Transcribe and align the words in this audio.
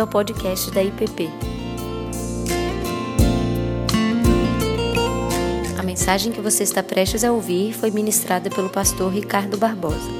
bem-vindo 0.00 0.02
ao 0.02 0.06
podcast 0.06 0.70
da 0.70 0.82
IPP. 0.82 1.28
A 5.78 5.82
mensagem 5.82 6.32
que 6.32 6.40
você 6.40 6.62
está 6.62 6.82
prestes 6.82 7.22
a 7.24 7.32
ouvir 7.32 7.74
foi 7.74 7.90
ministrada 7.90 8.48
pelo 8.48 8.70
pastor 8.70 9.12
Ricardo 9.12 9.58
Barbosa. 9.58 10.10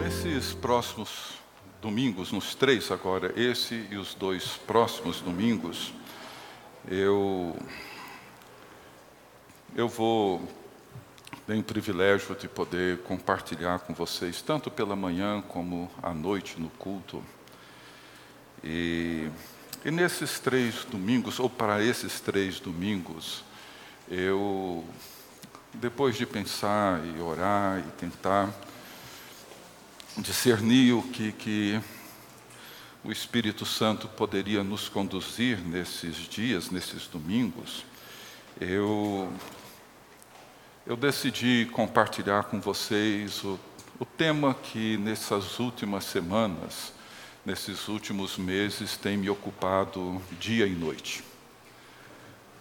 Nesses 0.00 0.52
próximos 0.54 1.34
domingos, 1.80 2.32
nos 2.32 2.54
três 2.54 2.90
agora, 2.90 3.32
esse 3.36 3.86
e 3.90 3.96
os 3.96 4.14
dois 4.14 4.56
próximos 4.66 5.20
domingos, 5.20 5.92
eu 6.88 7.54
eu 9.74 9.88
vou 9.88 10.42
tenho 11.46 11.60
o 11.60 11.64
privilégio 11.64 12.34
de 12.36 12.48
poder 12.48 12.98
compartilhar 13.02 13.80
com 13.80 13.92
vocês, 13.92 14.40
tanto 14.42 14.70
pela 14.70 14.94
manhã 14.94 15.42
como 15.48 15.90
à 16.02 16.14
noite 16.14 16.60
no 16.60 16.70
culto. 16.70 17.22
E, 18.62 19.28
e 19.84 19.90
nesses 19.90 20.38
três 20.38 20.84
domingos, 20.84 21.38
ou 21.38 21.50
para 21.50 21.82
esses 21.82 22.20
três 22.20 22.60
domingos, 22.60 23.44
eu, 24.08 24.84
depois 25.74 26.16
de 26.16 26.26
pensar 26.26 27.00
e 27.04 27.20
orar 27.20 27.80
e 27.80 27.90
tentar 27.92 28.52
discernir 30.18 30.92
o 30.92 31.02
que, 31.02 31.32
que 31.32 31.80
o 33.02 33.10
Espírito 33.10 33.64
Santo 33.64 34.06
poderia 34.06 34.62
nos 34.62 34.88
conduzir 34.88 35.58
nesses 35.58 36.16
dias, 36.28 36.70
nesses 36.70 37.06
domingos, 37.06 37.84
eu 38.60 39.32
eu 40.84 40.96
decidi 40.96 41.68
compartilhar 41.72 42.44
com 42.44 42.60
vocês 42.60 43.44
o, 43.44 43.58
o 44.00 44.04
tema 44.04 44.52
que 44.52 44.96
nessas 44.96 45.60
últimas 45.60 46.04
semanas, 46.04 46.92
nesses 47.44 47.88
últimos 47.88 48.36
meses, 48.36 48.96
tem 48.96 49.16
me 49.16 49.28
ocupado 49.28 50.20
dia 50.38 50.66
e 50.66 50.74
noite. 50.74 51.24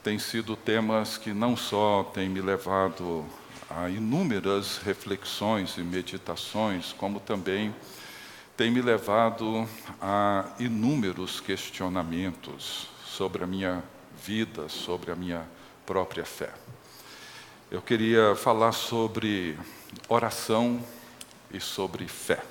Tem 0.03 0.17
sido 0.17 0.55
temas 0.55 1.17
que 1.17 1.33
não 1.33 1.55
só 1.55 2.03
têm 2.13 2.27
me 2.27 2.41
levado 2.41 3.25
a 3.69 3.89
inúmeras 3.89 4.77
reflexões 4.77 5.77
e 5.77 5.81
meditações, 5.81 6.93
como 6.93 7.19
também 7.19 7.73
tem 8.57 8.69
me 8.69 8.81
levado 8.81 9.67
a 10.01 10.45
inúmeros 10.59 11.39
questionamentos 11.39 12.87
sobre 13.05 13.43
a 13.43 13.47
minha 13.47 13.83
vida, 14.23 14.67
sobre 14.67 15.11
a 15.11 15.15
minha 15.15 15.47
própria 15.85 16.25
fé. 16.25 16.53
Eu 17.69 17.81
queria 17.81 18.35
falar 18.35 18.71
sobre 18.71 19.57
oração 20.09 20.83
e 21.53 21.59
sobre 21.59 22.07
fé. 22.07 22.50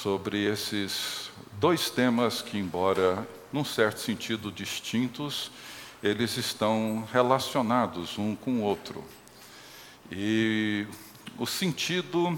Sobre 0.00 0.44
esses 0.44 1.30
dois 1.60 1.88
temas 1.88 2.42
que, 2.42 2.58
embora 2.58 3.28
num 3.52 3.64
certo 3.64 4.00
sentido 4.00 4.50
distintos, 4.50 5.52
eles 6.02 6.36
estão 6.36 7.06
relacionados 7.12 8.18
um 8.18 8.34
com 8.34 8.54
o 8.54 8.62
outro. 8.62 9.04
E 10.10 10.86
o 11.38 11.46
sentido 11.46 12.36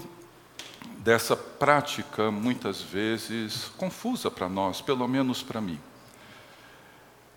dessa 0.99 1.35
prática, 1.35 2.29
muitas 2.29 2.81
vezes, 2.81 3.71
confusa 3.77 4.29
para 4.29 4.47
nós, 4.47 4.81
pelo 4.81 5.07
menos 5.07 5.41
para 5.41 5.59
mim, 5.59 5.79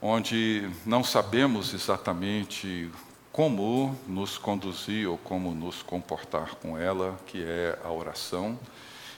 onde 0.03 0.69
não 0.85 1.03
sabemos 1.03 1.73
exatamente 1.73 2.91
como 3.33 3.99
nos 4.07 4.37
conduzir 4.37 5.09
ou 5.09 5.17
como 5.17 5.55
nos 5.55 5.81
comportar 5.81 6.57
com 6.57 6.77
ela, 6.77 7.19
que 7.27 7.43
é 7.43 7.79
a 7.83 7.91
oração, 7.91 8.59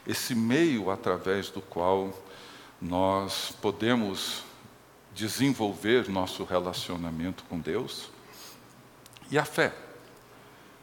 esse 0.06 0.34
meio 0.34 0.90
através 0.90 1.50
do 1.50 1.60
qual 1.60 2.12
nós 2.80 3.52
podemos 3.60 4.42
desenvolver 5.14 6.08
nosso 6.08 6.44
relacionamento 6.44 7.44
com 7.48 7.58
Deus, 7.58 8.10
e 9.30 9.38
a 9.38 9.44
fé, 9.44 9.72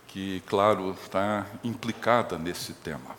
que, 0.08 0.42
claro, 0.46 0.96
está 1.04 1.46
implicada 1.64 2.38
nesse 2.38 2.74
tema. 2.74 3.16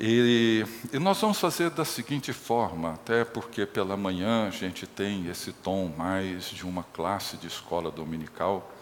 E, 0.00 0.64
e, 0.92 0.98
nós 0.98 1.20
vamos 1.20 1.40
fazer 1.40 1.70
da 1.70 1.84
seguinte 1.84 2.32
forma, 2.32 2.94
até 2.94 3.24
porque 3.24 3.66
pela 3.66 3.96
manhã 3.96 4.46
a 4.46 4.50
gente 4.50 4.86
tem 4.86 5.26
esse 5.28 5.52
tom 5.52 5.92
mais 5.96 6.44
de 6.44 6.64
uma 6.64 6.84
classe 6.84 7.36
de 7.36 7.48
escola 7.48 7.90
dominical. 7.90 8.72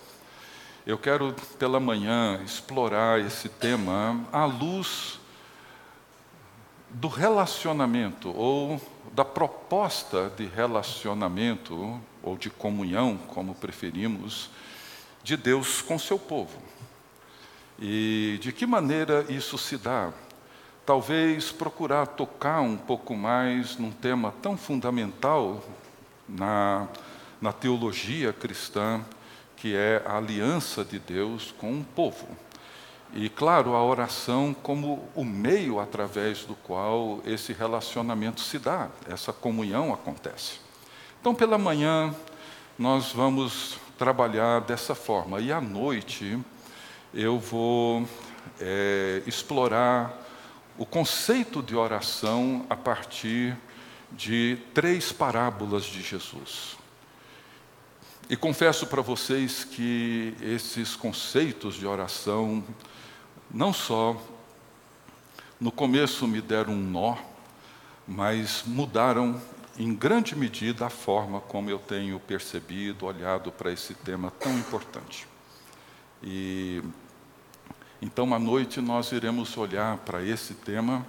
Eu 0.87 0.99
quero, 0.99 1.35
pela 1.59 1.81
manhã, 1.81 2.41
explorar 2.45 3.19
esse 3.19 3.49
tema 3.49 4.27
à 4.31 4.45
luz 4.45 5.19
do 6.97 7.09
relacionamento 7.09 8.35
ou 8.35 8.81
da 9.13 9.23
proposta 9.23 10.33
de 10.35 10.47
relacionamento 10.47 12.01
ou 12.23 12.39
de 12.39 12.49
comunhão, 12.49 13.19
como 13.29 13.55
preferimos, 13.55 14.49
de 15.23 15.37
Deus 15.37 15.83
com 15.83 15.99
seu 15.99 16.19
povo. 16.19 16.59
E 17.79 18.39
de 18.41 18.51
que 18.51 18.65
maneira 18.65 19.27
isso 19.29 19.59
se 19.59 19.77
dá? 19.77 20.11
Talvez 20.87 21.53
procurar 21.53 22.07
tocar 22.07 22.63
um 22.63 22.79
pouco 22.79 23.15
mais 23.15 23.77
num 23.77 23.91
tema 23.91 24.33
tão 24.41 24.57
fundamental 24.57 25.63
na, 26.27 26.89
na 27.39 27.53
teologia 27.53 28.33
cristã, 28.33 29.05
que 29.55 29.77
é 29.77 30.03
a 30.07 30.17
aliança 30.17 30.83
de 30.83 30.99
Deus 30.99 31.53
com 31.59 31.71
um 31.71 31.83
povo. 31.83 32.27
E, 33.15 33.29
claro, 33.29 33.75
a 33.75 33.83
oração 33.83 34.55
como 34.63 35.09
o 35.15 35.25
meio 35.25 35.81
através 35.81 36.45
do 36.45 36.55
qual 36.55 37.21
esse 37.25 37.53
relacionamento 37.53 38.41
se 38.41 38.59
dá, 38.59 38.89
essa 39.09 39.33
comunhão 39.33 39.93
acontece. 39.95 40.59
Então, 41.21 41.35
pela 41.35 41.57
manhã, 41.57 42.15
nós 42.79 43.13
vamos 43.13 43.79
trabalhar 43.99 44.61
dessa 44.61 44.95
forma, 44.95 45.41
e 45.41 45.51
à 45.51 45.61
noite 45.61 46.39
eu 47.15 47.39
vou 47.39 48.07
é, 48.61 49.23
explorar 49.27 50.23
o 50.77 50.85
conceito 50.85 51.63
de 51.63 51.75
oração 51.75 52.67
a 52.69 52.77
partir 52.77 53.57
de 54.13 54.59
três 54.75 55.11
parábolas 55.13 55.85
de 55.85 56.03
Jesus. 56.03 56.77
E 58.29 58.37
confesso 58.37 58.87
para 58.87 59.01
vocês 59.01 59.65
que 59.65 60.35
esses 60.43 60.97
conceitos 60.97 61.77
de 61.77 61.87
oração, 61.87 62.63
não 63.51 63.73
só 63.73 64.17
no 65.59 65.73
começo 65.73 66.27
me 66.27 66.41
deram 66.41 66.75
um 66.75 66.83
nó, 66.83 67.17
mas 68.07 68.63
mudaram 68.67 69.41
em 69.79 69.95
grande 69.95 70.37
medida 70.37 70.87
a 70.87 70.91
forma 70.91 71.41
como 71.41 71.71
eu 71.71 71.79
tenho 71.79 72.19
percebido, 72.21 73.07
olhado 73.07 73.51
para 73.53 73.73
esse 73.73 73.95
tema 73.95 74.31
tão 74.31 74.57
importante. 74.59 75.27
E 76.23 76.83
então 78.01 78.35
à 78.35 78.39
noite 78.39 78.81
nós 78.81 79.13
iremos 79.13 79.57
olhar 79.57 79.97
para 79.99 80.23
esse 80.23 80.55
tema 80.55 81.07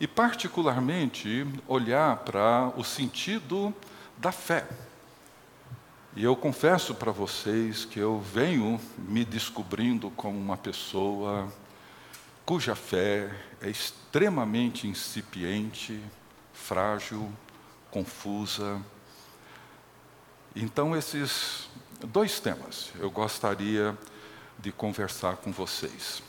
e 0.00 0.06
particularmente 0.06 1.46
olhar 1.68 2.16
para 2.18 2.72
o 2.76 2.82
sentido 2.82 3.74
da 4.18 4.32
fé. 4.32 4.66
E 6.14 6.24
eu 6.24 6.36
confesso 6.36 6.94
para 6.94 7.12
vocês 7.12 7.84
que 7.84 7.98
eu 7.98 8.20
venho 8.20 8.80
me 8.98 9.24
descobrindo 9.24 10.10
como 10.10 10.38
uma 10.38 10.56
pessoa 10.56 11.50
cuja 12.44 12.74
fé 12.74 13.30
é 13.60 13.68
extremamente 13.68 14.86
incipiente, 14.86 16.00
frágil, 16.52 17.32
confusa. 17.90 18.80
Então, 20.54 20.96
esses 20.96 21.68
dois 22.06 22.40
temas 22.40 22.92
eu 22.98 23.10
gostaria 23.10 23.96
de 24.58 24.72
conversar 24.72 25.36
com 25.36 25.52
vocês. 25.52 26.22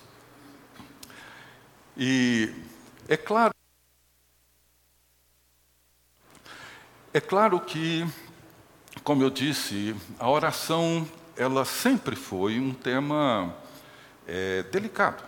E 1.95 2.53
é 3.07 3.17
claro, 3.17 3.53
é 7.13 7.21
claro 7.21 7.59
que 7.59 8.07
como 9.03 9.21
eu 9.21 9.29
disse, 9.29 9.95
a 10.17 10.29
oração 10.29 11.07
ela 11.35 11.65
sempre 11.65 12.15
foi 12.15 12.59
um 12.59 12.73
tema 12.73 13.53
é, 14.25 14.63
delicado. 14.63 15.23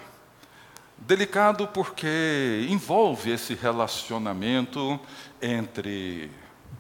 Delicado 0.98 1.68
porque 1.68 2.68
envolve 2.70 3.32
esse 3.32 3.54
relacionamento 3.54 5.00
entre 5.42 6.32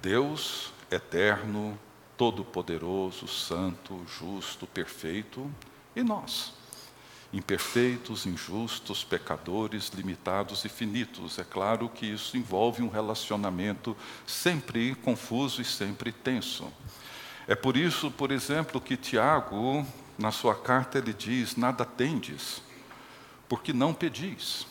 Deus 0.01 0.71
eterno, 0.89 1.77
todo-poderoso, 2.17 3.27
santo, 3.27 4.03
justo, 4.07 4.65
perfeito, 4.65 5.51
e 5.95 6.01
nós, 6.03 6.53
imperfeitos, 7.33 8.25
injustos, 8.25 9.03
pecadores, 9.03 9.89
limitados 9.89 10.63
e 10.65 10.69
finitos. 10.69 11.37
É 11.37 11.43
claro 11.43 11.89
que 11.89 12.05
isso 12.05 12.37
envolve 12.37 12.81
um 12.81 12.89
relacionamento 12.89 13.95
sempre 14.25 14.95
confuso 14.95 15.61
e 15.61 15.65
sempre 15.65 16.11
tenso. 16.11 16.71
É 17.47 17.53
por 17.53 17.77
isso, 17.77 18.09
por 18.09 18.31
exemplo, 18.31 18.81
que 18.81 18.97
Tiago, 18.97 19.85
na 20.17 20.31
sua 20.31 20.55
carta, 20.55 20.97
ele 20.97 21.13
diz: 21.13 21.55
Nada 21.55 21.85
tendes, 21.85 22.61
porque 23.47 23.73
não 23.73 23.93
pedis. 23.93 24.65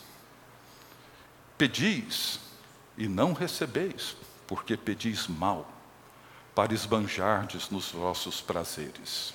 Pedis 1.57 2.41
e 2.97 3.09
não 3.09 3.33
recebeis, 3.33 4.17
porque 4.47 4.77
pedis 4.77 5.27
mal, 5.27 5.69
para 6.55 6.75
esbanjardes 6.75 7.71
nos 7.71 7.91
vossos 7.91 8.41
prazeres. 8.41 9.35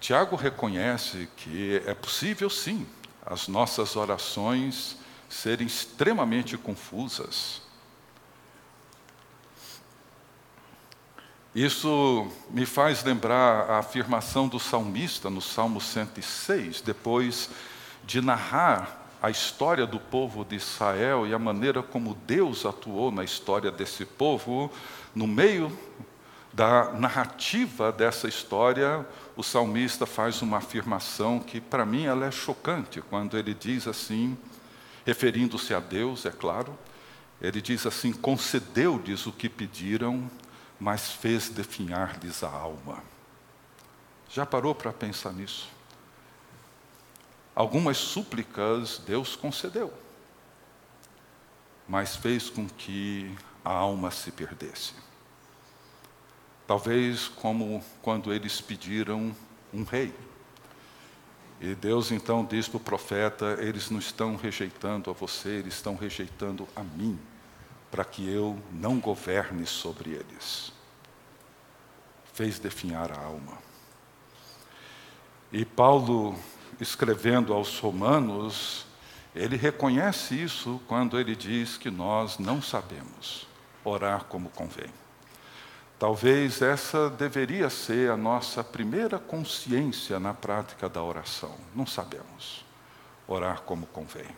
Tiago 0.00 0.36
reconhece 0.36 1.28
que 1.36 1.82
é 1.86 1.94
possível, 1.94 2.50
sim, 2.50 2.86
as 3.24 3.48
nossas 3.48 3.96
orações 3.96 4.96
serem 5.28 5.66
extremamente 5.66 6.58
confusas. 6.58 7.62
Isso 11.54 12.28
me 12.50 12.66
faz 12.66 13.04
lembrar 13.04 13.70
a 13.70 13.78
afirmação 13.78 14.48
do 14.48 14.58
salmista 14.58 15.30
no 15.30 15.40
Salmo 15.40 15.80
106, 15.80 16.80
depois 16.80 17.48
de 18.06 18.20
narrar 18.20 19.08
a 19.22 19.30
história 19.30 19.86
do 19.86 19.98
povo 19.98 20.44
de 20.44 20.56
Israel 20.56 21.26
e 21.26 21.32
a 21.32 21.38
maneira 21.38 21.82
como 21.82 22.14
Deus 22.26 22.66
atuou 22.66 23.10
na 23.10 23.24
história 23.24 23.70
desse 23.70 24.04
povo, 24.04 24.70
no 25.14 25.26
meio 25.26 25.76
da 26.52 26.92
narrativa 26.92 27.90
dessa 27.90 28.28
história, 28.28 29.04
o 29.34 29.42
salmista 29.42 30.06
faz 30.06 30.42
uma 30.42 30.58
afirmação 30.58 31.40
que 31.40 31.60
para 31.60 31.84
mim 31.84 32.04
ela 32.04 32.26
é 32.26 32.30
chocante, 32.30 33.00
quando 33.00 33.36
ele 33.36 33.54
diz 33.54 33.88
assim, 33.88 34.36
referindo-se 35.04 35.74
a 35.74 35.80
Deus, 35.80 36.24
é 36.26 36.30
claro, 36.30 36.78
ele 37.40 37.60
diz 37.60 37.86
assim: 37.86 38.12
concedeu-lhes 38.12 39.26
o 39.26 39.32
que 39.32 39.48
pediram, 39.48 40.30
mas 40.78 41.12
fez 41.12 41.48
definhar-lhes 41.48 42.44
a 42.44 42.50
alma. 42.50 43.02
Já 44.28 44.46
parou 44.46 44.74
para 44.74 44.92
pensar 44.92 45.32
nisso? 45.32 45.68
Algumas 47.54 47.96
súplicas 47.98 49.00
Deus 49.06 49.36
concedeu, 49.36 49.92
mas 51.86 52.16
fez 52.16 52.50
com 52.50 52.66
que 52.66 53.32
a 53.64 53.70
alma 53.72 54.10
se 54.10 54.32
perdesse. 54.32 54.92
Talvez 56.66 57.28
como 57.28 57.84
quando 58.02 58.32
eles 58.32 58.60
pediram 58.60 59.34
um 59.72 59.84
rei. 59.84 60.12
E 61.60 61.74
Deus 61.74 62.10
então 62.10 62.44
diz 62.44 62.66
para 62.66 62.78
o 62.78 62.80
profeta: 62.80 63.56
eles 63.60 63.88
não 63.88 64.00
estão 64.00 64.34
rejeitando 64.34 65.10
a 65.10 65.12
você, 65.12 65.50
eles 65.50 65.74
estão 65.74 65.94
rejeitando 65.94 66.66
a 66.74 66.82
mim, 66.82 67.18
para 67.90 68.04
que 68.04 68.28
eu 68.28 68.60
não 68.72 68.98
governe 68.98 69.64
sobre 69.66 70.10
eles. 70.10 70.72
Fez 72.32 72.58
definhar 72.58 73.12
a 73.12 73.22
alma. 73.22 73.58
E 75.52 75.64
Paulo 75.64 76.36
escrevendo 76.80 77.52
aos 77.52 77.78
Romanos, 77.78 78.86
ele 79.34 79.56
reconhece 79.56 80.40
isso 80.40 80.80
quando 80.86 81.18
ele 81.18 81.34
diz 81.34 81.76
que 81.76 81.90
nós 81.90 82.38
não 82.38 82.62
sabemos 82.62 83.46
orar 83.84 84.24
como 84.24 84.48
convém. 84.50 84.90
Talvez 85.98 86.60
essa 86.60 87.08
deveria 87.08 87.70
ser 87.70 88.10
a 88.10 88.16
nossa 88.16 88.62
primeira 88.62 89.18
consciência 89.18 90.18
na 90.18 90.34
prática 90.34 90.88
da 90.88 91.02
oração. 91.02 91.54
Não 91.74 91.86
sabemos 91.86 92.64
orar 93.26 93.62
como 93.62 93.86
convém. 93.86 94.28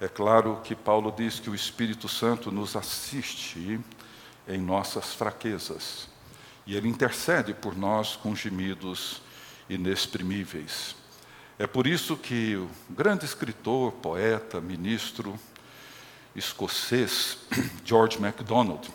É 0.00 0.08
claro 0.08 0.60
que 0.62 0.74
Paulo 0.74 1.12
diz 1.16 1.40
que 1.40 1.48
o 1.48 1.54
Espírito 1.54 2.08
Santo 2.08 2.52
nos 2.52 2.76
assiste 2.76 3.80
em 4.46 4.58
nossas 4.58 5.14
fraquezas 5.14 6.08
e 6.66 6.76
ele 6.76 6.88
intercede 6.88 7.54
por 7.54 7.76
nós 7.76 8.16
com 8.16 8.34
gemidos 8.34 9.22
inexprimíveis. 9.68 10.94
É 11.58 11.66
por 11.66 11.86
isso 11.86 12.18
que 12.18 12.54
o 12.54 12.68
grande 12.90 13.24
escritor, 13.24 13.90
poeta, 13.92 14.60
ministro 14.60 15.38
escocês 16.34 17.38
George 17.82 18.20
MacDonald, 18.20 18.92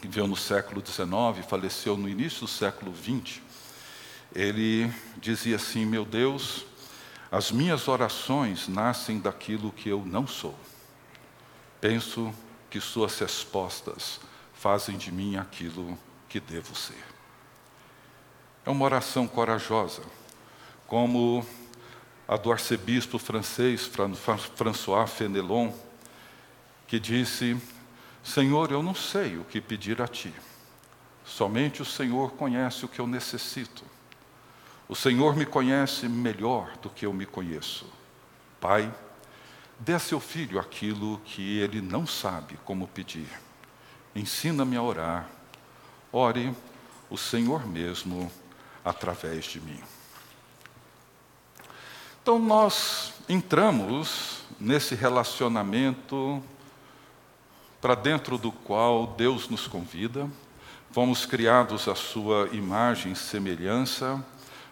que 0.00 0.06
viveu 0.06 0.28
no 0.28 0.36
século 0.36 0.80
XIX, 0.80 1.44
faleceu 1.48 1.96
no 1.96 2.08
início 2.08 2.42
do 2.42 2.46
século 2.46 2.94
XX, 2.94 3.40
ele 4.32 4.92
dizia 5.16 5.56
assim: 5.56 5.84
Meu 5.84 6.04
Deus, 6.04 6.64
as 7.32 7.50
minhas 7.50 7.88
orações 7.88 8.68
nascem 8.68 9.18
daquilo 9.18 9.72
que 9.72 9.88
eu 9.88 10.04
não 10.06 10.24
sou. 10.24 10.54
Penso 11.80 12.32
que 12.70 12.80
suas 12.80 13.18
respostas 13.18 14.20
fazem 14.54 14.96
de 14.96 15.10
mim 15.10 15.36
aquilo 15.36 15.98
que 16.28 16.38
devo 16.38 16.76
ser. 16.76 17.04
É 18.64 18.70
uma 18.70 18.84
oração 18.84 19.26
corajosa, 19.26 20.02
como 20.86 21.44
a 22.26 22.36
do 22.36 22.52
arcebispo 22.52 23.18
francês 23.18 23.90
François 24.56 25.06
Fenelon, 25.06 25.72
que 26.86 26.98
disse: 27.00 27.56
Senhor, 28.22 28.70
eu 28.70 28.82
não 28.82 28.94
sei 28.94 29.36
o 29.36 29.44
que 29.44 29.60
pedir 29.60 30.00
a 30.00 30.08
ti, 30.08 30.32
somente 31.24 31.82
o 31.82 31.84
Senhor 31.84 32.32
conhece 32.32 32.84
o 32.84 32.88
que 32.88 33.00
eu 33.00 33.06
necessito. 33.06 33.84
O 34.88 34.94
Senhor 34.94 35.34
me 35.34 35.46
conhece 35.46 36.08
melhor 36.08 36.76
do 36.78 36.90
que 36.90 37.06
eu 37.06 37.12
me 37.12 37.24
conheço. 37.24 37.86
Pai, 38.60 38.92
dê 39.78 39.94
a 39.94 39.98
seu 39.98 40.20
filho 40.20 40.60
aquilo 40.60 41.18
que 41.24 41.58
ele 41.58 41.80
não 41.80 42.06
sabe 42.06 42.58
como 42.64 42.86
pedir. 42.86 43.28
Ensina-me 44.14 44.76
a 44.76 44.82
orar. 44.82 45.28
Ore 46.12 46.54
o 47.08 47.16
Senhor 47.16 47.66
mesmo 47.66 48.30
através 48.84 49.46
de 49.46 49.60
mim. 49.60 49.80
Então 52.22 52.38
nós 52.38 53.14
entramos 53.28 54.42
nesse 54.60 54.94
relacionamento 54.94 56.40
para 57.80 57.96
dentro 57.96 58.38
do 58.38 58.52
qual 58.52 59.08
Deus 59.08 59.48
nos 59.48 59.66
convida, 59.66 60.30
fomos 60.92 61.26
criados 61.26 61.88
à 61.88 61.96
sua 61.96 62.48
imagem 62.52 63.10
e 63.10 63.16
semelhança, 63.16 64.24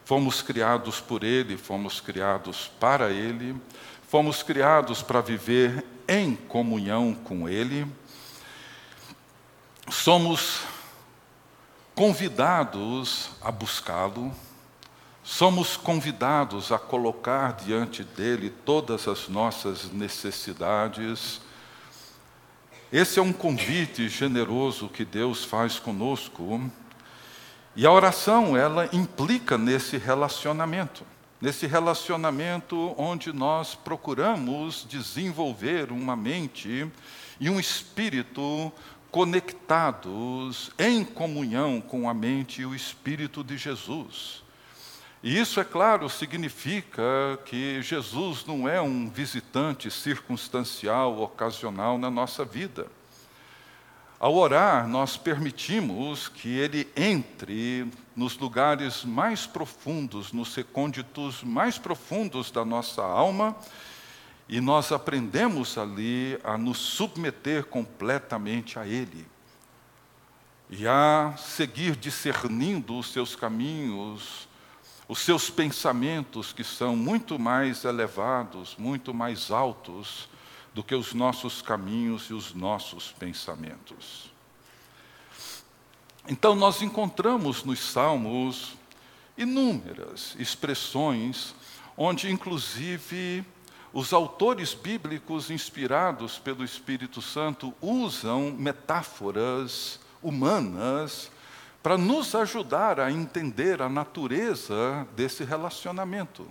fomos 0.05 0.43
criados 0.43 1.01
por 1.01 1.25
Ele, 1.25 1.57
fomos 1.57 2.01
criados 2.01 2.71
para 2.79 3.11
Ele, 3.11 3.61
fomos 4.09 4.45
criados 4.45 5.03
para 5.03 5.21
viver 5.21 5.85
em 6.07 6.37
comunhão 6.37 7.13
com 7.13 7.49
Ele, 7.49 7.85
somos 9.91 10.61
convidados 11.97 13.31
a 13.43 13.51
buscá-lo, 13.51 14.33
Somos 15.23 15.77
convidados 15.77 16.73
a 16.73 16.79
colocar 16.79 17.53
diante 17.53 18.03
dele 18.03 18.51
todas 18.65 19.07
as 19.07 19.29
nossas 19.29 19.91
necessidades. 19.93 21.41
Esse 22.91 23.19
é 23.19 23.23
um 23.23 23.33
convite 23.33 24.09
generoso 24.09 24.89
que 24.89 25.05
Deus 25.05 25.45
faz 25.45 25.79
conosco. 25.79 26.71
E 27.77 27.87
a 27.87 27.93
oração, 27.93 28.57
ela 28.57 28.89
implica 28.93 29.59
nesse 29.59 29.99
relacionamento. 29.99 31.05
Nesse 31.41 31.67
relacionamento 31.67 32.95
onde 32.99 33.33
nós 33.33 33.75
procuramos 33.75 34.87
desenvolver 34.89 35.93
uma 35.93 36.17
mente 36.17 36.91
e 37.39 37.49
um 37.49 37.61
espírito 37.61 38.73
conectados 39.11 40.71
em 40.79 41.05
comunhão 41.05 41.81
com 41.81 42.09
a 42.09 42.15
mente 42.15 42.63
e 42.63 42.67
o 42.67 42.75
espírito 42.75 43.43
de 43.45 43.57
Jesus. 43.57 44.43
E 45.23 45.39
isso, 45.39 45.61
é 45.61 45.65
claro, 45.65 46.09
significa 46.09 47.03
que 47.45 47.83
Jesus 47.83 48.47
não 48.47 48.67
é 48.67 48.81
um 48.81 49.11
visitante 49.11 49.91
circunstancial, 49.91 51.21
ocasional 51.21 51.99
na 51.99 52.11
nossa 52.11 52.43
vida. 52.43 52.87
Ao 54.19 54.35
orar, 54.35 54.89
nós 54.89 55.19
permitimos 55.19 56.29
que 56.29 56.49
ele 56.49 56.89
entre 56.97 57.87
nos 58.17 58.39
lugares 58.39 59.05
mais 59.05 59.47
profundos, 59.47 60.33
nos 60.33 60.55
recônditos 60.55 61.43
mais 61.43 61.77
profundos 61.77 62.51
da 62.51 62.65
nossa 62.65 63.03
alma, 63.03 63.57
e 64.49 64.59
nós 64.61 64.91
aprendemos 64.91 65.77
ali 65.77 66.39
a 66.43 66.57
nos 66.57 66.79
submeter 66.79 67.65
completamente 67.65 68.79
a 68.79 68.87
ele. 68.87 69.27
E 70.71 70.87
a 70.87 71.35
seguir 71.37 71.95
discernindo 71.95 72.99
os 72.99 73.13
seus 73.13 73.37
caminhos, 73.37 74.50
os 75.11 75.19
seus 75.19 75.51
pensamentos, 75.51 76.53
que 76.53 76.63
são 76.63 76.95
muito 76.95 77.37
mais 77.37 77.85
elevados, 77.85 78.77
muito 78.79 79.13
mais 79.13 79.51
altos 79.51 80.29
do 80.73 80.85
que 80.85 80.95
os 80.95 81.13
nossos 81.13 81.61
caminhos 81.61 82.31
e 82.31 82.33
os 82.33 82.55
nossos 82.55 83.11
pensamentos. 83.11 84.33
Então, 86.29 86.55
nós 86.55 86.81
encontramos 86.81 87.65
nos 87.65 87.81
Salmos 87.81 88.75
inúmeras 89.37 90.37
expressões 90.39 91.57
onde, 91.97 92.31
inclusive, 92.31 93.45
os 93.93 94.13
autores 94.13 94.75
bíblicos 94.75 95.51
inspirados 95.51 96.39
pelo 96.39 96.63
Espírito 96.63 97.21
Santo 97.21 97.75
usam 97.81 98.53
metáforas 98.53 99.99
humanas 100.23 101.33
para 101.83 101.97
nos 101.97 102.35
ajudar 102.35 103.01
a 103.01 103.11
entender 103.11 103.81
a 103.81 103.89
natureza 103.89 105.07
desse 105.17 105.45
relacionamento. 105.45 106.47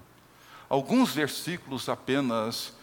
Alguns 0.68 1.14
versículos 1.14 1.90
apenas 1.90 2.74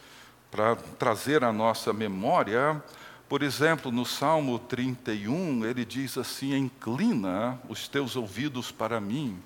para 0.49 0.75
trazer 0.75 1.43
à 1.43 1.51
nossa 1.51 1.91
memória, 1.91 2.81
Por 3.29 3.43
exemplo, 3.43 3.91
no 3.91 4.05
Salmo 4.05 4.57
31, 4.57 5.65
ele 5.65 5.83
diz 5.83 6.17
assim: 6.17 6.55
Inclina 6.55 7.59
os 7.67 7.87
teus 7.87 8.15
ouvidos 8.15 8.71
para 8.71 9.01
mim 9.01 9.37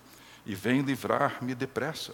e 0.46 0.54
vem 0.54 0.82
livrar-me 0.82 1.56
depressa. 1.56 2.14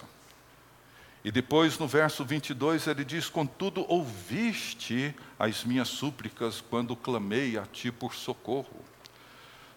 E 1.22 1.30
depois, 1.30 1.78
no 1.78 1.86
verso 1.86 2.24
22, 2.24 2.86
ele 2.86 3.04
diz: 3.04 3.28
Contudo, 3.28 3.84
ouviste 3.86 5.14
as 5.38 5.62
minhas 5.62 5.88
súplicas 5.88 6.62
quando 6.62 6.96
clamei 6.96 7.58
a 7.58 7.66
ti 7.66 7.92
por 7.92 8.14
socorro. 8.14 8.87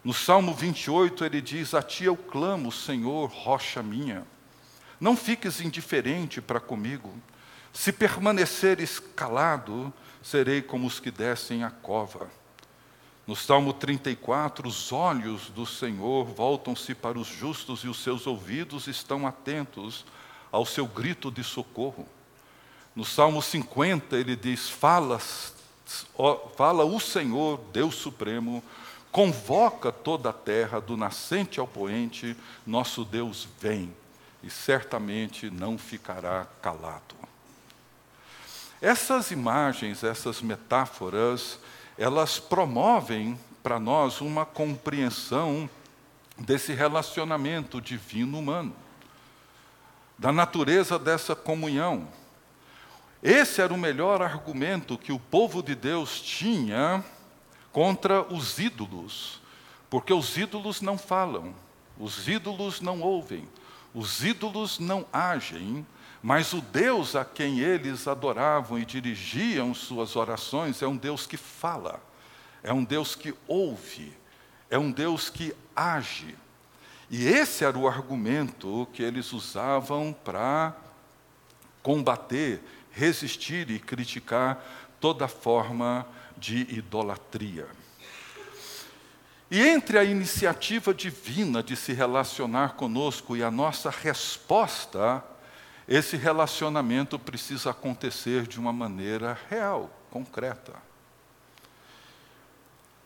No 0.03 0.13
Salmo 0.13 0.53
28, 0.53 1.23
ele 1.25 1.41
diz: 1.41 1.73
A 1.73 1.81
ti 1.81 2.05
eu 2.05 2.17
clamo, 2.17 2.71
Senhor, 2.71 3.29
rocha 3.29 3.83
minha. 3.83 4.25
Não 4.99 5.15
fiques 5.15 5.61
indiferente 5.61 6.41
para 6.41 6.59
comigo. 6.59 7.13
Se 7.71 7.91
permaneceres 7.91 8.99
calado, 8.99 9.93
serei 10.21 10.61
como 10.61 10.87
os 10.87 10.99
que 10.99 11.11
descem 11.11 11.63
a 11.63 11.69
cova. 11.69 12.29
No 13.25 13.35
Salmo 13.35 13.71
34, 13.71 14.67
os 14.67 14.91
olhos 14.91 15.49
do 15.49 15.65
Senhor 15.65 16.25
voltam-se 16.25 16.95
para 16.95 17.19
os 17.19 17.27
justos 17.27 17.83
e 17.83 17.87
os 17.87 18.01
seus 18.03 18.25
ouvidos 18.25 18.87
estão 18.87 19.27
atentos 19.27 20.05
ao 20.51 20.65
seu 20.65 20.85
grito 20.87 21.31
de 21.31 21.43
socorro. 21.43 22.07
No 22.95 23.05
Salmo 23.05 23.41
50, 23.41 24.17
ele 24.17 24.35
diz: 24.35 24.69
Fala, 24.69 25.19
fala 26.55 26.83
o 26.83 26.99
Senhor, 26.99 27.59
Deus 27.71 27.95
Supremo, 27.95 28.63
convoca 29.11 29.91
toda 29.91 30.29
a 30.29 30.33
terra, 30.33 30.79
do 30.79 30.95
nascente 30.95 31.59
ao 31.59 31.67
poente, 31.67 32.35
nosso 32.65 33.03
Deus 33.03 33.47
vem 33.59 33.93
e 34.43 34.49
certamente 34.49 35.49
não 35.49 35.77
ficará 35.77 36.47
calado. 36.61 37.15
Essas 38.81 39.29
imagens, 39.29 40.03
essas 40.03 40.41
metáforas, 40.41 41.59
elas 41.97 42.39
promovem 42.39 43.39
para 43.61 43.79
nós 43.79 44.21
uma 44.21 44.45
compreensão 44.45 45.69
desse 46.37 46.73
relacionamento 46.73 47.79
divino-humano, 47.79 48.75
da 50.17 50.31
natureza 50.31 50.97
dessa 50.97 51.35
comunhão. 51.35 52.07
Esse 53.23 53.61
era 53.61 53.73
o 53.73 53.77
melhor 53.77 54.21
argumento 54.21 54.97
que 54.97 55.11
o 55.11 55.19
povo 55.19 55.61
de 55.61 55.75
Deus 55.75 56.19
tinha 56.19 57.03
contra 57.71 58.21
os 58.23 58.57
ídolos, 58.57 59.39
porque 59.89 60.11
os 60.11 60.35
ídolos 60.37 60.81
não 60.81 60.97
falam, 60.97 61.53
os 61.99 62.27
ídolos 62.27 62.81
não 62.81 63.01
ouvem, 63.01 63.47
os 63.93 64.23
ídolos 64.23 64.79
não 64.79 65.05
agem, 65.13 65.85
mas 66.23 66.53
o 66.53 66.61
Deus 66.61 67.15
a 67.15 67.23
quem 67.23 67.59
eles 67.59 68.07
adoravam 68.07 68.79
e 68.79 68.85
dirigiam 68.85 69.73
suas 69.73 70.15
orações 70.15 70.81
é 70.81 70.87
um 70.87 70.97
Deus 70.97 71.27
que 71.27 71.37
fala, 71.37 72.01
é 72.63 72.73
um 72.73 72.83
Deus 72.83 73.15
que 73.15 73.33
ouve, 73.47 74.13
é 74.69 74.77
um 74.77 74.91
Deus 74.91 75.29
que 75.29 75.55
age. 75.75 76.35
E 77.09 77.27
esse 77.27 77.65
era 77.65 77.77
o 77.77 77.87
argumento 77.87 78.87
que 78.93 79.03
eles 79.03 79.33
usavam 79.33 80.15
para 80.23 80.75
combater, 81.83 82.61
resistir 82.91 83.69
e 83.69 83.79
criticar 83.79 84.63
toda 84.99 85.27
forma 85.27 86.05
de 86.37 86.61
idolatria. 86.69 87.67
E 89.49 89.59
entre 89.59 89.97
a 89.97 90.03
iniciativa 90.03 90.93
divina 90.93 91.61
de 91.61 91.75
se 91.75 91.91
relacionar 91.91 92.75
conosco 92.75 93.35
e 93.35 93.43
a 93.43 93.51
nossa 93.51 93.89
resposta, 93.89 95.21
esse 95.87 96.15
relacionamento 96.15 97.19
precisa 97.19 97.71
acontecer 97.71 98.47
de 98.47 98.57
uma 98.57 98.71
maneira 98.71 99.37
real, 99.49 99.89
concreta. 100.09 100.73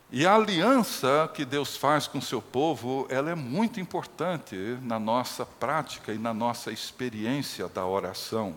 E 0.08 0.24
a 0.24 0.36
aliança 0.36 1.28
que 1.34 1.44
Deus 1.44 1.76
faz 1.76 2.06
com 2.06 2.20
seu 2.20 2.40
povo, 2.40 3.08
ela 3.10 3.28
é 3.28 3.34
muito 3.34 3.80
importante 3.80 4.54
na 4.82 5.00
nossa 5.00 5.44
prática 5.44 6.12
e 6.12 6.18
na 6.18 6.32
nossa 6.32 6.70
experiência 6.70 7.66
da 7.66 7.84
oração. 7.84 8.54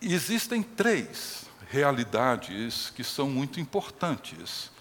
Existem 0.00 0.62
três 0.62 1.46
realidades 1.70 2.90
que 2.90 3.02
são 3.02 3.28
muito 3.28 3.60
importantes 3.60 4.72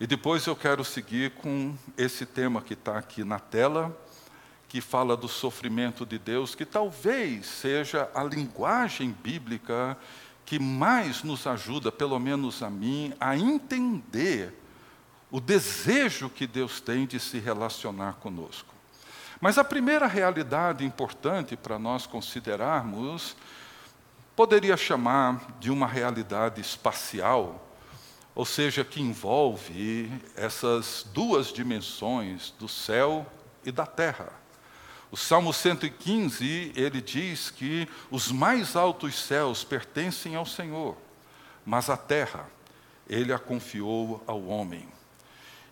e 0.00 0.06
depois 0.06 0.46
eu 0.46 0.56
quero 0.56 0.82
seguir 0.82 1.32
com 1.32 1.76
esse 1.94 2.24
tema 2.24 2.62
que 2.62 2.72
está 2.72 2.96
aqui 2.96 3.22
na 3.22 3.38
tela, 3.38 3.94
que 4.66 4.80
fala 4.80 5.14
do 5.14 5.28
sofrimento 5.28 6.06
de 6.06 6.18
Deus, 6.18 6.54
que 6.54 6.64
talvez 6.64 7.44
seja 7.44 8.08
a 8.14 8.24
linguagem 8.24 9.14
bíblica 9.22 9.98
que 10.46 10.58
mais 10.58 11.22
nos 11.22 11.46
ajuda, 11.46 11.92
pelo 11.92 12.18
menos 12.18 12.62
a 12.62 12.70
mim, 12.70 13.12
a 13.20 13.36
entender 13.36 14.54
o 15.30 15.38
desejo 15.38 16.30
que 16.30 16.46
Deus 16.46 16.80
tem 16.80 17.04
de 17.04 17.20
se 17.20 17.38
relacionar 17.38 18.14
conosco. 18.14 18.74
Mas 19.38 19.58
a 19.58 19.64
primeira 19.64 20.06
realidade 20.06 20.82
importante 20.82 21.56
para 21.56 21.78
nós 21.78 22.06
considerarmos 22.06 23.36
poderia 24.40 24.74
chamar 24.74 25.58
de 25.60 25.70
uma 25.70 25.86
realidade 25.86 26.62
espacial 26.62 27.66
ou 28.34 28.46
seja, 28.46 28.82
que 28.82 28.98
envolve 28.98 30.10
essas 30.34 31.06
duas 31.12 31.52
dimensões 31.52 32.54
do 32.58 32.66
céu 32.66 33.26
e 33.62 33.70
da 33.70 33.84
terra. 33.84 34.32
O 35.10 35.16
Salmo 35.16 35.52
115, 35.52 36.72
ele 36.74 37.02
diz 37.02 37.50
que 37.50 37.86
os 38.10 38.32
mais 38.32 38.76
altos 38.76 39.18
céus 39.18 39.62
pertencem 39.62 40.36
ao 40.36 40.46
Senhor, 40.46 40.96
mas 41.66 41.90
a 41.90 41.96
terra 41.98 42.48
ele 43.06 43.34
a 43.34 43.38
confiou 43.38 44.24
ao 44.26 44.42
homem. 44.46 44.88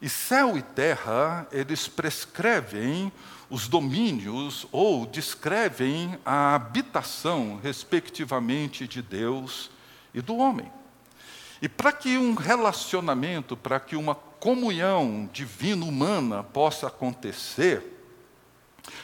E 0.01 0.09
céu 0.09 0.57
e 0.57 0.63
terra, 0.63 1.47
eles 1.51 1.89
prescrevem 1.89 3.13
os 3.51 3.67
domínios 3.67 4.67
ou 4.71 5.07
descrevem 5.07 6.19
a 6.25 6.55
habitação, 6.55 7.59
respectivamente, 7.63 8.87
de 8.87 9.03
Deus 9.03 9.71
e 10.15 10.21
do 10.21 10.37
homem. 10.37 10.71
E 11.61 11.69
para 11.69 11.93
que 11.93 12.17
um 12.17 12.35
relacionamento, 12.35 13.57
para 13.57 13.81
que 13.81 13.97
uma 13.97 14.15
comunhão 14.15 15.29
divino-humana 15.33 16.45
possa 16.45 16.87
acontecer, 16.87 17.98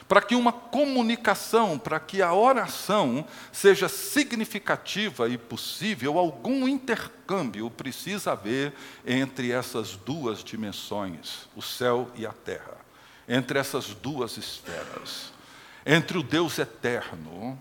para 0.08 0.20
que 0.20 0.34
uma 0.34 0.52
comunicação, 0.52 1.78
para 1.78 1.98
que 1.98 2.22
a 2.22 2.32
oração 2.32 3.26
seja 3.52 3.88
significativa 3.88 5.28
e 5.28 5.38
possível, 5.38 6.18
algum 6.18 6.68
intercâmbio 6.68 7.70
precisa 7.70 8.32
haver 8.32 8.74
entre 9.06 9.50
essas 9.50 9.96
duas 9.96 10.44
dimensões, 10.44 11.48
o 11.56 11.62
céu 11.62 12.10
e 12.14 12.26
a 12.26 12.32
terra, 12.32 12.76
entre 13.28 13.58
essas 13.58 13.88
duas 13.88 14.36
esferas, 14.36 15.32
entre 15.86 16.18
o 16.18 16.22
Deus 16.22 16.58
eterno 16.58 17.60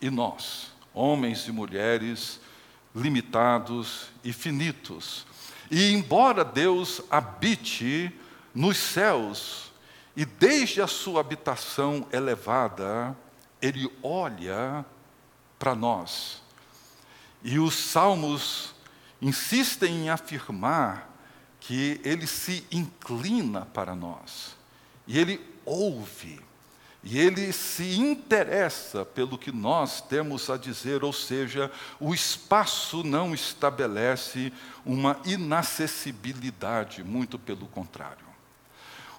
e 0.00 0.10
nós, 0.10 0.72
homens 0.92 1.46
e 1.46 1.52
mulheres 1.52 2.40
limitados 2.94 4.08
e 4.22 4.32
finitos. 4.32 5.26
E 5.70 5.92
embora 5.92 6.44
Deus 6.44 7.00
habite 7.10 8.12
nos 8.54 8.76
céus, 8.76 9.71
e 10.16 10.24
desde 10.24 10.82
a 10.82 10.86
sua 10.86 11.20
habitação 11.20 12.06
elevada, 12.12 13.16
Ele 13.60 13.90
olha 14.02 14.84
para 15.58 15.74
nós. 15.74 16.42
E 17.42 17.58
os 17.58 17.74
salmos 17.74 18.74
insistem 19.20 20.04
em 20.04 20.10
afirmar 20.10 21.10
que 21.60 22.00
Ele 22.04 22.26
se 22.26 22.66
inclina 22.70 23.66
para 23.66 23.94
nós, 23.94 24.56
e 25.06 25.18
Ele 25.18 25.40
ouve 25.64 26.40
e 27.04 27.18
ele 27.18 27.52
se 27.52 27.98
interessa 27.98 29.04
pelo 29.04 29.36
que 29.36 29.50
nós 29.50 30.00
temos 30.00 30.48
a 30.48 30.56
dizer, 30.56 31.02
ou 31.02 31.12
seja, 31.12 31.70
o 31.98 32.14
espaço 32.14 33.02
não 33.02 33.34
estabelece 33.34 34.52
uma 34.86 35.20
inacessibilidade, 35.24 37.02
muito 37.02 37.40
pelo 37.40 37.66
contrário. 37.66 38.31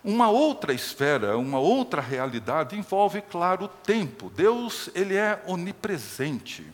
Uma 0.04 0.30
outra 0.30 0.74
esfera, 0.74 1.38
uma 1.38 1.60
outra 1.60 2.02
realidade 2.02 2.78
envolve, 2.78 3.22
claro, 3.22 3.66
o 3.66 3.68
tempo. 3.70 4.30
Deus, 4.30 4.90
ele 4.94 5.16
é 5.16 5.42
onipresente. 5.48 6.66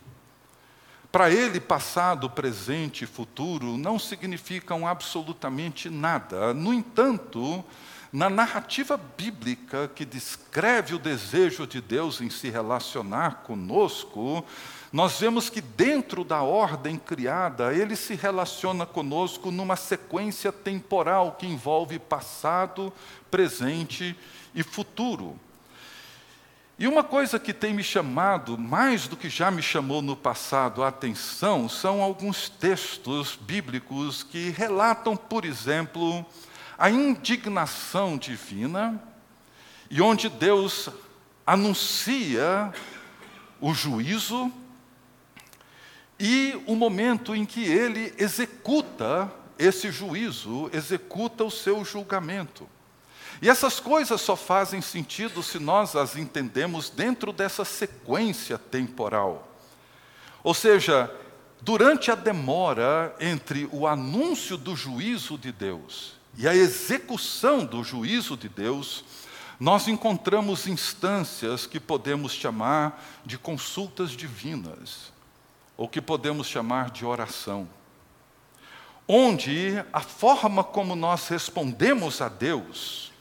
Para 1.12 1.30
ele, 1.30 1.60
passado, 1.60 2.30
presente 2.30 3.04
e 3.04 3.08
futuro 3.08 3.78
não 3.78 4.00
significam 4.00 4.88
absolutamente 4.88 5.90
nada. 5.90 6.54
No 6.54 6.74
entanto, 6.74 7.64
na 8.12 8.30
narrativa 8.30 8.98
bíblica 8.98 9.90
que 9.94 10.06
descreve 10.06 10.96
o 10.96 11.00
desejo 11.00 11.68
de 11.68 11.80
Deus 11.82 12.22
em 12.22 12.30
se 12.30 12.50
relacionar 12.50 13.44
conosco, 13.44 14.44
nós 14.92 15.20
vemos 15.20 15.52
que 15.52 15.62
dentro 15.62 16.24
da 16.24 16.42
ordem 16.42 16.98
criada, 16.98 17.74
ele 17.74 17.96
se 17.96 18.16
relaciona 18.16 18.88
conosco 18.88 19.52
numa 19.52 19.76
sequência 19.76 20.52
temporal 20.52 21.36
que 21.38 21.46
envolve 21.46 22.00
passado, 22.00 22.92
presente 23.30 24.16
e 24.56 24.64
futuro. 24.64 25.40
E 26.80 26.88
uma 26.88 27.04
coisa 27.04 27.38
que 27.38 27.54
tem 27.54 27.72
me 27.72 27.84
chamado, 27.84 28.58
mais 28.58 29.08
do 29.08 29.16
que 29.16 29.30
já 29.30 29.52
me 29.52 29.62
chamou 29.62 30.02
no 30.02 30.16
passado, 30.16 30.82
a 30.82 30.88
atenção, 30.88 31.70
são 31.70 32.02
alguns 32.02 32.50
textos 32.50 33.38
bíblicos 33.40 34.24
que 34.24 34.50
relatam, 34.50 35.16
por 35.16 35.46
exemplo, 35.46 36.26
a 36.78 36.90
indignação 36.90 38.18
divina, 38.18 39.00
e 39.92 40.02
onde 40.02 40.30
Deus 40.30 40.90
anuncia 41.46 42.74
o 43.60 43.74
juízo 43.74 44.52
e 46.20 46.62
o 46.68 46.76
momento 46.76 47.34
em 47.34 47.46
que 47.46 47.64
ele 47.64 48.14
executa 48.18 49.32
esse 49.58 49.92
juízo, 49.92 50.70
executa 50.74 51.44
o 51.44 51.52
seu 51.52 51.84
julgamento. 51.86 52.68
E 53.42 53.50
essas 53.50 53.80
coisas 53.80 54.20
só 54.20 54.36
fazem 54.36 54.82
sentido 54.82 55.42
se 55.42 55.60
nós 55.60 55.96
as 55.96 56.18
entendemos 56.18 56.90
dentro 56.90 57.32
dessa 57.32 57.64
sequência 57.64 58.58
temporal. 58.58 59.48
Ou 60.44 60.54
seja, 60.54 61.14
durante 61.62 62.12
a 62.12 62.16
demora 62.16 63.16
entre 63.20 63.70
o 63.72 63.88
anúncio 63.88 64.58
do 64.58 64.76
juízo 64.76 65.38
de 65.38 65.52
Deus 65.52 66.14
e 66.38 66.48
a 66.48 66.56
execução 66.56 67.66
do 67.66 67.84
juízo 67.84 68.36
de 68.36 68.50
Deus, 68.50 69.06
nós 69.60 69.88
encontramos 69.88 70.68
instâncias 70.68 71.66
que 71.66 71.80
podemos 71.80 72.34
chamar 72.34 73.04
de 73.26 73.38
consultas 73.38 74.12
divinas, 74.12 75.12
ou 75.80 75.88
que 75.88 76.02
podemos 76.02 76.46
chamar 76.46 76.92
de 76.92 77.06
oração, 77.06 77.66
onde 79.08 79.82
a 79.94 80.02
forma 80.02 80.62
como 80.62 80.94
nós 80.94 81.30
respondemos 81.30 82.20
a 82.22 82.28
Deus 82.28 83.14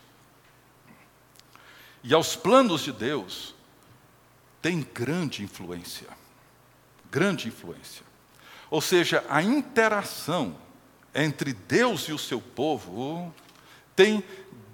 e 2.02 2.12
aos 2.12 2.34
planos 2.34 2.82
de 2.82 2.90
Deus 2.90 3.54
tem 4.60 4.84
grande 4.92 5.44
influência. 5.44 6.08
Grande 7.08 7.46
influência. 7.46 8.04
Ou 8.68 8.80
seja, 8.80 9.24
a 9.28 9.40
interação 9.40 10.56
entre 11.14 11.52
Deus 11.52 12.08
e 12.08 12.12
o 12.12 12.18
seu 12.18 12.40
povo 12.40 13.32
tem 13.94 14.24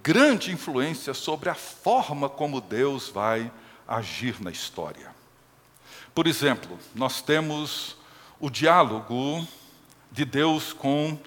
grande 0.03 0.51
influência 0.51 1.13
sobre 1.13 1.51
a 1.51 1.55
forma 1.55 2.31
como 2.31 2.63
Deus 2.63 3.11
vai 3.11 3.53
agir 3.87 4.41
na 4.41 4.51
história. 4.51 5.14
Por 6.15 6.29
exemplo, 6.29 6.79
nós 6.95 7.21
temos 7.21 7.97
o 8.39 8.49
diálogo 8.49 9.45
de 10.13 10.25
Deus 10.25 10.73
com 10.73 11.19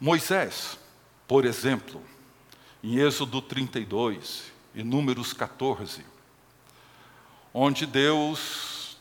Moisés, 0.00 0.78
por 1.26 1.44
exemplo, 1.44 2.00
em 2.84 2.98
Êxodo 2.98 3.42
32 3.42 4.44
e 4.76 4.84
Números 4.84 5.32
14, 5.32 6.04
onde 7.52 7.84
Deus, 7.84 8.96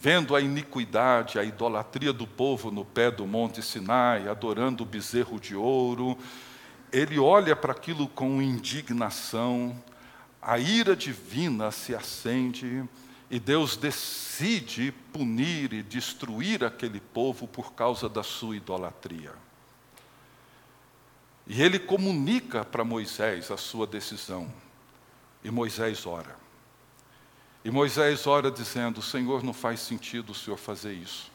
vendo 0.00 0.36
a 0.36 0.40
iniquidade, 0.40 1.36
a 1.36 1.42
idolatria 1.42 2.12
do 2.12 2.26
povo 2.26 2.70
no 2.70 2.84
pé 2.84 3.10
do 3.10 3.26
Monte 3.26 3.60
Sinai, 3.60 4.28
adorando 4.28 4.84
o 4.84 4.86
bezerro 4.86 5.40
de 5.40 5.56
ouro, 5.56 6.16
ele 6.92 7.18
olha 7.18 7.56
para 7.56 7.72
aquilo 7.72 8.06
com 8.06 8.40
indignação, 8.40 9.76
a 10.40 10.60
ira 10.60 10.94
divina 10.94 11.72
se 11.72 11.92
acende 11.92 12.88
e 13.30 13.38
Deus 13.38 13.76
decide 13.76 14.92
punir 15.12 15.72
e 15.72 15.82
destruir 15.82 16.64
aquele 16.64 17.00
povo 17.00 17.46
por 17.46 17.72
causa 17.72 18.08
da 18.08 18.22
sua 18.22 18.56
idolatria. 18.56 19.34
E 21.46 21.62
ele 21.62 21.78
comunica 21.78 22.64
para 22.64 22.84
Moisés 22.84 23.50
a 23.50 23.56
sua 23.56 23.86
decisão. 23.86 24.52
E 25.42 25.50
Moisés 25.50 26.06
ora. 26.06 26.36
E 27.64 27.70
Moisés 27.70 28.26
ora 28.26 28.50
dizendo: 28.50 29.02
Senhor, 29.02 29.42
não 29.42 29.52
faz 29.52 29.80
sentido 29.80 30.30
o 30.30 30.34
Senhor 30.34 30.56
fazer 30.56 30.92
isso. 30.92 31.30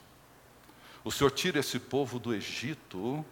O 1.04 1.12
Senhor 1.12 1.32
tira 1.32 1.60
esse 1.60 1.80
povo 1.80 2.20
do 2.20 2.34
Egito 2.34 3.26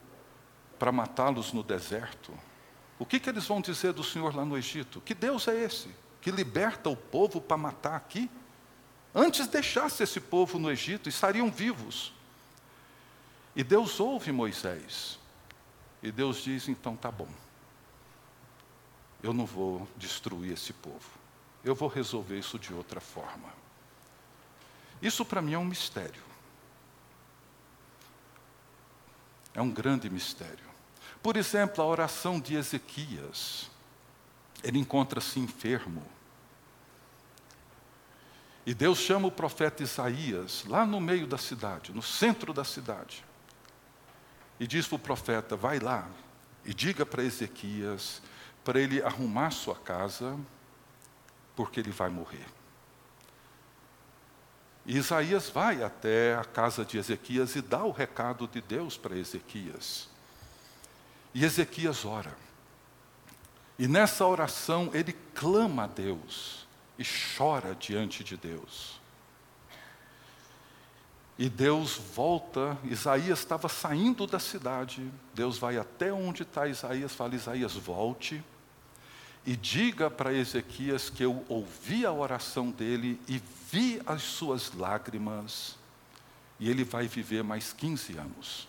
para 0.77 0.91
matá-los 0.91 1.53
no 1.53 1.61
deserto, 1.61 2.33
o 2.97 3.05
que, 3.05 3.19
que 3.19 3.29
eles 3.29 3.45
vão 3.47 3.61
dizer 3.61 3.93
do 3.93 4.03
Senhor 4.03 4.35
lá 4.35 4.43
no 4.43 4.57
Egito? 4.57 5.01
Que 5.01 5.13
Deus 5.13 5.47
é 5.47 5.63
esse 5.63 5.89
que 6.21 6.29
liberta 6.29 6.87
o 6.89 6.95
povo 6.95 7.41
para 7.41 7.57
matar 7.57 7.95
aqui? 7.95 8.29
Antes 9.13 9.47
deixasse 9.47 10.03
esse 10.03 10.19
povo 10.19 10.57
no 10.57 10.71
Egito, 10.71 11.09
estariam 11.09 11.51
vivos. 11.51 12.13
E 13.55 13.63
Deus 13.63 13.99
ouve 13.99 14.31
Moisés. 14.31 15.19
E 16.01 16.11
Deus 16.11 16.41
diz: 16.41 16.67
então 16.67 16.95
tá 16.95 17.11
bom. 17.11 17.27
Eu 19.21 19.33
não 19.33 19.45
vou 19.45 19.87
destruir 19.97 20.53
esse 20.53 20.73
povo. 20.73 21.21
Eu 21.63 21.75
vou 21.75 21.87
resolver 21.87 22.39
isso 22.39 22.57
de 22.57 22.73
outra 22.73 22.99
forma. 22.99 23.49
Isso 25.01 25.23
para 25.25 25.41
mim 25.41 25.53
é 25.53 25.57
um 25.57 25.65
mistério. 25.65 26.23
É 29.53 29.61
um 29.61 29.69
grande 29.69 30.09
mistério. 30.09 30.71
Por 31.21 31.37
exemplo, 31.37 31.83
a 31.83 31.87
oração 31.87 32.39
de 32.39 32.55
Ezequias. 32.55 33.69
Ele 34.63 34.79
encontra-se 34.79 35.39
enfermo. 35.39 36.03
E 38.65 38.73
Deus 38.73 38.99
chama 38.99 39.27
o 39.27 39.31
profeta 39.31 39.81
Isaías 39.81 40.63
lá 40.67 40.85
no 40.85 41.01
meio 41.01 41.25
da 41.25 41.37
cidade, 41.37 41.91
no 41.91 42.01
centro 42.01 42.53
da 42.53 42.63
cidade. 42.63 43.25
E 44.59 44.67
diz 44.67 44.87
para 44.87 44.95
o 44.95 44.99
profeta: 44.99 45.55
vai 45.55 45.79
lá 45.79 46.07
e 46.63 46.73
diga 46.73 47.05
para 47.05 47.23
Ezequias 47.23 48.21
para 48.63 48.79
ele 48.79 49.01
arrumar 49.01 49.49
sua 49.49 49.75
casa, 49.75 50.37
porque 51.55 51.79
ele 51.79 51.91
vai 51.91 52.09
morrer. 52.09 52.45
E 54.85 54.97
Isaías 54.97 55.49
vai 55.49 55.83
até 55.83 56.35
a 56.35 56.43
casa 56.43 56.85
de 56.85 56.97
Ezequias 56.97 57.55
e 57.55 57.61
dá 57.61 57.83
o 57.83 57.91
recado 57.91 58.47
de 58.47 58.61
Deus 58.61 58.97
para 58.97 59.17
Ezequias. 59.17 60.09
E 61.33 61.43
Ezequias 61.43 62.05
ora. 62.05 62.35
E 63.77 63.87
nessa 63.87 64.25
oração 64.25 64.91
ele 64.93 65.13
clama 65.33 65.85
a 65.85 65.87
Deus 65.87 66.60
e 67.01 67.05
chora 67.37 67.75
diante 67.75 68.23
de 68.23 68.37
Deus. 68.37 68.99
E 71.37 71.49
Deus 71.49 71.95
volta, 72.15 72.77
Isaías 72.83 73.39
estava 73.39 73.67
saindo 73.67 74.27
da 74.27 74.39
cidade, 74.39 75.11
Deus 75.33 75.57
vai 75.57 75.77
até 75.77 76.13
onde 76.13 76.43
está 76.43 76.67
Isaías, 76.67 77.13
fala: 77.13 77.35
Isaías, 77.35 77.73
volte 77.73 78.43
e 79.45 79.55
diga 79.55 80.09
para 80.09 80.33
Ezequias 80.33 81.09
que 81.09 81.23
eu 81.23 81.43
ouvi 81.49 82.05
a 82.05 82.11
oração 82.11 82.69
dele 82.69 83.19
e 83.27 83.41
vi 83.71 84.01
as 84.05 84.21
suas 84.21 84.71
lágrimas, 84.73 85.77
e 86.59 86.69
ele 86.69 86.83
vai 86.83 87.07
viver 87.07 87.43
mais 87.43 87.73
15 87.73 88.17
anos. 88.17 88.67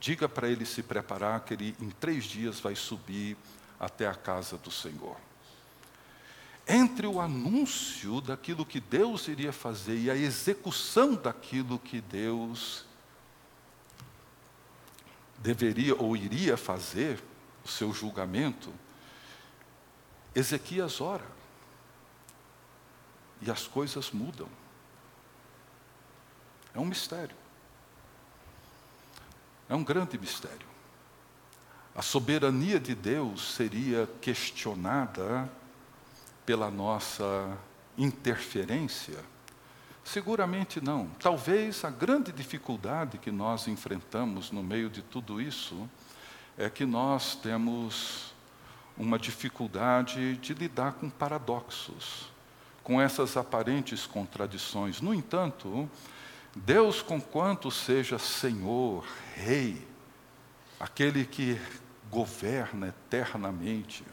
Diga 0.00 0.28
para 0.28 0.48
ele 0.48 0.64
se 0.64 0.82
preparar, 0.82 1.40
que 1.40 1.54
ele 1.54 1.76
em 1.80 1.90
três 1.90 2.24
dias 2.24 2.60
vai 2.60 2.74
subir 2.74 3.36
até 3.78 4.06
a 4.06 4.14
casa 4.14 4.56
do 4.56 4.70
Senhor. 4.70 5.16
Entre 6.66 7.06
o 7.06 7.20
anúncio 7.20 8.20
daquilo 8.20 8.64
que 8.64 8.80
Deus 8.80 9.28
iria 9.28 9.52
fazer 9.52 9.98
e 9.98 10.10
a 10.10 10.16
execução 10.16 11.14
daquilo 11.14 11.78
que 11.78 12.00
Deus 12.00 12.86
deveria 15.38 15.94
ou 15.94 16.16
iria 16.16 16.56
fazer, 16.56 17.22
o 17.62 17.68
seu 17.68 17.92
julgamento, 17.92 18.72
Ezequias 20.34 21.00
ora. 21.00 21.24
E 23.40 23.50
as 23.50 23.66
coisas 23.66 24.10
mudam. 24.10 24.48
É 26.74 26.80
um 26.80 26.84
mistério. 26.84 27.36
É 29.68 29.74
um 29.74 29.84
grande 29.84 30.18
mistério. 30.18 30.66
A 31.94 32.02
soberania 32.02 32.80
de 32.80 32.94
Deus 32.94 33.54
seria 33.54 34.08
questionada 34.20 35.48
pela 36.44 36.70
nossa 36.70 37.56
interferência? 37.96 39.18
Seguramente 40.04 40.80
não. 40.80 41.08
Talvez 41.18 41.84
a 41.84 41.90
grande 41.90 42.30
dificuldade 42.30 43.18
que 43.18 43.30
nós 43.30 43.66
enfrentamos 43.66 44.50
no 44.50 44.62
meio 44.62 44.90
de 44.90 45.00
tudo 45.00 45.40
isso 45.40 45.88
é 46.58 46.68
que 46.68 46.84
nós 46.84 47.34
temos 47.34 48.34
uma 48.96 49.18
dificuldade 49.18 50.36
de 50.36 50.54
lidar 50.54 50.92
com 50.92 51.08
paradoxos, 51.08 52.30
com 52.82 53.00
essas 53.00 53.36
aparentes 53.36 54.06
contradições. 54.06 55.00
No 55.00 55.14
entanto, 55.14 55.88
Deus, 56.54 57.02
conquanto 57.02 57.70
seja 57.70 58.18
Senhor, 58.18 59.04
Rei, 59.34 59.86
aquele 60.78 61.24
que 61.24 61.58
governa 62.10 62.88
eternamente, 62.88 64.04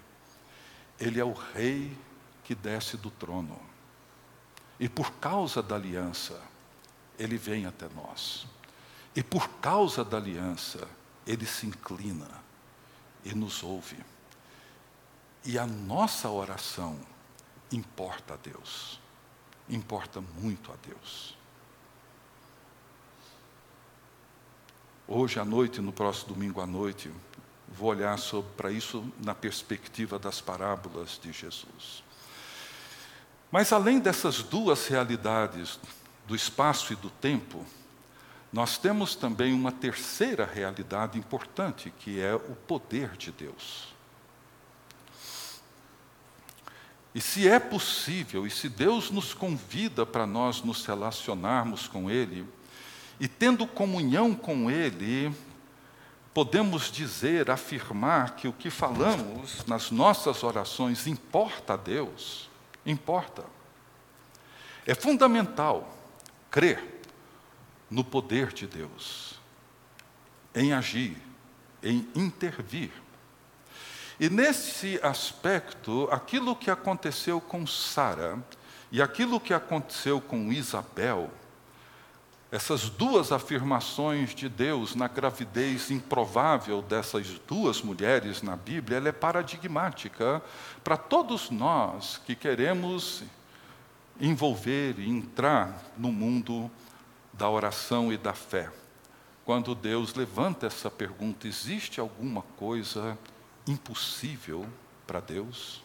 Ele 0.99 1.19
é 1.19 1.25
o 1.25 1.33
Rei 1.33 1.95
que 2.51 2.55
desce 2.55 2.97
do 2.97 3.09
trono. 3.09 3.57
E 4.77 4.89
por 4.89 5.09
causa 5.13 5.63
da 5.63 5.75
aliança, 5.75 6.37
Ele 7.17 7.37
vem 7.37 7.65
até 7.65 7.87
nós. 7.95 8.45
E 9.15 9.23
por 9.23 9.47
causa 9.61 10.03
da 10.03 10.17
aliança, 10.17 10.85
Ele 11.25 11.45
se 11.45 11.65
inclina 11.65 12.29
e 13.23 13.33
nos 13.33 13.63
ouve. 13.63 13.95
E 15.45 15.57
a 15.57 15.65
nossa 15.65 16.29
oração 16.29 16.99
importa 17.71 18.33
a 18.33 18.37
Deus. 18.37 18.99
Importa 19.69 20.19
muito 20.19 20.73
a 20.73 20.75
Deus. 20.85 21.37
Hoje 25.07 25.39
à 25.39 25.45
noite, 25.45 25.79
no 25.79 25.93
próximo 25.93 26.33
domingo 26.33 26.59
à 26.59 26.67
noite, 26.67 27.09
vou 27.69 27.91
olhar 27.91 28.17
para 28.57 28.69
isso 28.69 29.09
na 29.23 29.33
perspectiva 29.33 30.19
das 30.19 30.41
parábolas 30.41 31.17
de 31.17 31.31
Jesus. 31.31 32.10
Mas 33.51 33.73
além 33.73 33.99
dessas 33.99 34.41
duas 34.41 34.87
realidades, 34.87 35.77
do 36.25 36.35
espaço 36.35 36.93
e 36.93 36.95
do 36.95 37.09
tempo, 37.09 37.65
nós 38.53 38.77
temos 38.77 39.15
também 39.15 39.53
uma 39.53 39.71
terceira 39.71 40.45
realidade 40.45 41.17
importante, 41.19 41.93
que 41.99 42.21
é 42.21 42.33
o 42.33 42.55
poder 42.55 43.17
de 43.17 43.31
Deus. 43.31 43.91
E 47.13 47.19
se 47.19 47.47
é 47.47 47.59
possível, 47.59 48.47
e 48.47 48.49
se 48.49 48.69
Deus 48.69 49.11
nos 49.11 49.33
convida 49.33 50.05
para 50.05 50.25
nós 50.25 50.61
nos 50.61 50.85
relacionarmos 50.85 51.87
com 51.87 52.09
Ele, 52.09 52.47
e 53.19 53.27
tendo 53.27 53.67
comunhão 53.67 54.33
com 54.33 54.71
Ele, 54.71 55.33
podemos 56.33 56.89
dizer, 56.89 57.51
afirmar 57.51 58.35
que 58.35 58.47
o 58.47 58.53
que 58.53 58.69
falamos 58.69 59.65
nas 59.65 59.91
nossas 59.91 60.43
orações 60.43 61.05
importa 61.05 61.73
a 61.73 61.77
Deus, 61.77 62.49
importa. 62.85 63.45
É 64.85 64.95
fundamental 64.95 65.95
crer 66.49 67.01
no 67.89 68.03
poder 68.03 68.53
de 68.53 68.65
Deus, 68.65 69.39
em 70.55 70.73
agir, 70.73 71.17
em 71.83 72.07
intervir. 72.15 72.91
E 74.19 74.29
nesse 74.29 74.99
aspecto, 75.01 76.07
aquilo 76.11 76.55
que 76.55 76.69
aconteceu 76.69 77.41
com 77.41 77.65
Sara 77.65 78.37
e 78.91 79.01
aquilo 79.01 79.39
que 79.39 79.53
aconteceu 79.53 80.21
com 80.21 80.51
Isabel, 80.51 81.31
essas 82.51 82.89
duas 82.89 83.31
afirmações 83.31 84.35
de 84.35 84.49
Deus 84.49 84.93
na 84.93 85.07
gravidez 85.07 85.89
improvável 85.89 86.81
dessas 86.81 87.39
duas 87.47 87.81
mulheres 87.81 88.41
na 88.41 88.57
Bíblia, 88.57 88.97
ela 88.97 89.07
é 89.07 89.13
paradigmática 89.13 90.43
para 90.83 90.97
todos 90.97 91.49
nós 91.49 92.19
que 92.25 92.35
queremos 92.35 93.23
envolver 94.19 94.99
e 94.99 95.09
entrar 95.09 95.81
no 95.97 96.11
mundo 96.11 96.69
da 97.31 97.49
oração 97.49 98.11
e 98.11 98.17
da 98.17 98.33
fé. 98.33 98.69
Quando 99.45 99.73
Deus 99.73 100.13
levanta 100.13 100.67
essa 100.67 100.91
pergunta, 100.91 101.47
existe 101.47 102.01
alguma 102.01 102.41
coisa 102.57 103.17
impossível 103.65 104.67
para 105.07 105.21
Deus? 105.21 105.81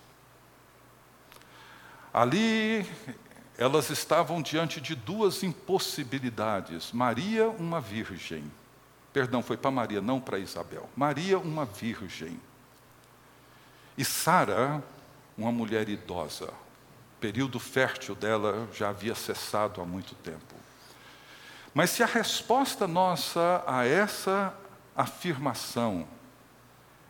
Ali 2.13 2.85
elas 3.59 3.89
estavam 3.91 4.43
diante 4.43 4.81
de 4.81 4.95
duas 4.95 5.43
impossibilidades. 5.43 6.93
Maria, 6.93 7.49
uma 7.49 7.81
virgem. 7.81 8.45
Perdão, 9.13 9.43
foi 9.43 9.57
para 9.57 9.71
Maria, 9.71 10.01
não 10.03 10.21
para 10.21 10.39
Isabel. 10.39 10.89
Maria, 10.95 11.39
uma 11.39 11.65
virgem. 11.65 12.39
E 13.97 14.05
Sara, 14.05 14.83
uma 15.39 15.51
mulher 15.51 15.89
idosa. 15.89 16.49
O 16.49 17.21
período 17.21 17.59
fértil 17.59 18.15
dela 18.15 18.69
já 18.75 18.91
havia 18.91 19.15
cessado 19.15 19.81
há 19.81 19.87
muito 19.87 20.15
tempo. 20.17 20.55
Mas 21.73 21.91
se 21.91 22.03
a 22.03 22.07
resposta 22.07 22.87
nossa 22.87 23.65
a 23.67 23.87
essa 23.87 24.55
afirmação 24.95 26.07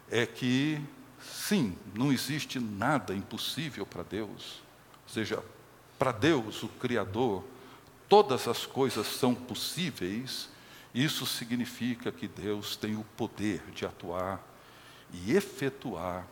é 0.08 0.24
que, 0.24 0.80
sim, 1.20 1.76
não 1.92 2.12
existe 2.12 2.60
nada 2.60 3.14
impossível 3.14 3.84
para 3.84 4.04
Deus, 4.04 4.62
ou 5.06 5.12
seja, 5.12 5.42
para 5.98 6.12
Deus, 6.12 6.62
o 6.62 6.68
Criador, 6.68 7.44
todas 8.08 8.46
as 8.48 8.66
coisas 8.66 9.06
são 9.06 9.34
possíveis, 9.34 10.48
isso 10.94 11.26
significa 11.26 12.10
que 12.10 12.26
Deus 12.26 12.76
tem 12.76 12.96
o 12.96 13.04
poder 13.16 13.62
de 13.74 13.84
atuar 13.84 14.42
e 15.12 15.34
efetuar 15.34 16.26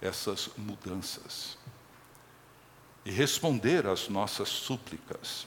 essas 0.00 0.50
mudanças 0.56 1.56
e 3.04 3.10
responder 3.10 3.86
às 3.86 4.08
nossas 4.08 4.48
súplicas. 4.48 5.46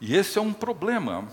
E 0.00 0.14
esse 0.14 0.38
é 0.38 0.42
um 0.42 0.52
problema 0.52 1.28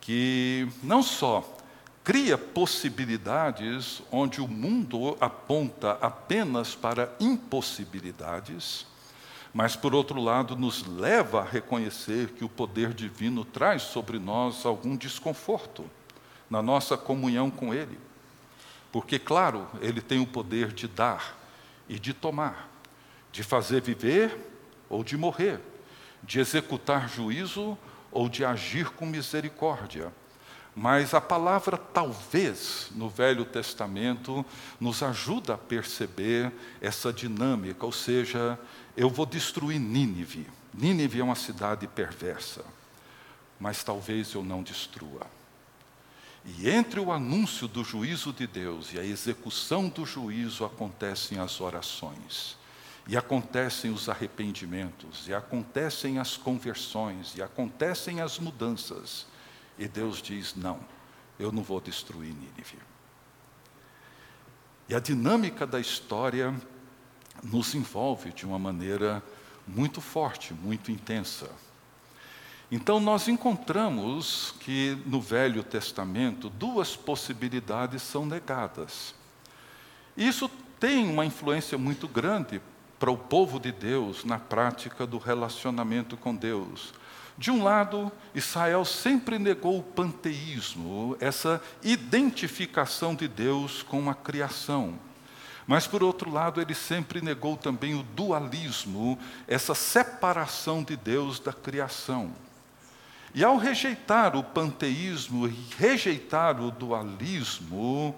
que 0.00 0.68
não 0.82 1.02
só 1.02 1.56
cria 2.02 2.36
possibilidades 2.36 4.02
onde 4.10 4.40
o 4.40 4.48
mundo 4.48 5.16
aponta 5.20 5.92
apenas 6.00 6.74
para 6.74 7.14
impossibilidades, 7.18 8.86
mas, 9.54 9.76
por 9.76 9.94
outro 9.94 10.20
lado, 10.20 10.56
nos 10.56 10.84
leva 10.84 11.40
a 11.40 11.44
reconhecer 11.44 12.30
que 12.30 12.44
o 12.44 12.48
poder 12.48 12.92
divino 12.92 13.44
traz 13.44 13.82
sobre 13.82 14.18
nós 14.18 14.66
algum 14.66 14.96
desconforto 14.96 15.88
na 16.50 16.60
nossa 16.60 16.96
comunhão 16.96 17.52
com 17.52 17.72
Ele. 17.72 17.96
Porque, 18.90 19.16
claro, 19.16 19.68
Ele 19.80 20.00
tem 20.00 20.20
o 20.20 20.26
poder 20.26 20.72
de 20.72 20.88
dar 20.88 21.38
e 21.88 22.00
de 22.00 22.12
tomar, 22.12 22.68
de 23.30 23.44
fazer 23.44 23.80
viver 23.80 24.36
ou 24.88 25.04
de 25.04 25.16
morrer, 25.16 25.60
de 26.20 26.40
executar 26.40 27.08
juízo 27.08 27.78
ou 28.10 28.28
de 28.28 28.44
agir 28.44 28.90
com 28.90 29.06
misericórdia. 29.06 30.12
Mas 30.74 31.14
a 31.14 31.20
palavra 31.20 31.76
talvez 31.78 32.88
no 32.96 33.08
Velho 33.08 33.44
Testamento 33.44 34.44
nos 34.80 35.00
ajuda 35.00 35.54
a 35.54 35.58
perceber 35.58 36.50
essa 36.80 37.12
dinâmica, 37.12 37.86
ou 37.86 37.92
seja, 37.92 38.58
eu 38.96 39.08
vou 39.08 39.26
destruir 39.26 39.78
Nínive. 39.78 40.46
Nínive 40.72 41.20
é 41.20 41.24
uma 41.24 41.34
cidade 41.34 41.86
perversa, 41.86 42.64
mas 43.58 43.82
talvez 43.82 44.32
eu 44.34 44.42
não 44.42 44.62
destrua. 44.62 45.26
E 46.44 46.68
entre 46.68 47.00
o 47.00 47.10
anúncio 47.10 47.66
do 47.66 47.82
juízo 47.82 48.32
de 48.32 48.46
Deus 48.46 48.92
e 48.92 48.98
a 48.98 49.04
execução 49.04 49.88
do 49.88 50.04
juízo 50.04 50.64
acontecem 50.64 51.38
as 51.38 51.60
orações, 51.60 52.56
e 53.06 53.16
acontecem 53.16 53.90
os 53.90 54.08
arrependimentos, 54.08 55.26
e 55.26 55.34
acontecem 55.34 56.18
as 56.18 56.36
conversões, 56.36 57.34
e 57.36 57.42
acontecem 57.42 58.20
as 58.20 58.38
mudanças. 58.38 59.26
E 59.78 59.88
Deus 59.88 60.20
diz: 60.20 60.54
não, 60.54 60.80
eu 61.38 61.50
não 61.50 61.62
vou 61.62 61.80
destruir 61.80 62.34
Nínive. 62.34 62.78
E 64.88 64.94
a 64.94 65.00
dinâmica 65.00 65.66
da 65.66 65.80
história 65.80 66.54
nos 67.42 67.74
envolve 67.74 68.32
de 68.32 68.46
uma 68.46 68.58
maneira 68.58 69.22
muito 69.66 70.00
forte, 70.00 70.54
muito 70.54 70.90
intensa. 70.90 71.50
Então, 72.70 72.98
nós 72.98 73.28
encontramos 73.28 74.54
que 74.60 74.98
no 75.06 75.20
Velho 75.20 75.62
Testamento 75.62 76.48
duas 76.48 76.96
possibilidades 76.96 78.02
são 78.02 78.24
negadas. 78.24 79.14
Isso 80.16 80.50
tem 80.80 81.08
uma 81.08 81.24
influência 81.24 81.78
muito 81.78 82.08
grande 82.08 82.60
para 82.98 83.10
o 83.10 83.18
povo 83.18 83.60
de 83.60 83.70
Deus 83.70 84.24
na 84.24 84.38
prática 84.38 85.06
do 85.06 85.18
relacionamento 85.18 86.16
com 86.16 86.34
Deus. 86.34 86.94
De 87.36 87.50
um 87.50 87.62
lado, 87.62 88.10
Israel 88.34 88.84
sempre 88.84 89.38
negou 89.38 89.78
o 89.78 89.82
panteísmo, 89.82 91.16
essa 91.20 91.60
identificação 91.82 93.14
de 93.14 93.26
Deus 93.26 93.82
com 93.82 94.08
a 94.08 94.14
criação. 94.14 94.98
Mas, 95.66 95.86
por 95.86 96.02
outro 96.02 96.30
lado, 96.30 96.60
ele 96.60 96.74
sempre 96.74 97.20
negou 97.20 97.56
também 97.56 97.94
o 97.94 98.02
dualismo, 98.02 99.18
essa 99.48 99.74
separação 99.74 100.82
de 100.82 100.96
Deus 100.96 101.38
da 101.40 101.52
criação. 101.52 102.32
E 103.34 103.42
ao 103.42 103.56
rejeitar 103.56 104.36
o 104.36 104.44
panteísmo 104.44 105.48
e 105.48 105.66
rejeitar 105.76 106.60
o 106.60 106.70
dualismo, 106.70 108.14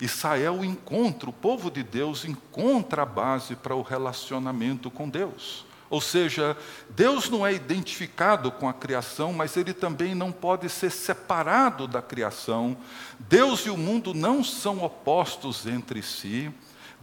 Israel 0.00 0.64
encontra, 0.64 1.28
o 1.28 1.32
povo 1.32 1.70
de 1.70 1.82
Deus 1.82 2.24
encontra 2.24 3.02
a 3.02 3.06
base 3.06 3.56
para 3.56 3.74
o 3.74 3.82
relacionamento 3.82 4.90
com 4.90 5.08
Deus. 5.08 5.66
Ou 5.90 6.00
seja, 6.00 6.56
Deus 6.90 7.28
não 7.28 7.46
é 7.46 7.52
identificado 7.52 8.50
com 8.50 8.68
a 8.68 8.72
criação, 8.72 9.32
mas 9.32 9.56
ele 9.56 9.72
também 9.72 10.14
não 10.14 10.32
pode 10.32 10.68
ser 10.68 10.90
separado 10.90 11.86
da 11.86 12.00
criação. 12.00 12.76
Deus 13.18 13.60
e 13.66 13.70
o 13.70 13.76
mundo 13.76 14.14
não 14.14 14.42
são 14.42 14.82
opostos 14.82 15.66
entre 15.66 16.02
si. 16.02 16.50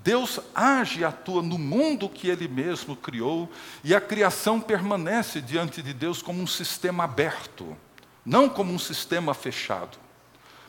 Deus 0.03 0.39
age 0.55 1.01
e 1.01 1.05
atua 1.05 1.41
no 1.41 1.57
mundo 1.57 2.09
que 2.09 2.27
Ele 2.27 2.47
mesmo 2.47 2.95
criou, 2.95 3.49
e 3.83 3.93
a 3.93 4.01
criação 4.01 4.59
permanece 4.59 5.41
diante 5.41 5.81
de 5.81 5.93
Deus 5.93 6.21
como 6.21 6.41
um 6.41 6.47
sistema 6.47 7.03
aberto, 7.03 7.77
não 8.25 8.49
como 8.49 8.73
um 8.73 8.79
sistema 8.79 9.33
fechado, 9.33 9.97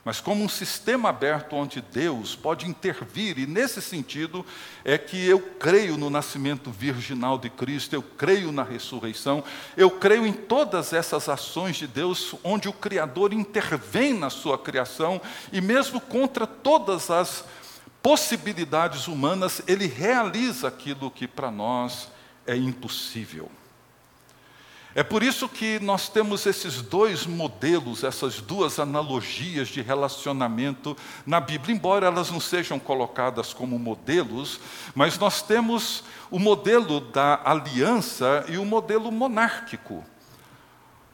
mas 0.05 0.21
como 0.21 0.45
um 0.45 0.49
sistema 0.49 1.11
aberto 1.11 1.55
onde 1.55 1.81
Deus 1.81 2.35
pode 2.35 2.69
intervir, 2.69 3.39
e 3.39 3.47
nesse 3.47 3.81
sentido 3.81 4.45
é 4.85 4.99
que 4.99 5.25
eu 5.25 5.41
creio 5.41 5.97
no 5.97 6.11
nascimento 6.11 6.71
virginal 6.71 7.39
de 7.39 7.49
Cristo, 7.49 7.95
eu 7.95 8.03
creio 8.03 8.51
na 8.51 8.65
ressurreição, 8.65 9.45
eu 9.77 9.91
creio 9.91 10.27
em 10.27 10.33
todas 10.33 10.93
essas 10.93 11.29
ações 11.29 11.77
de 11.77 11.87
Deus, 11.87 12.35
onde 12.43 12.69
o 12.69 12.73
Criador 12.73 13.33
intervém 13.33 14.13
na 14.13 14.29
sua 14.29 14.59
criação, 14.59 15.21
e 15.53 15.61
mesmo 15.61 16.01
contra 16.01 16.47
todas 16.47 17.09
as 17.11 17.45
possibilidades 18.03 19.07
humanas, 19.07 19.63
ele 19.67 19.87
realiza 19.87 20.69
aquilo 20.69 21.11
que 21.11 21.29
para 21.29 21.51
nós 21.51 22.09
é 22.47 22.57
impossível. 22.57 23.51
É 24.95 25.03
por 25.03 25.23
isso 25.23 25.49
que 25.49 25.81
nós 25.81 26.11
temos 26.11 26.45
esses 26.45 26.83
dois 26.83 27.25
modelos, 27.25 28.05
essas 28.05 28.43
duas 28.43 28.79
analogias 28.79 29.69
de 29.69 29.81
relacionamento 29.81 30.95
na 31.25 31.41
Bíblia, 31.41 31.75
embora 31.75 32.07
elas 32.07 32.31
não 32.31 32.41
sejam 32.41 32.79
colocadas 32.79 33.55
como 33.55 33.79
modelos, 33.79 34.61
mas 34.95 35.19
nós 35.19 35.41
temos 35.41 36.05
o 36.31 36.39
modelo 36.39 37.01
da 37.01 37.41
aliança 37.43 38.45
e 38.49 38.59
o 38.59 38.67
modelo 38.67 39.11
monárquico. 39.11 40.05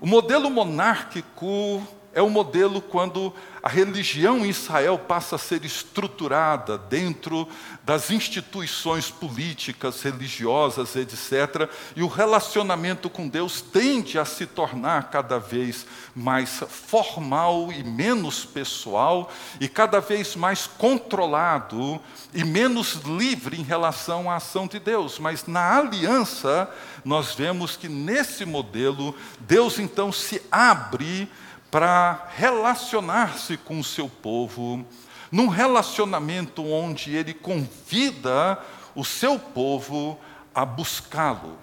O 0.01 0.07
modelo 0.07 0.51
monárquico 0.51 1.87
é 2.19 2.23
o 2.23 2.29
modelo 2.29 2.83
quando 2.83 3.33
a 3.63 3.69
religião 3.69 4.45
em 4.45 4.51
Israel 4.51 4.99
passa 4.99 5.37
a 5.37 5.39
ser 5.39 5.65
estruturada 5.65 6.77
dentro 6.77 7.49
das 7.85 8.11
instituições 8.11 9.09
políticas, 9.09 10.03
religiosas, 10.03 10.97
etc. 10.97 11.71
E 11.95 12.03
o 12.03 12.09
relacionamento 12.09 13.09
com 13.09 13.29
Deus 13.29 13.61
tende 13.61 14.19
a 14.19 14.25
se 14.25 14.47
tornar 14.47 15.11
cada 15.11 15.39
vez 15.39 15.87
mais 16.13 16.61
formal 16.69 17.71
e 17.71 17.85
menos 17.85 18.45
pessoal, 18.45 19.31
e 19.61 19.69
cada 19.69 20.01
vez 20.01 20.35
mais 20.35 20.67
controlado 20.67 22.01
e 22.35 22.43
menos 22.43 22.95
livre 23.05 23.61
em 23.61 23.63
relação 23.63 24.29
à 24.29 24.37
ação 24.37 24.67
de 24.67 24.81
Deus. 24.81 25.21
Mas 25.21 25.47
na 25.47 25.79
aliança, 25.79 26.69
nós 27.05 27.33
vemos 27.33 27.77
que 27.77 27.89
nesse 27.89 28.45
modelo, 28.45 29.15
Deus 29.41 29.79
então 29.79 30.11
se 30.11 30.43
abre 30.51 31.31
para 31.71 32.29
relacionar-se 32.35 33.57
com 33.57 33.79
o 33.79 33.85
seu 33.85 34.09
povo, 34.09 34.87
num 35.31 35.49
relacionamento 35.49 36.65
onde 36.65 37.15
ele 37.15 37.35
convida 37.35 38.59
o 38.95 39.05
seu 39.05 39.39
povo 39.39 40.19
a 40.55 40.65
buscá-lo, 40.65 41.59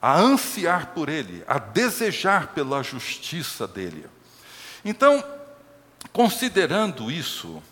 a 0.00 0.18
ansiar 0.18 0.88
por 0.88 1.08
ele, 1.08 1.44
a 1.46 1.58
desejar 1.58 2.48
pela 2.48 2.82
justiça 2.82 3.68
dele. 3.68 4.06
Então, 4.84 5.22
considerando 6.12 7.10
isso, 7.10 7.62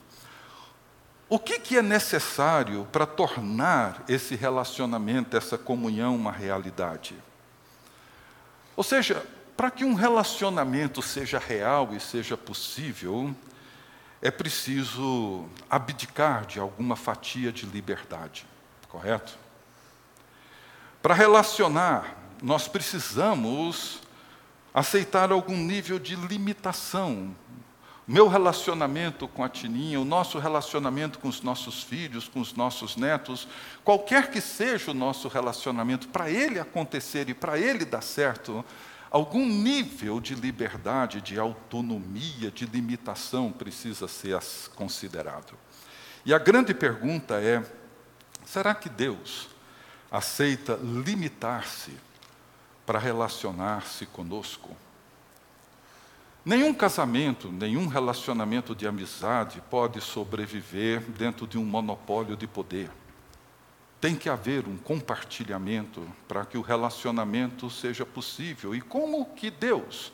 o 1.28 1.38
que, 1.38 1.58
que 1.58 1.78
é 1.78 1.82
necessário 1.82 2.86
para 2.92 3.06
tornar 3.06 4.04
esse 4.08 4.34
relacionamento, 4.34 5.36
essa 5.36 5.56
comunhão 5.56 6.14
uma 6.14 6.32
realidade? 6.32 7.14
Ou 8.76 8.84
seja, 8.84 9.24
para 9.60 9.70
que 9.70 9.84
um 9.84 9.92
relacionamento 9.92 11.02
seja 11.02 11.38
real 11.38 11.90
e 11.92 12.00
seja 12.00 12.34
possível, 12.34 13.36
é 14.22 14.30
preciso 14.30 15.44
abdicar 15.68 16.46
de 16.46 16.58
alguma 16.58 16.96
fatia 16.96 17.52
de 17.52 17.66
liberdade, 17.66 18.46
correto? 18.88 19.36
Para 21.02 21.12
relacionar, 21.12 22.16
nós 22.42 22.68
precisamos 22.68 24.00
aceitar 24.72 25.30
algum 25.30 25.58
nível 25.58 25.98
de 25.98 26.16
limitação. 26.16 27.36
Meu 28.08 28.28
relacionamento 28.28 29.28
com 29.28 29.44
a 29.44 29.48
Tininha, 29.50 30.00
o 30.00 30.06
nosso 30.06 30.38
relacionamento 30.38 31.18
com 31.18 31.28
os 31.28 31.42
nossos 31.42 31.82
filhos, 31.82 32.26
com 32.26 32.40
os 32.40 32.54
nossos 32.54 32.96
netos, 32.96 33.46
qualquer 33.84 34.30
que 34.30 34.40
seja 34.40 34.90
o 34.90 34.94
nosso 34.94 35.28
relacionamento, 35.28 36.08
para 36.08 36.30
ele 36.30 36.58
acontecer 36.58 37.28
e 37.28 37.34
para 37.34 37.58
ele 37.58 37.84
dar 37.84 38.02
certo, 38.02 38.64
algum 39.10 39.44
nível 39.44 40.20
de 40.20 40.34
liberdade, 40.34 41.20
de 41.20 41.38
autonomia, 41.38 42.50
de 42.50 42.64
limitação 42.66 43.50
precisa 43.50 44.06
ser 44.06 44.38
considerado. 44.76 45.54
E 46.24 46.32
a 46.32 46.38
grande 46.38 46.72
pergunta 46.72 47.40
é: 47.40 47.64
será 48.44 48.74
que 48.74 48.88
Deus 48.88 49.48
aceita 50.10 50.78
limitar-se 50.82 51.92
para 52.86 52.98
relacionar-se 52.98 54.06
conosco? 54.06 54.76
Nenhum 56.44 56.72
casamento, 56.72 57.52
nenhum 57.52 57.86
relacionamento 57.86 58.74
de 58.74 58.86
amizade 58.86 59.62
pode 59.70 60.00
sobreviver 60.00 61.00
dentro 61.00 61.46
de 61.46 61.58
um 61.58 61.64
monopólio 61.64 62.36
de 62.36 62.46
poder. 62.46 62.90
Tem 64.00 64.14
que 64.14 64.28
haver 64.28 64.66
um 64.66 64.76
compartilhamento 64.76 66.02
para 66.26 66.46
que 66.46 66.56
o 66.56 66.62
relacionamento 66.62 67.68
seja 67.68 68.06
possível. 68.06 68.74
E 68.74 68.80
como 68.80 69.26
que 69.34 69.50
Deus, 69.50 70.10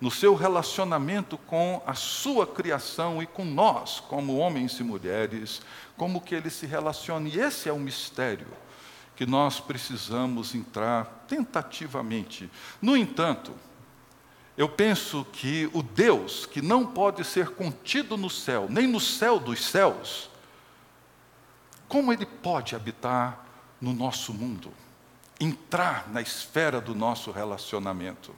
no 0.00 0.10
seu 0.10 0.34
relacionamento 0.34 1.38
com 1.38 1.82
a 1.86 1.94
sua 1.94 2.46
criação 2.46 3.22
e 3.22 3.26
com 3.26 3.44
nós, 3.44 4.00
como 4.00 4.38
homens 4.38 4.80
e 4.80 4.82
mulheres, 4.82 5.62
como 5.96 6.20
que 6.20 6.34
ele 6.34 6.50
se 6.50 6.66
relaciona? 6.66 7.28
E 7.28 7.38
esse 7.38 7.68
é 7.68 7.72
o 7.72 7.78
mistério 7.78 8.48
que 9.20 9.26
nós 9.26 9.60
precisamos 9.60 10.54
entrar 10.54 11.26
tentativamente. 11.28 12.50
No 12.80 12.96
entanto, 12.96 13.52
eu 14.56 14.66
penso 14.66 15.26
que 15.30 15.68
o 15.74 15.82
Deus 15.82 16.46
que 16.46 16.62
não 16.62 16.86
pode 16.86 17.22
ser 17.24 17.50
contido 17.50 18.16
no 18.16 18.30
céu, 18.30 18.66
nem 18.70 18.86
no 18.86 18.98
céu 18.98 19.38
dos 19.38 19.62
céus, 19.62 20.29
como 21.90 22.12
ele 22.12 22.24
pode 22.24 22.76
habitar 22.76 23.44
no 23.80 23.92
nosso 23.92 24.32
mundo, 24.32 24.72
entrar 25.40 26.08
na 26.08 26.22
esfera 26.22 26.80
do 26.80 26.94
nosso 26.94 27.32
relacionamento? 27.32 28.32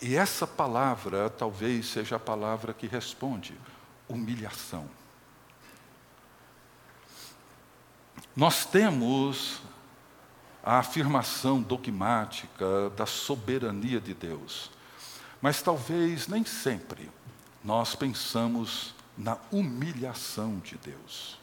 E 0.00 0.16
essa 0.16 0.46
palavra 0.46 1.28
talvez 1.28 1.86
seja 1.86 2.16
a 2.16 2.18
palavra 2.18 2.72
que 2.72 2.86
responde: 2.86 3.54
humilhação. 4.08 4.88
Nós 8.34 8.64
temos 8.64 9.60
a 10.64 10.78
afirmação 10.78 11.60
dogmática 11.60 12.88
da 12.96 13.04
soberania 13.04 14.00
de 14.00 14.14
Deus, 14.14 14.70
mas 15.38 15.60
talvez 15.60 16.28
nem 16.28 16.46
sempre 16.46 17.10
nós 17.62 17.94
pensamos 17.94 18.94
na 19.18 19.36
humilhação 19.50 20.58
de 20.60 20.78
Deus. 20.78 21.41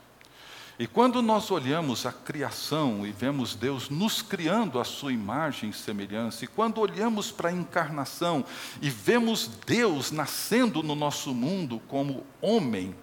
E 0.79 0.87
quando 0.87 1.21
nós 1.21 1.51
olhamos 1.51 2.05
a 2.05 2.13
criação 2.13 3.05
e 3.05 3.11
vemos 3.11 3.53
Deus 3.53 3.89
nos 3.89 4.21
criando 4.21 4.79
a 4.79 4.85
sua 4.85 5.11
imagem 5.11 5.71
e 5.71 5.73
semelhança, 5.73 6.45
e 6.45 6.47
quando 6.47 6.79
olhamos 6.79 7.33
para 7.33 7.49
a 7.49 7.51
encarnação 7.51 8.45
e 8.81 8.89
vemos 8.89 9.45
Deus 9.65 10.09
nascendo 10.09 10.81
no 10.81 10.95
nosso 10.95 11.33
mundo 11.33 11.81
como 11.89 12.25
homem, 12.41 12.95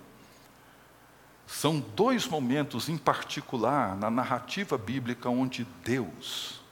são 1.46 1.78
dois 1.94 2.26
momentos 2.26 2.88
em 2.88 2.96
particular 2.96 3.94
na 3.94 4.10
narrativa 4.10 4.78
bíblica 4.78 5.28
onde 5.28 5.66
Deus 5.84 6.62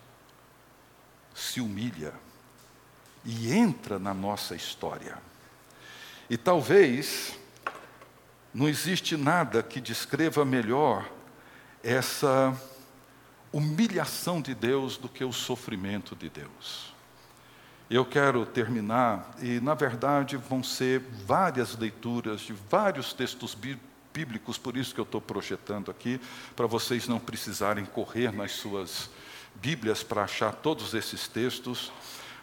se 1.35 1.61
humilha 1.61 2.14
e 3.27 3.53
entra 3.53 3.99
na 3.99 4.14
nossa 4.14 4.57
história. 4.57 5.19
E 6.31 6.38
talvez 6.38 7.38
não 8.55 8.69
existe 8.69 9.17
nada 9.17 9.62
que 9.64 9.81
descreva 9.81 10.45
melhor 10.45 11.11
essa 11.83 12.57
humilhação 13.53 14.40
de 14.40 14.55
Deus 14.55 14.97
do 14.97 15.09
que 15.09 15.25
o 15.25 15.33
sofrimento 15.33 16.14
de 16.14 16.31
Deus. 16.31 16.95
Eu 17.90 18.05
quero 18.05 18.47
terminar, 18.47 19.35
e 19.43 19.61
na 19.61 19.75
verdade 19.75 20.37
vão 20.37 20.62
ser 20.62 21.01
várias 21.27 21.77
leituras 21.77 22.40
de 22.43 22.53
vários 22.53 23.12
textos 23.12 23.57
bíblicos, 24.12 24.57
por 24.57 24.77
isso 24.77 24.95
que 24.95 25.01
eu 25.01 25.05
estou 25.05 25.21
projetando 25.21 25.90
aqui, 25.90 26.21
para 26.55 26.67
vocês 26.67 27.09
não 27.09 27.19
precisarem 27.19 27.85
correr 27.85 28.33
nas 28.33 28.53
suas 28.53 29.11
Bíblias 29.57 30.03
para 30.03 30.25
achar 30.25 30.53
todos 30.53 30.95
esses 30.95 31.29
textos, 31.29 31.93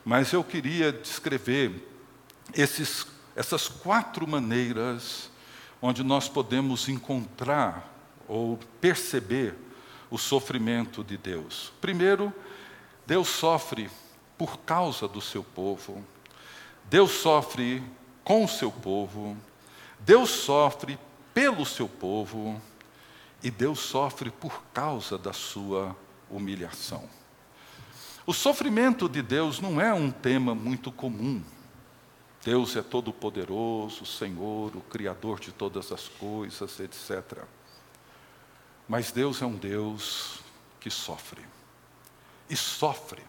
mas 0.06 0.32
eu 0.32 0.43
queria 0.43 0.91
descrever 0.91 1.88
esses, 2.54 3.06
essas 3.36 3.67
quatro 3.67 4.28
maneiras 4.28 5.31
onde 5.82 6.04
nós 6.04 6.30
podemos 6.30 6.88
encontrar 6.88 7.91
ou 8.28 8.60
perceber 8.80 9.56
o 10.10 10.17
sofrimento 10.17 11.04
de 11.04 11.17
Deus. 11.17 11.74
Primeiro, 11.82 12.34
Deus 13.08 13.28
sofre 13.28 13.89
por 14.38 14.60
causa 14.60 15.08
do 15.08 15.20
seu 15.20 15.44
povo, 15.44 16.04
Deus 16.89 17.12
sofre 17.12 17.84
com 18.24 18.44
o 18.44 18.48
seu 18.48 18.72
povo, 18.72 19.36
Deus 20.00 20.30
sofre 20.30 21.00
pelo 21.34 21.65
seu 21.65 21.88
povo 21.88 22.62
e 23.41 23.50
Deus 23.50 23.80
sofre 23.80 24.30
por 24.30 24.63
causa 24.74 25.17
da 25.17 25.34
sua 25.34 25.96
humilhação. 26.30 27.04
O 28.26 28.34
sofrimento 28.34 29.10
de 29.10 29.22
Deus 29.22 29.60
não 29.60 29.82
é 29.82 29.94
um 29.94 30.12
tema 30.12 30.54
muito 30.54 30.91
comum 30.91 31.41
Deus 32.43 32.75
é 32.75 32.82
todo-poderoso, 32.82 34.06
Senhor, 34.06 34.75
o 34.75 34.82
Criador 34.82 35.39
de 35.39 35.51
todas 35.51 35.91
as 35.91 36.08
coisas, 36.08 36.80
etc. 36.80 37.43
Mas 38.88 39.12
Deus 39.12 39.41
é 39.41 39.45
um 39.45 39.56
Deus 39.56 40.39
que 40.80 40.89
sofre. 40.89 41.45
E 42.49 42.56
sofre 42.56 43.21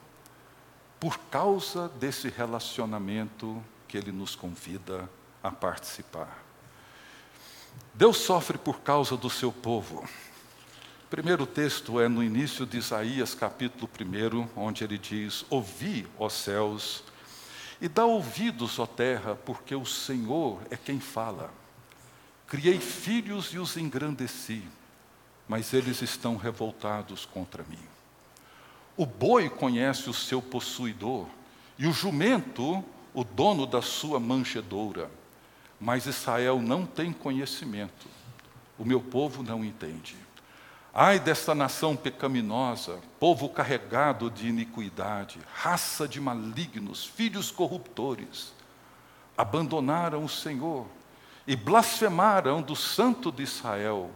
por 0.98 1.18
causa 1.31 1.88
desse 1.88 2.29
relacionamento 2.29 3.62
que 3.87 3.98
Ele 3.98 4.12
nos 4.12 4.35
convida 4.35 5.09
a 5.42 5.51
participar. 5.51 6.42
Deus 7.92 8.16
sofre 8.16 8.57
por 8.57 8.81
causa 8.81 9.16
do 9.16 9.29
seu 9.29 9.53
povo, 9.53 10.09
primeiro 11.12 11.44
texto 11.44 12.01
é 12.01 12.09
no 12.09 12.25
início 12.25 12.64
de 12.64 12.79
Isaías, 12.79 13.35
capítulo 13.35 13.87
1, 13.87 14.48
onde 14.57 14.83
ele 14.83 14.96
diz: 14.96 15.44
Ouvi, 15.51 16.09
ó 16.18 16.31
céus, 16.31 17.05
e 17.83 17.88
dá 17.88 18.07
ouvidos, 18.07 18.79
ó 18.79 18.87
terra, 18.87 19.35
porque 19.35 19.75
o 19.75 19.85
Senhor 19.85 20.62
é 20.71 20.77
quem 20.77 21.01
fala. 21.01 21.53
Criei 22.47 22.79
filhos 22.79 23.53
e 23.53 23.59
os 23.59 23.77
engrandeci, 23.77 24.62
mas 25.49 25.75
eles 25.75 26.01
estão 26.01 26.37
revoltados 26.37 27.27
contra 27.27 27.64
mim. 27.64 27.85
O 28.97 29.05
boi 29.05 29.51
conhece 29.51 30.09
o 30.09 30.14
seu 30.14 30.40
possuidor, 30.40 31.27
e 31.77 31.88
o 31.88 31.92
jumento, 31.92 32.85
o 33.12 33.25
dono 33.25 33.66
da 33.66 33.83
sua 33.83 34.21
manjedoura. 34.21 35.11
Mas 35.81 36.07
Israel 36.07 36.62
não 36.62 36.87
tem 36.87 37.12
conhecimento, 37.12 38.07
o 38.79 38.85
meu 38.85 39.01
povo 39.01 39.42
não 39.42 39.64
entende. 39.64 40.14
Ai 40.94 41.18
desta 41.18 41.55
nação 41.55 41.96
pecaminosa, 41.96 43.00
povo 43.18 43.48
carregado 43.48 44.31
de 44.31 44.46
iniquidade, 44.46 45.40
raça 45.55 46.07
de 46.07 46.20
malignos, 46.20 47.07
filhos 47.07 47.50
corruptores. 47.50 48.52
Abandonaram 49.35 50.22
o 50.22 50.28
Senhor 50.28 50.87
e 51.46 51.57
blasfemaram 51.57 52.61
do 52.61 52.76
Santo 52.76 53.33
de 53.33 53.42
Israel. 53.42 54.11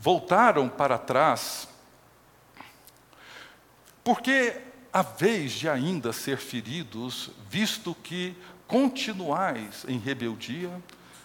Voltaram 0.00 0.68
para 0.68 0.98
trás, 0.98 1.68
porque 4.02 4.60
a 4.92 5.02
vez 5.02 5.52
de 5.52 5.68
ainda 5.68 6.12
ser 6.12 6.38
feridos, 6.38 7.30
visto 7.48 7.94
que 7.94 8.36
continuais 8.66 9.84
em 9.86 9.98
rebeldia, 9.98 10.70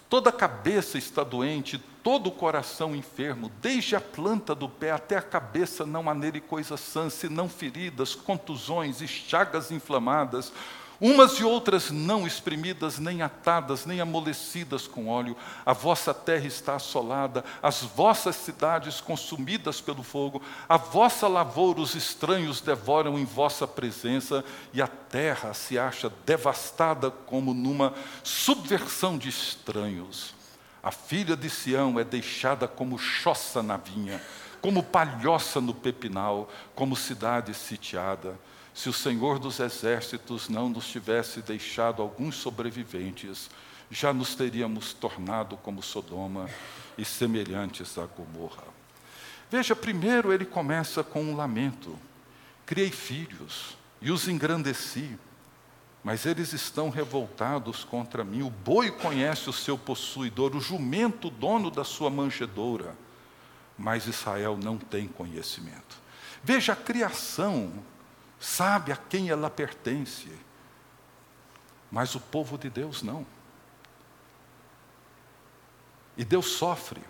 toda 0.10 0.30
a 0.30 0.34
cabeça 0.34 0.98
está 0.98 1.24
doente, 1.24 1.78
todo 2.04 2.28
o 2.28 2.32
coração 2.32 2.96
enfermo, 2.96 3.52
desde 3.62 3.96
a 3.96 4.02
planta 4.02 4.54
do 4.54 4.70
pé 4.70 4.92
até 4.92 5.18
a 5.18 5.22
cabeça, 5.22 5.86
não 5.86 6.10
há 6.10 6.14
nele 6.14 6.40
coisa 6.40 6.78
sã, 6.78 7.10
senão 7.10 7.50
feridas, 7.50 8.14
contusões 8.14 9.02
e 9.02 9.08
chagas 9.08 9.72
inflamadas, 9.72 10.54
umas 11.00 11.34
e 11.34 11.44
outras 11.44 11.92
não 11.92 12.26
espremidas, 12.26 13.00
nem 13.00 13.22
atadas, 13.22 13.86
nem 13.86 14.00
amolecidas 14.02 14.88
com 14.88 15.08
óleo. 15.08 15.36
A 15.66 15.74
vossa 15.74 16.14
terra 16.14 16.46
está 16.46 16.76
assolada, 16.76 17.44
as 17.62 17.82
vossas 17.82 18.36
cidades 18.36 19.02
consumidas 19.02 19.82
pelo 19.82 20.04
fogo, 20.04 20.42
a 20.68 20.78
vossa 20.78 21.28
lavoura 21.28 21.82
os 21.82 21.96
estranhos 21.96 22.62
devoram 22.62 23.18
em 23.20 23.26
vossa 23.26 23.68
presença, 23.68 24.44
e 24.74 24.82
a 24.82 24.88
terra 24.88 25.54
se 25.54 25.78
acha 25.78 26.12
devastada 26.26 27.12
como 27.12 27.54
numa 27.54 27.94
subversão 28.24 29.18
de 29.18 29.30
estranhos. 29.30 30.34
A 30.82 30.92
filha 30.92 31.36
de 31.36 31.50
Sião 31.50 32.00
é 32.00 32.04
deixada 32.04 32.68
como 32.68 32.98
choça 32.98 33.64
na 33.64 33.76
vinha, 33.76 34.22
como 34.62 34.84
palhoça 34.84 35.60
no 35.60 35.74
pepinal, 35.74 36.50
como 36.76 36.96
cidade 36.96 37.54
sitiada 37.54 38.38
se 38.76 38.90
o 38.90 38.94
Senhor 38.94 39.40
dos 39.40 39.62
Exércitos 39.62 40.50
não 40.50 40.68
nos 40.68 40.86
tivesse 40.90 41.42
deixado 41.42 42.02
alguns 42.02 42.36
sobreviventes, 42.36 43.50
já 43.90 44.12
nos 44.12 44.36
teríamos 44.36 44.94
tornado 44.94 45.56
como 45.56 45.82
Sodoma 45.82 46.50
e 46.98 47.06
semelhantes 47.06 47.98
a 47.98 48.06
Gomorra. 48.06 48.66
Veja, 49.50 49.74
primeiro 49.78 50.34
ele 50.34 50.44
começa 50.44 51.06
com 51.06 51.24
um 51.24 51.38
lamento: 51.38 51.98
criei 52.66 52.92
filhos 52.92 53.78
e 54.02 54.12
os 54.12 54.28
engrandeci, 54.28 55.18
mas 56.04 56.26
eles 56.26 56.52
estão 56.52 56.90
revoltados 56.90 57.86
contra 57.86 58.26
mim. 58.26 58.42
O 58.42 58.50
boi 58.50 58.92
conhece 58.92 59.50
o 59.50 59.54
seu 59.54 59.78
possuidor, 59.78 60.54
o 60.54 60.60
jumento, 60.60 61.30
dono 61.30 61.72
da 61.72 61.86
sua 61.86 62.10
manjedoura, 62.10 62.94
mas 63.78 64.06
Israel 64.06 64.60
não 64.62 64.78
tem 64.78 65.08
conhecimento. 65.08 66.04
Veja, 66.44 66.74
a 66.74 66.76
criação 66.76 67.72
sabe 68.40 68.92
a 68.92 68.98
quem 68.98 69.30
ela 69.30 69.50
pertence, 69.50 70.32
mas 71.92 72.16
o 72.16 72.20
povo 72.20 72.58
de 72.58 72.70
Deus 72.70 73.02
não. 73.02 73.26
E 76.18 76.24
Deus 76.24 76.48
sofre, 76.48 77.02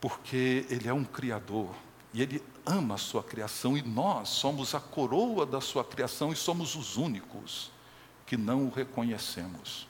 porque 0.00 0.66
Ele 0.70 0.88
é 0.88 0.92
um 0.92 1.04
Criador, 1.04 1.74
e 2.12 2.22
Ele 2.22 2.42
ama 2.64 2.94
a 2.94 2.98
sua 2.98 3.22
criação, 3.22 3.76
e 3.76 3.82
nós 3.82 4.28
somos 4.28 4.74
a 4.74 4.80
coroa 4.80 5.44
da 5.44 5.60
sua 5.60 5.84
criação, 5.84 6.32
e 6.32 6.36
somos 6.36 6.74
os 6.76 6.96
únicos 6.96 7.70
que 8.24 8.36
não 8.36 8.66
o 8.66 8.70
reconhecemos. 8.70 9.88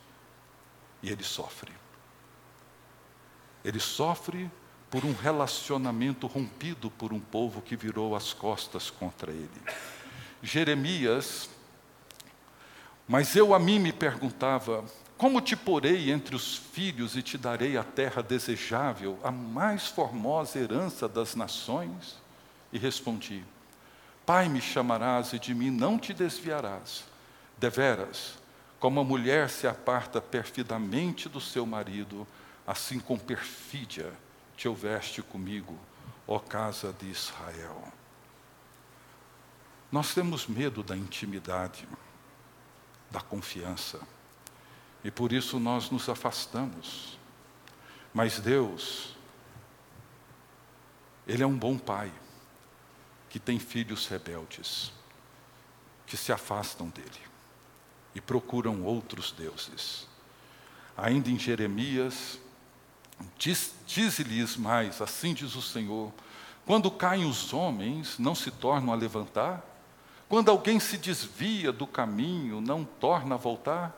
E 1.03 1.11
Ele 1.11 1.23
sofre. 1.23 1.73
Ele 3.65 3.81
sofre 3.81 4.51
por 4.91 5.05
um 5.05 5.13
relacionamento 5.13 6.27
rompido 6.27 6.91
por 6.91 7.13
um 7.13 7.21
povo 7.21 7.61
que 7.61 7.77
virou 7.77 8.17
as 8.17 8.33
costas 8.33 8.91
contra 8.91 9.31
Ele. 9.31 9.61
Jeremias, 10.43 11.49
mas 13.07 13.35
eu 13.35 13.55
a 13.55 13.59
mim 13.59 13.79
me 13.79 13.93
perguntava: 13.93 14.85
como 15.19 15.41
te 15.41 15.57
porei 15.57 16.13
entre 16.13 16.37
os 16.37 16.57
filhos 16.57 17.17
e 17.17 17.23
te 17.23 17.37
darei 17.37 17.77
a 17.77 17.83
terra 17.83 18.23
desejável, 18.23 19.19
a 19.25 19.33
mais 19.33 19.89
formosa 19.89 20.61
herança 20.61 21.09
das 21.09 21.35
nações? 21.35 22.17
E 22.73 22.79
respondi: 22.79 23.43
Pai 24.25 24.49
me 24.49 24.61
chamarás 24.61 25.33
e 25.33 25.39
de 25.39 25.53
mim 25.55 25.71
não 25.71 25.99
te 25.99 26.15
desviarás. 26.15 27.05
Deveras, 27.57 28.35
como 28.79 29.01
a 29.01 29.05
mulher 29.05 29.51
se 29.51 29.67
aparta 29.67 30.21
perfidamente 30.21 31.29
do 31.29 31.41
seu 31.41 31.67
marido, 31.67 32.25
assim 32.65 33.01
com 33.01 33.19
perfídia 33.19 34.13
te 34.57 34.69
houveste 34.69 35.23
comigo, 35.23 35.77
ó 36.27 36.39
casa 36.39 36.93
de 36.93 37.11
Israel. 37.11 37.98
Nós 39.91 40.15
temos 40.15 40.47
medo 40.47 40.83
da 40.83 40.97
intimidade, 40.97 41.89
da 43.11 43.21
confiança, 43.21 44.01
e 45.03 45.11
por 45.11 45.33
isso 45.33 45.59
nós 45.59 45.91
nos 45.91 46.09
afastamos. 46.09 47.19
Mas 48.13 48.39
Deus, 48.39 49.17
Ele 51.27 51.43
é 51.43 51.47
um 51.47 51.57
bom 51.57 51.79
pai, 51.79 52.13
que 53.31 53.39
tem 53.39 53.59
filhos 53.59 54.07
rebeldes, 54.07 54.93
que 56.07 56.17
se 56.17 56.33
afastam 56.33 56.89
dele 56.89 57.29
e 58.15 58.21
procuram 58.21 58.83
outros 58.83 59.33
deuses. 59.33 60.07
Ainda 60.97 61.31
em 61.31 61.39
Jeremias, 61.39 62.39
diz-lhes 63.37 64.57
mais, 64.57 65.01
assim 65.01 65.33
diz 65.35 65.55
o 65.55 65.63
Senhor: 65.63 66.13
quando 66.67 66.91
caem 66.91 67.25
os 67.25 67.53
homens, 67.53 68.19
não 68.19 68.35
se 68.35 68.51
tornam 68.51 68.93
a 68.93 68.97
levantar? 68.97 69.65
Quando 70.29 70.51
alguém 70.51 70.79
se 70.79 70.99
desvia 70.99 71.73
do 71.73 71.87
caminho, 71.87 72.61
não 72.61 72.85
torna 72.85 73.35
a 73.35 73.39
voltar? 73.39 73.97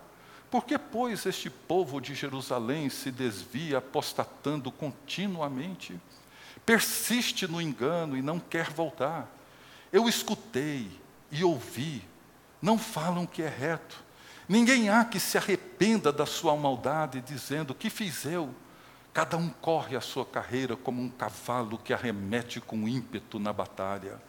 Por 0.51 0.65
que, 0.65 0.79
pois, 0.79 1.27
este 1.27 1.51
povo 1.51 2.01
de 2.01 2.15
Jerusalém 2.15 2.89
se 2.89 3.11
desvia 3.11 3.79
apostatando 3.79 4.71
continuamente? 4.71 6.01
Persiste 6.65 7.47
no 7.47 7.61
engano 7.61 8.17
e 8.17 8.23
não 8.23 8.39
quer 8.39 8.71
voltar. 8.71 9.29
Eu 9.93 10.09
escutei 10.09 10.91
e 11.33 11.43
ouvi, 11.43 12.05
não 12.63 12.79
falam 12.79 13.27
que 13.27 13.43
é 13.43 13.49
reto. 13.49 14.03
Ninguém 14.49 14.89
há 14.89 15.05
que 15.05 15.21
se 15.21 15.39
arrependa 15.39 16.13
da 16.13 16.27
sua 16.27 16.57
maldade, 16.57 17.21
dizendo: 17.21 17.75
Que 17.75 17.89
fiz 17.89 18.25
eu? 18.25 18.55
Cada 19.13 19.37
um 19.37 19.49
corre 19.49 19.97
a 19.97 20.01
sua 20.01 20.25
carreira 20.25 20.77
como 20.77 21.03
um 21.03 21.09
cavalo 21.09 21.79
que 21.79 21.93
arremete 21.93 22.61
com 22.61 22.89
ímpeto 22.89 23.39
na 23.39 23.53
batalha. 23.53 24.21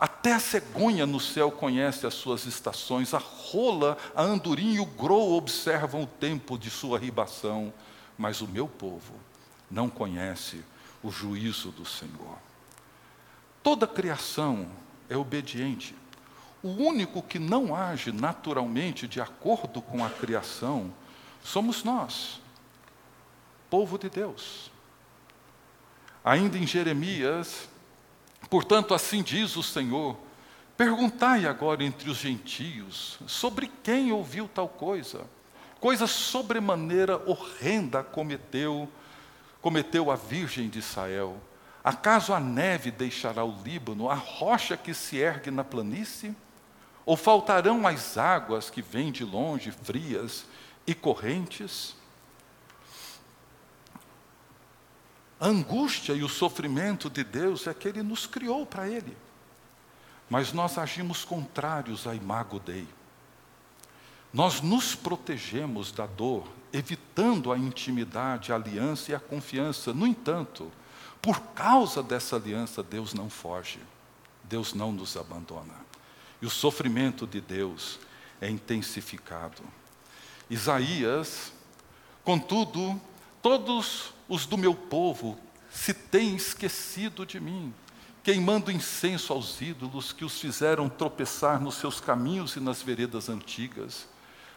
Até 0.00 0.32
a 0.32 0.40
cegonha 0.40 1.04
no 1.04 1.20
céu 1.20 1.52
conhece 1.52 2.06
as 2.06 2.14
suas 2.14 2.46
estações, 2.46 3.12
a 3.12 3.18
rola, 3.18 3.98
a 4.16 4.22
andorinha 4.22 4.76
e 4.76 4.80
o 4.80 4.86
grou 4.86 5.36
observam 5.36 6.04
o 6.04 6.06
tempo 6.06 6.56
de 6.56 6.70
sua 6.70 6.98
ribação, 6.98 7.70
mas 8.16 8.40
o 8.40 8.48
meu 8.48 8.66
povo 8.66 9.12
não 9.70 9.90
conhece 9.90 10.64
o 11.02 11.10
juízo 11.10 11.70
do 11.70 11.84
Senhor. 11.84 12.38
Toda 13.62 13.86
criação 13.86 14.70
é 15.06 15.18
obediente. 15.18 15.94
O 16.62 16.68
único 16.68 17.22
que 17.22 17.38
não 17.38 17.74
age 17.74 18.10
naturalmente 18.10 19.06
de 19.06 19.20
acordo 19.20 19.82
com 19.82 20.02
a 20.02 20.08
criação 20.08 20.90
somos 21.42 21.84
nós, 21.84 22.40
povo 23.68 23.98
de 23.98 24.08
Deus. 24.08 24.70
Ainda 26.24 26.56
em 26.56 26.66
Jeremias, 26.66 27.68
Portanto, 28.48 28.94
assim 28.94 29.22
diz 29.22 29.56
o 29.56 29.62
Senhor: 29.62 30.16
perguntai 30.76 31.46
agora 31.46 31.84
entre 31.84 32.08
os 32.08 32.16
gentios 32.16 33.18
sobre 33.26 33.70
quem 33.82 34.12
ouviu 34.12 34.48
tal 34.48 34.68
coisa. 34.68 35.26
Coisa 35.78 36.06
sobremaneira 36.06 37.22
horrenda 37.26 38.02
cometeu, 38.02 38.88
cometeu 39.62 40.10
a 40.10 40.16
Virgem 40.16 40.68
de 40.68 40.78
Israel. 40.78 41.40
Acaso 41.82 42.34
a 42.34 42.40
neve 42.40 42.90
deixará 42.90 43.42
o 43.42 43.62
Líbano, 43.62 44.10
a 44.10 44.14
rocha 44.14 44.76
que 44.76 44.92
se 44.92 45.16
ergue 45.16 45.50
na 45.50 45.64
planície? 45.64 46.34
Ou 47.06 47.16
faltarão 47.16 47.86
as 47.86 48.18
águas 48.18 48.68
que 48.68 48.82
vêm 48.82 49.10
de 49.10 49.24
longe, 49.24 49.70
frias 49.70 50.44
e 50.86 50.94
correntes? 50.94 51.96
A 55.40 55.48
angústia 55.48 56.12
e 56.12 56.22
o 56.22 56.28
sofrimento 56.28 57.08
de 57.08 57.24
Deus 57.24 57.66
é 57.66 57.72
que 57.72 57.88
Ele 57.88 58.02
nos 58.02 58.26
criou 58.26 58.66
para 58.66 58.86
Ele. 58.86 59.16
Mas 60.28 60.52
nós 60.52 60.76
agimos 60.76 61.24
contrários 61.24 62.06
à 62.06 62.14
imago 62.14 62.60
Dei. 62.60 62.86
Nós 64.32 64.60
nos 64.60 64.94
protegemos 64.94 65.90
da 65.90 66.06
dor, 66.06 66.46
evitando 66.72 67.50
a 67.50 67.58
intimidade, 67.58 68.52
a 68.52 68.56
aliança 68.56 69.10
e 69.10 69.14
a 69.14 69.18
confiança. 69.18 69.94
No 69.94 70.06
entanto, 70.06 70.70
por 71.22 71.40
causa 71.40 72.02
dessa 72.02 72.36
aliança, 72.36 72.82
Deus 72.82 73.14
não 73.14 73.30
foge, 73.30 73.80
Deus 74.44 74.74
não 74.74 74.92
nos 74.92 75.16
abandona. 75.16 75.74
E 76.40 76.46
o 76.46 76.50
sofrimento 76.50 77.26
de 77.26 77.40
Deus 77.40 77.98
é 78.40 78.48
intensificado. 78.48 79.62
Isaías, 80.48 81.52
contudo, 82.24 83.00
todos 83.42 84.14
os 84.30 84.46
do 84.46 84.56
meu 84.56 84.74
povo 84.74 85.36
se 85.68 85.92
têm 85.92 86.36
esquecido 86.36 87.26
de 87.26 87.40
mim, 87.40 87.74
queimando 88.22 88.70
incenso 88.70 89.32
aos 89.32 89.60
ídolos 89.60 90.12
que 90.12 90.24
os 90.24 90.40
fizeram 90.40 90.88
tropeçar 90.88 91.60
nos 91.60 91.74
seus 91.74 92.00
caminhos 92.00 92.54
e 92.54 92.60
nas 92.60 92.80
veredas 92.80 93.28
antigas, 93.28 94.08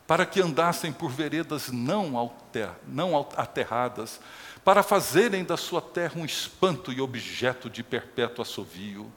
para 0.05 0.27
que 0.27 0.39
andassem 0.39 0.93
por 0.93 1.09
veredas 1.09 1.71
não, 1.71 2.15
alter, 2.15 2.69
não 2.87 3.17
aterradas, 3.35 4.21
para 4.63 4.83
fazerem 4.83 5.43
da 5.43 5.57
sua 5.57 5.81
terra 5.81 6.13
um 6.17 6.25
espanto 6.25 6.93
e 6.93 7.01
objeto 7.01 7.67
de 7.67 7.81
perpétuo 7.81 8.43
assovio. 8.43 9.11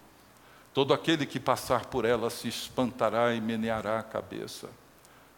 Todo 0.72 0.94
aquele 0.94 1.26
que 1.26 1.38
passar 1.38 1.84
por 1.86 2.07
ela 2.07 2.30
se 2.30 2.48
espantará 2.48 3.34
e 3.34 3.42
meneará 3.42 3.98
a 3.98 4.02
cabeça. 4.02 4.70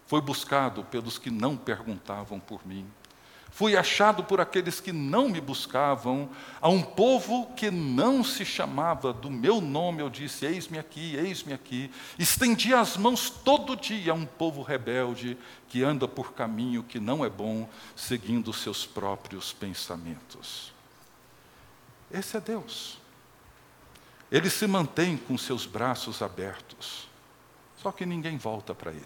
Foi 0.07 0.21
buscado 0.21 0.85
pelos 0.85 1.19
que 1.19 1.31
não 1.31 1.57
perguntavam 1.57 2.39
por 2.39 2.65
mim. 2.65 2.87
Fui 3.59 3.77
achado 3.77 4.23
por 4.23 4.41
aqueles 4.41 4.79
que 4.79 4.93
não 4.93 5.29
me 5.29 5.41
buscavam, 5.41 6.31
a 6.61 6.69
um 6.69 6.81
povo 6.81 7.53
que 7.57 7.73
não 7.73 8.23
se 8.23 8.45
chamava 8.45 9.13
do 9.13 9.29
meu 9.29 9.61
nome, 9.61 10.01
eu 10.01 10.09
disse: 10.09 10.47
Eis-me 10.47 10.79
aqui, 10.79 11.17
eis-me 11.17 11.53
aqui. 11.53 11.91
Estendi 12.17 12.73
as 12.73 12.97
mãos 12.97 13.29
todo 13.29 13.75
dia 13.75 14.13
a 14.13 14.15
um 14.15 14.25
povo 14.25 14.63
rebelde 14.63 15.37
que 15.69 15.83
anda 15.83 16.07
por 16.07 16.35
caminho 16.35 16.85
que 16.85 17.01
não 17.01 17.25
é 17.25 17.29
bom, 17.29 17.69
seguindo 17.97 18.53
seus 18.53 18.87
próprios 18.87 19.53
pensamentos. 19.53 20.73
Esse 22.13 22.37
é 22.37 22.41
Deus. 22.41 23.01
Ele 24.31 24.51
se 24.51 24.69
mantém 24.69 25.17
com 25.17 25.37
seus 25.37 25.67
braços 25.67 26.23
abertos, 26.23 27.09
só 27.77 27.91
que 27.91 28.07
ninguém 28.07 28.39
volta 28.39 28.73
para 28.73 28.93
Ele, 28.93 29.05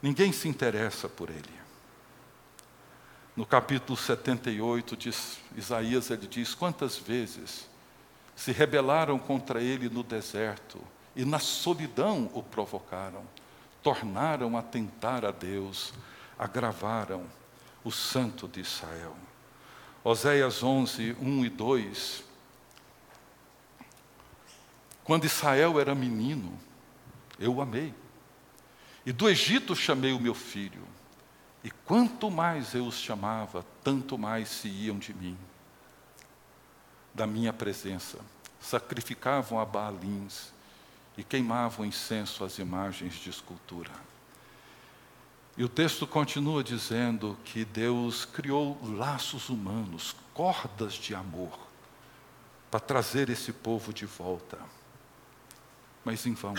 ninguém 0.00 0.30
se 0.30 0.46
interessa 0.46 1.08
por 1.08 1.28
Ele. 1.28 1.63
No 3.36 3.44
capítulo 3.44 3.96
78 3.96 4.96
de 4.96 5.12
Isaías, 5.56 6.10
ele 6.10 6.26
diz: 6.26 6.54
Quantas 6.54 6.96
vezes 6.96 7.68
se 8.36 8.52
rebelaram 8.52 9.18
contra 9.18 9.60
ele 9.60 9.88
no 9.88 10.02
deserto 10.04 10.80
e 11.16 11.24
na 11.24 11.40
solidão 11.40 12.30
o 12.32 12.42
provocaram, 12.42 13.24
tornaram 13.82 14.56
a 14.56 14.62
tentar 14.62 15.24
a 15.24 15.32
Deus, 15.32 15.92
agravaram 16.38 17.24
o 17.82 17.90
Santo 17.90 18.46
de 18.46 18.60
Israel. 18.60 19.16
Oséias 20.04 20.62
11, 20.62 21.16
1 21.20 21.44
e 21.44 21.48
2. 21.48 22.24
Quando 25.02 25.24
Israel 25.24 25.80
era 25.80 25.94
menino, 25.94 26.58
eu 27.38 27.56
o 27.56 27.60
amei. 27.60 27.92
E 29.04 29.12
do 29.12 29.28
Egito 29.28 29.74
chamei 29.74 30.12
o 30.12 30.20
meu 30.20 30.34
filho. 30.34 30.93
E 31.64 31.70
quanto 31.70 32.30
mais 32.30 32.74
eu 32.74 32.86
os 32.86 32.96
chamava, 32.96 33.64
tanto 33.82 34.18
mais 34.18 34.50
se 34.50 34.68
iam 34.68 34.98
de 34.98 35.14
mim, 35.14 35.38
da 37.14 37.26
minha 37.26 37.54
presença. 37.54 38.18
Sacrificavam 38.60 39.58
a 39.58 39.64
Baalins 39.64 40.52
e 41.16 41.24
queimavam 41.24 41.86
incenso 41.86 42.44
às 42.44 42.58
imagens 42.58 43.14
de 43.14 43.30
escultura. 43.30 43.90
E 45.56 45.64
o 45.64 45.68
texto 45.68 46.06
continua 46.06 46.62
dizendo 46.62 47.38
que 47.44 47.64
Deus 47.64 48.26
criou 48.26 48.78
laços 48.82 49.48
humanos, 49.48 50.14
cordas 50.34 50.92
de 50.94 51.14
amor, 51.14 51.58
para 52.70 52.80
trazer 52.80 53.30
esse 53.30 53.52
povo 53.52 53.92
de 53.92 54.04
volta. 54.04 54.58
Mas 56.04 56.26
em 56.26 56.34
vão. 56.34 56.54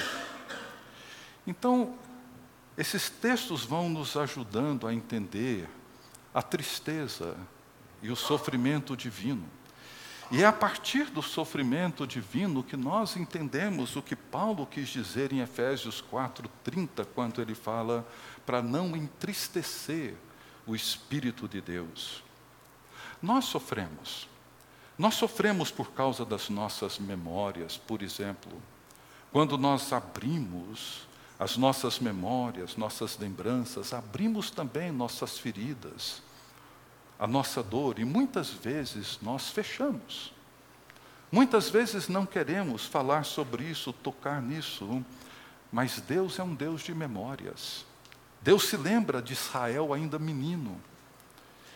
Então, 1.46 1.96
esses 2.78 3.10
textos 3.10 3.64
vão 3.64 3.90
nos 3.90 4.18
ajudando 4.18 4.88
a 4.88 4.94
entender 4.94 5.70
a 6.34 6.42
tristeza 6.42 7.38
e 8.02 8.12
o 8.12 8.16
sofrimento 8.16 8.96
divino. 8.96 9.46
E 10.32 10.44
é 10.44 10.46
a 10.46 10.52
partir 10.52 11.06
do 11.06 11.22
sofrimento 11.22 12.06
divino 12.06 12.64
que 12.64 12.76
nós 12.76 13.16
entendemos 13.16 13.96
o 13.96 14.02
que 14.02 14.16
Paulo 14.16 14.66
quis 14.66 14.90
dizer 14.90 15.32
em 15.32 15.40
Efésios 15.40 16.02
4:30, 16.02 17.06
quando 17.14 17.42
ele 17.42 17.56
fala 17.56 18.06
para 18.46 18.62
não 18.62 18.96
entristecer 18.96 20.16
o 20.66 20.76
espírito 20.76 21.48
de 21.48 21.62
Deus. 21.62 22.24
Nós 23.22 23.46
sofremos. 23.46 24.28
Nós 24.98 25.14
sofremos 25.16 25.72
por 25.72 25.92
causa 25.92 26.26
das 26.26 26.50
nossas 26.50 26.98
memórias, 26.98 27.78
por 27.78 28.02
exemplo. 28.02 28.52
Quando 29.32 29.58
nós 29.58 29.94
abrimos 29.94 31.08
as 31.38 31.58
nossas 31.58 32.00
memórias, 32.00 32.78
nossas 32.78 33.18
lembranças, 33.18 33.94
abrimos 33.94 34.50
também 34.50 34.92
nossas 34.92 35.38
feridas, 35.38 36.22
a 37.20 37.28
nossa 37.28 37.62
dor, 37.62 38.00
e 38.00 38.06
muitas 38.06 38.50
vezes 38.50 39.20
nós 39.22 39.50
fechamos. 39.50 40.34
Muitas 41.32 41.70
vezes 41.70 42.08
não 42.08 42.26
queremos 42.26 42.86
falar 42.86 43.26
sobre 43.26 43.66
isso, 43.66 43.92
tocar 43.92 44.42
nisso, 44.42 45.04
mas 45.72 46.00
Deus 46.00 46.40
é 46.40 46.44
um 46.44 46.56
Deus 46.56 46.82
de 46.82 46.94
memórias. 46.94 47.86
Deus 48.42 48.66
se 48.66 48.78
lembra 48.78 49.22
de 49.22 49.34
Israel 49.34 49.94
ainda 49.94 50.18
menino. 50.18 50.82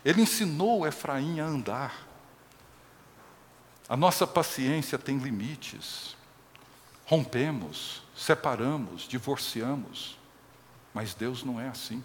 Ele 0.06 0.22
ensinou 0.22 0.88
Efraim 0.88 1.40
a 1.42 1.46
andar. 1.46 2.08
A 3.90 3.98
nossa 3.98 4.26
paciência 4.26 4.98
tem 4.98 5.18
limites. 5.18 6.16
Rompemos, 7.10 8.04
separamos, 8.16 9.08
divorciamos. 9.08 10.16
Mas 10.94 11.16
Deus 11.16 11.44
não 11.44 11.60
é 11.60 11.68
assim. 11.68 12.04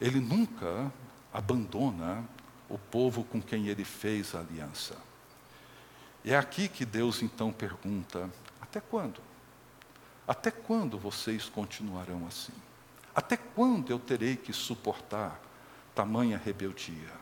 Ele 0.00 0.18
nunca 0.18 0.90
abandona 1.30 2.24
o 2.70 2.78
povo 2.78 3.22
com 3.22 3.42
quem 3.42 3.68
ele 3.68 3.84
fez 3.84 4.34
a 4.34 4.40
aliança. 4.40 4.96
É 6.24 6.34
aqui 6.34 6.68
que 6.68 6.86
Deus 6.86 7.20
então 7.20 7.52
pergunta: 7.52 8.30
até 8.62 8.80
quando? 8.80 9.20
Até 10.26 10.50
quando 10.50 10.98
vocês 10.98 11.44
continuarão 11.44 12.26
assim? 12.26 12.54
Até 13.14 13.36
quando 13.36 13.90
eu 13.90 13.98
terei 13.98 14.36
que 14.36 14.54
suportar 14.54 15.38
tamanha 15.94 16.40
rebeldia? 16.42 17.12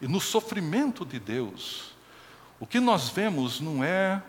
E 0.00 0.06
no 0.06 0.20
sofrimento 0.20 1.04
de 1.04 1.18
Deus, 1.18 1.92
o 2.60 2.68
que 2.68 2.78
nós 2.78 3.08
vemos 3.08 3.60
não 3.60 3.82
é 3.82 4.22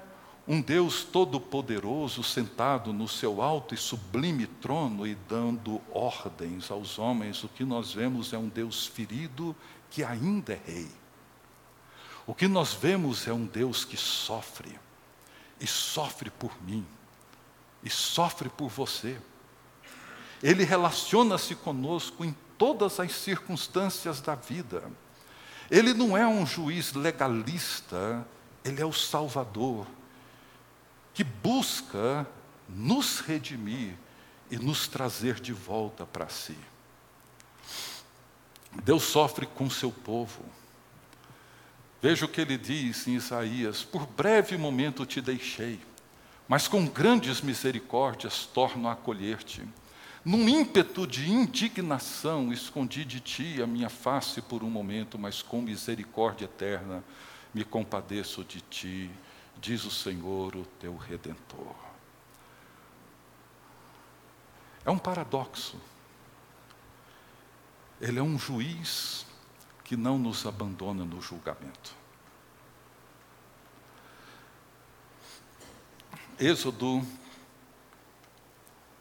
um 0.47 0.59
Deus 0.59 1.03
todo-poderoso 1.03 2.23
sentado 2.23 2.91
no 2.91 3.07
seu 3.07 3.41
alto 3.41 3.75
e 3.75 3.77
sublime 3.77 4.47
trono 4.47 5.05
e 5.05 5.13
dando 5.13 5.79
ordens 5.91 6.71
aos 6.71 6.97
homens, 6.97 7.43
o 7.43 7.47
que 7.47 7.63
nós 7.63 7.93
vemos 7.93 8.33
é 8.33 8.37
um 8.37 8.49
Deus 8.49 8.87
ferido 8.87 9.55
que 9.89 10.03
ainda 10.03 10.53
é 10.53 10.61
rei. 10.65 10.91
O 12.25 12.33
que 12.33 12.47
nós 12.47 12.73
vemos 12.73 13.27
é 13.27 13.33
um 13.33 13.45
Deus 13.45 13.85
que 13.85 13.97
sofre, 13.97 14.79
e 15.59 15.67
sofre 15.67 16.31
por 16.31 16.51
mim, 16.63 16.85
e 17.83 17.89
sofre 17.89 18.49
por 18.49 18.69
você. 18.69 19.19
Ele 20.41 20.63
relaciona-se 20.63 21.53
conosco 21.53 22.25
em 22.25 22.35
todas 22.57 22.99
as 22.99 23.11
circunstâncias 23.11 24.21
da 24.21 24.33
vida. 24.33 24.83
Ele 25.69 25.93
não 25.93 26.17
é 26.17 26.27
um 26.27 26.47
juiz 26.47 26.93
legalista, 26.93 28.25
ele 28.65 28.81
é 28.81 28.85
o 28.85 28.93
Salvador 28.93 29.85
que 31.13 31.23
busca 31.23 32.27
nos 32.67 33.19
redimir 33.19 33.95
e 34.49 34.57
nos 34.57 34.87
trazer 34.87 35.39
de 35.39 35.53
volta 35.53 36.05
para 36.05 36.29
si. 36.29 36.57
Deus 38.83 39.03
sofre 39.03 39.45
com 39.45 39.69
seu 39.69 39.91
povo. 39.91 40.43
Veja 42.01 42.25
o 42.25 42.29
que 42.29 42.41
ele 42.41 42.57
diz 42.57 43.07
em 43.07 43.15
Isaías: 43.15 43.83
Por 43.83 44.05
breve 44.05 44.57
momento 44.57 45.05
te 45.05 45.21
deixei, 45.21 45.79
mas 46.47 46.67
com 46.67 46.85
grandes 46.87 47.41
misericórdias 47.41 48.45
torno 48.45 48.87
a 48.87 48.93
acolher-te. 48.93 49.63
Num 50.23 50.47
ímpeto 50.47 51.07
de 51.07 51.29
indignação, 51.29 52.53
escondi 52.53 53.03
de 53.03 53.19
ti 53.19 53.61
a 53.61 53.65
minha 53.65 53.89
face 53.89 54.39
por 54.41 54.63
um 54.63 54.69
momento, 54.69 55.17
mas 55.17 55.41
com 55.41 55.61
misericórdia 55.61 56.45
eterna 56.45 57.03
me 57.53 57.63
compadeço 57.63 58.43
de 58.43 58.61
ti 58.61 59.09
diz 59.59 59.85
o 59.85 59.91
Senhor, 59.91 60.55
o 60.55 60.65
teu 60.79 60.95
redentor. 60.95 61.75
É 64.85 64.89
um 64.91 64.97
paradoxo. 64.97 65.79
Ele 67.99 68.19
é 68.19 68.23
um 68.23 68.37
juiz 68.37 69.25
que 69.83 69.95
não 69.95 70.17
nos 70.17 70.45
abandona 70.45 71.05
no 71.05 71.21
julgamento. 71.21 71.95
Êxodo 76.39 77.05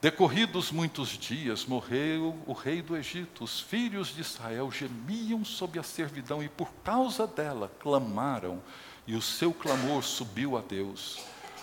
Decorridos 0.01 0.73
muitos 0.73 1.11
dias, 1.11 1.67
morreu 1.67 2.43
o 2.47 2.55
rei 2.55 2.81
do 2.81 2.97
Egito. 2.97 3.45
Os 3.45 3.61
filhos 3.61 4.09
de 4.09 4.23
Israel 4.23 4.71
gemiam 4.71 5.45
sob 5.45 5.79
a 5.79 5.83
servidão 5.83 6.43
e, 6.43 6.49
por 6.49 6.73
causa 6.83 7.27
dela, 7.27 7.71
clamaram, 7.79 8.63
e 9.11 9.17
o 9.17 9.21
seu 9.21 9.53
clamor 9.53 10.05
subiu 10.05 10.57
a 10.57 10.61
Deus. 10.61 11.19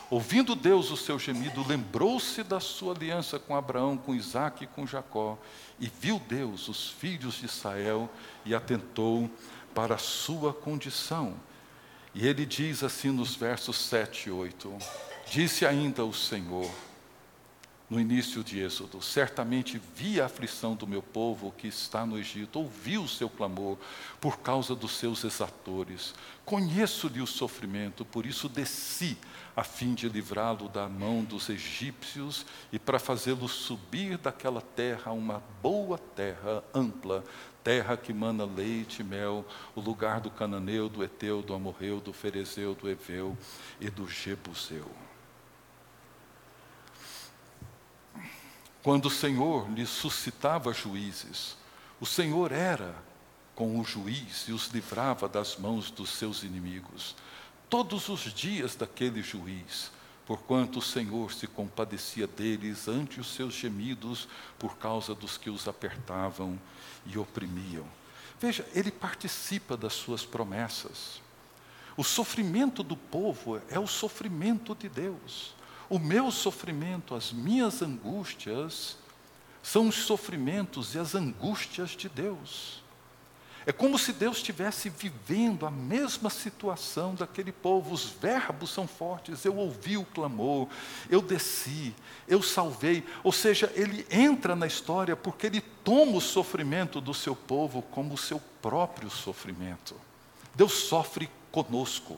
Ouvindo 0.10 0.54
Deus 0.54 0.92
o 0.92 0.98
seu 0.98 1.18
gemido, 1.18 1.66
lembrou-se 1.66 2.44
da 2.44 2.60
sua 2.60 2.94
aliança 2.94 3.40
com 3.40 3.56
Abraão, 3.56 3.96
com 3.96 4.14
Isaac 4.14 4.66
e 4.66 4.68
com 4.68 4.86
Jacó, 4.86 5.38
e 5.80 5.88
viu 5.88 6.20
Deus 6.28 6.68
os 6.68 6.90
filhos 6.90 7.36
de 7.36 7.46
Israel 7.46 8.10
e 8.44 8.54
atentou 8.54 9.32
para 9.74 9.96
a 9.96 9.98
sua 9.98 10.54
condição. 10.54 11.36
E 12.14 12.28
ele 12.28 12.46
diz 12.46 12.84
assim 12.84 13.12
nos 13.12 13.34
versos 13.34 13.78
7 13.78 14.28
e 14.28 14.32
8: 14.32 14.78
Disse 15.32 15.66
ainda 15.66 16.04
o 16.04 16.14
Senhor, 16.14 16.70
no 17.90 18.00
início 18.00 18.44
de 18.44 18.60
Êxodo. 18.60 19.02
Certamente 19.02 19.82
vi 19.96 20.20
a 20.20 20.26
aflição 20.26 20.76
do 20.76 20.86
meu 20.86 21.02
povo 21.02 21.54
que 21.58 21.68
está 21.68 22.06
no 22.06 22.18
Egito, 22.18 22.60
ouvi 22.60 22.98
o 22.98 23.08
seu 23.08 23.30
clamor 23.30 23.78
por 24.20 24.40
causa 24.40 24.76
dos 24.76 24.98
seus 24.98 25.24
exatores. 25.24 26.14
Conheço-lhe 26.46 27.22
o 27.22 27.28
sofrimento, 27.28 28.04
por 28.04 28.26
isso 28.26 28.50
desci 28.50 29.18
a 29.56 29.64
fim 29.64 29.94
de 29.94 30.08
livrá-lo 30.08 30.70
da 30.70 30.88
mão 30.88 31.24
dos 31.24 31.50
egípcios 31.50 32.46
e 32.72 32.78
para 32.78 33.00
fazê-lo 33.00 33.48
subir 33.48 34.18
daquela 34.18 34.62
terra 34.62 35.12
a 35.12 35.14
uma 35.14 35.42
boa 35.64 35.98
terra 35.98 36.64
ampla, 36.74 37.24
terra 37.64 37.98
que 37.98 38.14
mana 38.14 38.46
leite 38.46 39.02
e 39.02 39.04
mel, 39.04 39.46
o 39.76 39.82
lugar 39.82 40.20
do 40.20 40.30
cananeu, 40.30 40.88
do 40.88 41.04
eteu, 41.04 41.42
do 41.42 41.54
amorreu, 41.54 42.00
do 42.00 42.14
ferezeu, 42.14 42.76
do 42.76 42.90
eveu 42.90 43.38
e 43.80 43.90
do 43.90 44.08
jebuseu. 44.08 45.07
Quando 48.88 49.08
o 49.08 49.12
Senhor 49.12 49.70
lhe 49.70 49.86
suscitava 49.86 50.72
juízes, 50.72 51.58
o 52.00 52.06
Senhor 52.06 52.54
era 52.54 52.96
com 53.54 53.78
o 53.78 53.84
juiz 53.84 54.48
e 54.48 54.54
os 54.54 54.68
livrava 54.68 55.28
das 55.28 55.58
mãos 55.58 55.92
dos 55.92 56.12
seus 56.12 56.42
inimigos. 56.42 57.14
Todos 57.70 58.08
os 58.08 58.34
dias 58.34 58.78
daquele 58.78 59.22
juiz, 59.22 59.92
porquanto 60.26 60.80
o 60.80 60.82
Senhor 60.82 61.34
se 61.34 61.48
compadecia 61.48 62.26
deles 62.28 62.88
ante 62.88 63.20
os 63.20 63.28
seus 63.28 63.56
gemidos 63.56 64.26
por 64.58 64.78
causa 64.78 65.14
dos 65.14 65.38
que 65.38 65.50
os 65.50 65.68
apertavam 65.68 66.58
e 67.06 67.18
oprimiam. 67.18 67.86
Veja, 68.40 68.66
ele 68.74 68.90
participa 68.90 69.76
das 69.76 69.92
suas 69.92 70.24
promessas. 70.24 71.22
O 71.98 72.06
sofrimento 72.06 72.84
do 72.84 72.96
povo 72.96 73.62
é 73.68 73.78
o 73.78 73.86
sofrimento 73.86 74.74
de 74.74 74.88
Deus. 74.88 75.57
O 75.90 75.98
meu 76.00 76.32
sofrimento, 76.32 77.16
as 77.16 77.32
minhas 77.32 77.82
angústias, 77.82 78.98
são 79.64 79.88
os 79.88 79.96
sofrimentos 79.96 80.96
e 80.96 81.00
as 81.00 81.16
angústias 81.16 81.92
de 81.92 82.08
Deus. 82.10 82.84
É 83.68 83.74
como 83.74 84.00
se 84.00 84.14
Deus 84.14 84.38
estivesse 84.38 84.88
vivendo 84.88 85.66
a 85.66 85.70
mesma 85.70 86.30
situação 86.30 87.14
daquele 87.14 87.52
povo. 87.52 87.94
Os 87.94 88.06
verbos 88.06 88.70
são 88.70 88.88
fortes. 88.88 89.44
Eu 89.44 89.58
ouvi 89.58 89.98
o 89.98 90.06
clamor, 90.06 90.70
eu 91.10 91.22
desci, 91.22 91.94
eu 92.30 92.42
salvei. 92.42 93.04
Ou 93.26 93.34
seja, 93.34 93.70
ele 93.76 94.08
entra 94.10 94.56
na 94.56 94.66
história 94.66 95.18
porque 95.18 95.48
ele 95.48 95.60
toma 95.60 96.14
o 96.14 96.22
sofrimento 96.22 97.02
do 97.02 97.14
seu 97.14 97.36
povo 97.36 97.82
como 97.82 98.14
o 98.14 98.18
seu 98.18 98.40
próprio 98.62 99.10
sofrimento. 99.10 99.96
Deus 100.56 100.72
sofre 100.72 101.30
conosco. 101.52 102.18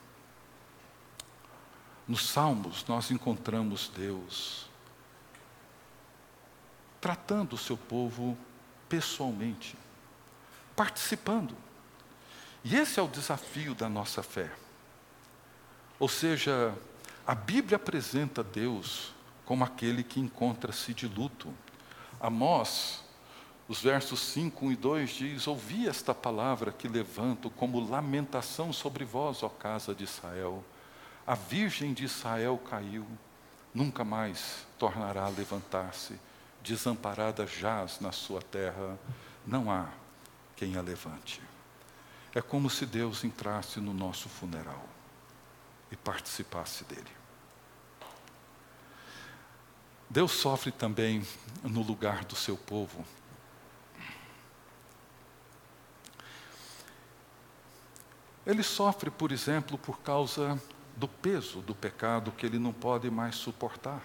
Nos 2.11 2.27
Salmos, 2.27 2.83
nós 2.89 3.09
encontramos 3.09 3.89
Deus 3.95 4.65
tratando 6.99 7.53
o 7.53 7.57
seu 7.57 7.77
povo 7.77 8.37
pessoalmente, 8.89 9.77
participando. 10.75 11.55
E 12.65 12.75
esse 12.75 12.99
é 12.99 13.01
o 13.01 13.07
desafio 13.07 13.73
da 13.73 13.87
nossa 13.87 14.21
fé. 14.21 14.51
Ou 15.97 16.09
seja, 16.09 16.75
a 17.25 17.33
Bíblia 17.33 17.77
apresenta 17.77 18.43
Deus 18.43 19.13
como 19.45 19.63
aquele 19.63 20.03
que 20.03 20.19
encontra-se 20.19 20.93
de 20.93 21.07
luto. 21.07 21.47
Amós, 22.19 23.05
os 23.69 23.81
versos 23.81 24.19
5 24.19 24.69
e 24.73 24.75
2 24.75 25.09
diz: 25.11 25.47
Ouvi 25.47 25.87
esta 25.87 26.13
palavra 26.13 26.73
que 26.73 26.89
levanto 26.89 27.49
como 27.49 27.79
lamentação 27.79 28.73
sobre 28.73 29.05
vós, 29.05 29.43
ó 29.43 29.47
casa 29.47 29.95
de 29.95 30.03
Israel. 30.03 30.61
A 31.25 31.35
virgem 31.35 31.93
de 31.93 32.05
Israel 32.05 32.57
caiu, 32.57 33.05
nunca 33.73 34.03
mais 34.03 34.65
tornará 34.77 35.25
a 35.25 35.29
levantar-se, 35.29 36.19
desamparada 36.61 37.45
jaz 37.45 37.99
na 37.99 38.11
sua 38.11 38.41
terra, 38.41 38.97
não 39.45 39.71
há 39.71 39.89
quem 40.55 40.77
a 40.77 40.81
levante. 40.81 41.41
É 42.33 42.41
como 42.41 42.69
se 42.69 42.85
Deus 42.85 43.23
entrasse 43.23 43.79
no 43.79 43.93
nosso 43.93 44.29
funeral 44.29 44.87
e 45.91 45.95
participasse 45.95 46.83
dele. 46.85 47.11
Deus 50.09 50.31
sofre 50.31 50.71
também 50.71 51.25
no 51.63 51.81
lugar 51.81 52.25
do 52.25 52.35
seu 52.35 52.57
povo. 52.57 53.05
Ele 58.45 58.63
sofre, 58.63 59.09
por 59.09 59.31
exemplo, 59.31 59.77
por 59.77 59.99
causa 59.99 60.61
do 61.01 61.07
peso 61.07 61.61
do 61.61 61.73
pecado 61.73 62.31
que 62.31 62.45
ele 62.45 62.59
não 62.59 62.71
pode 62.71 63.09
mais 63.09 63.33
suportar. 63.33 64.03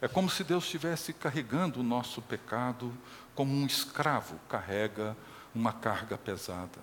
É 0.00 0.08
como 0.08 0.28
se 0.28 0.42
Deus 0.42 0.64
estivesse 0.64 1.12
carregando 1.12 1.78
o 1.78 1.84
nosso 1.84 2.20
pecado 2.20 2.92
como 3.32 3.54
um 3.54 3.64
escravo 3.64 4.36
carrega 4.48 5.16
uma 5.54 5.72
carga 5.72 6.18
pesada. 6.18 6.80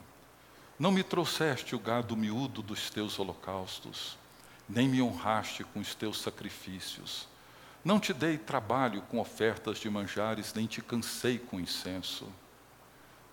Não 0.79 0.93
me 0.93 1.03
trouxeste 1.03 1.75
o 1.75 1.79
gado 1.79 2.15
miúdo 2.15 2.61
dos 2.61 2.89
teus 2.89 3.19
holocaustos, 3.19 4.17
nem 4.67 4.87
me 4.87 5.01
honraste 5.01 5.65
com 5.65 5.81
os 5.81 5.93
teus 5.93 6.21
sacrifícios. 6.21 7.27
Não 7.83 7.99
te 7.99 8.13
dei 8.13 8.37
trabalho 8.37 9.01
com 9.01 9.19
ofertas 9.19 9.77
de 9.77 9.89
manjares, 9.89 10.53
nem 10.53 10.67
te 10.67 10.81
cansei 10.81 11.37
com 11.37 11.59
incenso. 11.59 12.29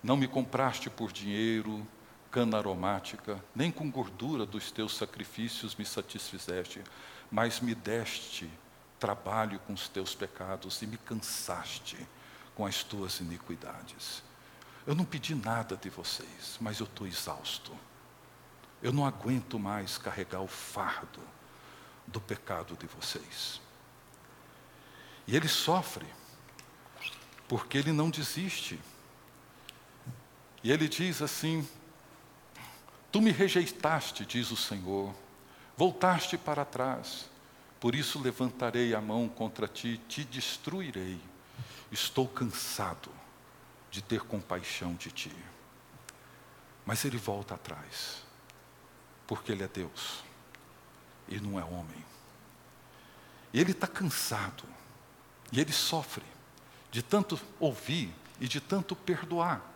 Não 0.02 0.16
me 0.16 0.26
compraste 0.26 0.90
por 0.90 1.12
dinheiro, 1.12 1.86
cana 2.31 2.59
aromática, 2.59 3.43
nem 3.55 3.70
com 3.70 3.91
gordura 3.91 4.47
dos 4.47 4.70
teus 4.70 4.97
sacrifícios 4.97 5.74
me 5.74 5.85
satisfizeste, 5.85 6.83
mas 7.31 7.61
me 7.61 7.74
deste 7.74 8.51
trabalho 8.99 9.59
com 9.61 9.72
os 9.72 9.89
teus 9.89 10.14
pecados 10.14 10.81
e 10.83 10.87
me 10.87 10.97
cansaste 10.99 11.97
com 12.55 12.66
as 12.66 12.83
tuas 12.83 13.20
iniquidades. 13.20 14.22
Eu 14.87 14.95
não 14.95 15.05
pedi 15.05 15.35
nada 15.35 15.76
de 15.76 15.89
vocês, 15.89 16.57
mas 16.61 16.81
eu 16.81 16.87
estou 16.87 17.07
exausto. 17.07 17.76
Eu 18.83 18.93
não 18.93 19.07
aguento 19.07 19.59
mais 19.59 19.99
carregar 19.99 20.41
o 20.41 20.47
fardo 20.47 21.20
do 22.07 22.20
pecado 22.20 22.76
de 22.76 22.87
vocês. 22.87 23.61
E 25.26 25.37
ele 25.37 25.49
sofre, 25.49 26.07
porque 27.47 27.78
ele 27.78 27.93
não 27.93 28.11
desiste. 28.11 28.81
E 30.62 30.72
ele 30.72 30.89
diz 30.89 31.22
assim: 31.22 31.68
Tu 33.11 33.20
me 33.20 33.30
rejeitaste, 33.30 34.24
diz 34.24 34.50
o 34.50 34.56
Senhor, 34.56 35.14
voltaste 35.76 36.38
para 36.38 36.64
trás, 36.64 37.28
por 37.80 37.94
isso 37.94 38.20
levantarei 38.20 38.94
a 38.94 39.00
mão 39.00 39.28
contra 39.28 39.66
ti, 39.66 40.00
te 40.08 40.22
destruirei. 40.22 41.18
Estou 41.90 42.28
cansado 42.28 43.11
de 43.90 44.00
ter 44.00 44.20
compaixão 44.20 44.94
de 44.94 45.11
ti. 45.11 45.34
Mas 46.86 47.04
ele 47.04 47.16
volta 47.16 47.54
atrás, 47.54 48.22
porque 49.26 49.50
ele 49.50 49.64
é 49.64 49.68
Deus 49.68 50.22
e 51.28 51.40
não 51.40 51.58
é 51.58 51.64
homem. 51.64 52.04
Ele 53.52 53.72
está 53.72 53.86
cansado, 53.86 54.64
e 55.50 55.61
ele 55.61 55.72
sofre 55.72 56.24
de 56.90 57.02
tanto 57.02 57.40
ouvir 57.58 58.14
e 58.40 58.46
de 58.46 58.61
tanto 58.61 58.94
perdoar. 58.94 59.70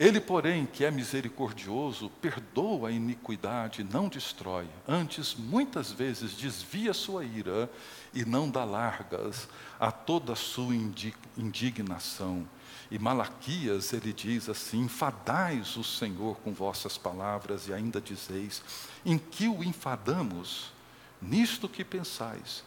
Ele, 0.00 0.18
porém, 0.18 0.64
que 0.64 0.82
é 0.82 0.90
misericordioso, 0.90 2.08
perdoa 2.22 2.88
a 2.88 2.90
iniquidade, 2.90 3.84
não 3.84 4.08
destrói. 4.08 4.66
Antes, 4.88 5.34
muitas 5.34 5.92
vezes, 5.92 6.32
desvia 6.32 6.94
sua 6.94 7.22
ira 7.22 7.70
e 8.14 8.24
não 8.24 8.48
dá 8.48 8.64
largas 8.64 9.46
a 9.78 9.92
toda 9.92 10.34
sua 10.34 10.74
indignação. 11.36 12.48
E 12.90 12.98
Malaquias, 12.98 13.92
ele 13.92 14.10
diz 14.14 14.48
assim: 14.48 14.84
Enfadais 14.84 15.76
o 15.76 15.84
Senhor 15.84 16.38
com 16.38 16.54
vossas 16.54 16.96
palavras, 16.96 17.68
e 17.68 17.74
ainda 17.74 18.00
dizeis: 18.00 18.62
Em 19.04 19.18
que 19.18 19.48
o 19.48 19.62
enfadamos? 19.62 20.72
Nisto 21.20 21.68
que 21.68 21.84
pensais. 21.84 22.64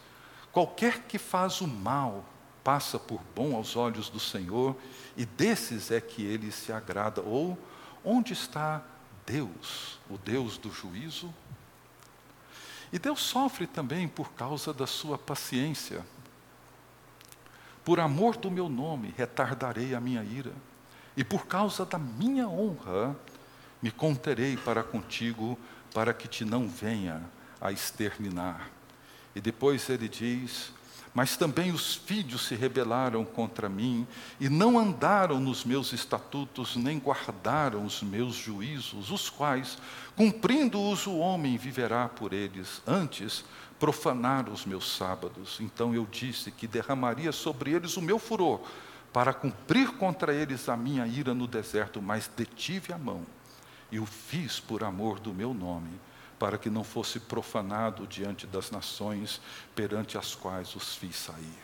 Qualquer 0.52 1.00
que 1.08 1.18
faz 1.18 1.60
o 1.60 1.66
mal 1.66 2.24
passa 2.64 2.98
por 2.98 3.20
bom 3.36 3.54
aos 3.54 3.76
olhos 3.76 4.08
do 4.08 4.18
Senhor, 4.18 4.74
e 5.16 5.26
desses 5.26 5.90
é 5.90 6.00
que 6.00 6.24
ele 6.24 6.50
se 6.50 6.72
agrada. 6.72 7.20
Ou 7.20 7.58
onde 8.02 8.32
está 8.32 8.82
Deus, 9.26 10.00
o 10.08 10.16
Deus 10.16 10.56
do 10.56 10.72
juízo? 10.72 11.32
E 12.90 12.98
Deus 12.98 13.20
sofre 13.20 13.66
também 13.66 14.08
por 14.08 14.32
causa 14.32 14.72
da 14.72 14.86
sua 14.86 15.18
paciência. 15.18 16.04
Por 17.84 18.00
amor 18.00 18.36
do 18.36 18.50
meu 18.50 18.68
nome, 18.68 19.12
retardarei 19.16 19.94
a 19.94 20.00
minha 20.00 20.24
ira, 20.24 20.52
e 21.16 21.22
por 21.22 21.46
causa 21.46 21.84
da 21.84 21.98
minha 21.98 22.48
honra, 22.48 23.14
me 23.82 23.90
conterei 23.90 24.56
para 24.56 24.82
contigo, 24.82 25.58
para 25.92 26.14
que 26.14 26.26
te 26.26 26.44
não 26.44 26.66
venha 26.66 27.22
a 27.60 27.70
exterminar. 27.70 28.70
E 29.34 29.40
depois 29.40 29.88
ele 29.90 30.08
diz: 30.08 30.72
mas 31.14 31.36
também 31.36 31.70
os 31.70 31.94
filhos 31.94 32.48
se 32.48 32.56
rebelaram 32.56 33.24
contra 33.24 33.68
mim 33.68 34.04
e 34.40 34.48
não 34.48 34.76
andaram 34.76 35.38
nos 35.38 35.64
meus 35.64 35.92
estatutos, 35.92 36.74
nem 36.74 36.98
guardaram 36.98 37.86
os 37.86 38.02
meus 38.02 38.34
juízos, 38.34 39.12
os 39.12 39.30
quais, 39.30 39.78
cumprindo-os, 40.16 41.06
o 41.06 41.16
homem 41.18 41.56
viverá 41.56 42.08
por 42.08 42.32
eles. 42.32 42.82
Antes, 42.84 43.44
profanaram 43.78 44.52
os 44.52 44.66
meus 44.66 44.96
sábados. 44.96 45.58
Então 45.60 45.94
eu 45.94 46.04
disse 46.10 46.50
que 46.50 46.66
derramaria 46.66 47.30
sobre 47.30 47.70
eles 47.70 47.96
o 47.96 48.02
meu 48.02 48.18
furor, 48.18 48.60
para 49.12 49.32
cumprir 49.32 49.92
contra 49.92 50.34
eles 50.34 50.68
a 50.68 50.76
minha 50.76 51.06
ira 51.06 51.32
no 51.32 51.46
deserto, 51.46 52.02
mas 52.02 52.28
detive 52.36 52.92
a 52.92 52.98
mão 52.98 53.24
e 53.92 54.00
o 54.00 54.06
fiz 54.06 54.58
por 54.58 54.82
amor 54.82 55.20
do 55.20 55.32
meu 55.32 55.54
nome 55.54 55.90
para 56.38 56.58
que 56.58 56.68
não 56.68 56.84
fosse 56.84 57.20
profanado 57.20 58.06
diante 58.06 58.46
das 58.46 58.70
nações 58.70 59.40
perante 59.74 60.18
as 60.18 60.34
quais 60.34 60.74
os 60.74 60.94
fiz 60.94 61.16
sair. 61.16 61.62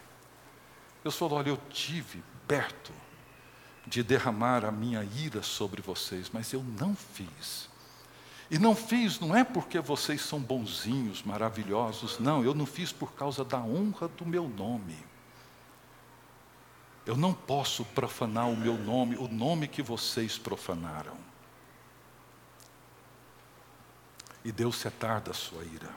Deus 1.02 1.16
falou: 1.16 1.38
Olha, 1.38 1.50
eu 1.50 1.58
tive 1.70 2.22
perto 2.46 2.92
de 3.86 4.02
derramar 4.02 4.64
a 4.64 4.70
minha 4.70 5.02
ira 5.02 5.42
sobre 5.42 5.82
vocês, 5.82 6.30
mas 6.32 6.52
eu 6.52 6.62
não 6.62 6.94
fiz. 6.94 7.68
E 8.50 8.58
não 8.58 8.74
fiz 8.74 9.20
não 9.20 9.34
é 9.34 9.44
porque 9.44 9.78
vocês 9.78 10.20
são 10.20 10.40
bonzinhos, 10.40 11.22
maravilhosos, 11.22 12.18
não, 12.18 12.42
eu 12.44 12.52
não 12.52 12.66
fiz 12.66 12.92
por 12.92 13.12
causa 13.12 13.44
da 13.44 13.58
honra 13.58 14.08
do 14.08 14.26
meu 14.26 14.48
nome. 14.48 14.96
Eu 17.06 17.16
não 17.16 17.32
posso 17.32 17.84
profanar 17.84 18.48
o 18.48 18.56
meu 18.56 18.76
nome, 18.76 19.16
o 19.16 19.28
nome 19.28 19.66
que 19.66 19.82
vocês 19.82 20.36
profanaram. 20.36 21.29
E 24.44 24.52
Deus 24.52 24.76
se 24.76 24.90
tarda 24.90 25.30
a 25.30 25.34
sua 25.34 25.64
ira. 25.64 25.90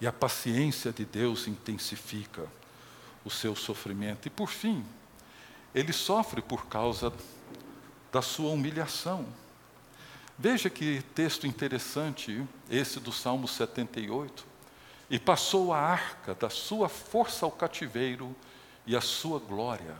E 0.00 0.06
a 0.06 0.12
paciência 0.12 0.92
de 0.92 1.04
Deus 1.04 1.46
intensifica 1.46 2.46
o 3.24 3.30
seu 3.30 3.56
sofrimento. 3.56 4.26
E 4.26 4.30
por 4.30 4.48
fim, 4.48 4.84
ele 5.74 5.92
sofre 5.92 6.40
por 6.40 6.66
causa 6.66 7.12
da 8.12 8.22
sua 8.22 8.50
humilhação. 8.50 9.26
Veja 10.38 10.68
que 10.68 11.02
texto 11.14 11.46
interessante 11.46 12.46
esse 12.70 13.00
do 13.00 13.10
Salmo 13.10 13.48
78. 13.48 14.44
E 15.08 15.18
passou 15.18 15.72
a 15.72 15.78
arca 15.78 16.34
da 16.34 16.50
sua 16.50 16.88
força 16.88 17.46
ao 17.46 17.52
cativeiro 17.52 18.34
e 18.86 18.94
a 18.94 19.00
sua 19.00 19.38
glória 19.38 19.96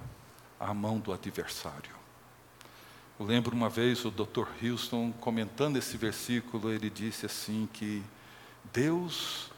à 0.58 0.74
mão 0.74 0.98
do 0.98 1.12
adversário. 1.12 1.95
Eu 3.18 3.24
lembro 3.24 3.56
uma 3.56 3.70
vez 3.70 4.04
o 4.04 4.10
Dr. 4.10 4.46
Houston 4.62 5.10
comentando 5.12 5.78
esse 5.78 5.96
versículo, 5.96 6.70
ele 6.70 6.90
disse 6.90 7.24
assim 7.24 7.66
que 7.72 8.04
Deus 8.72 9.50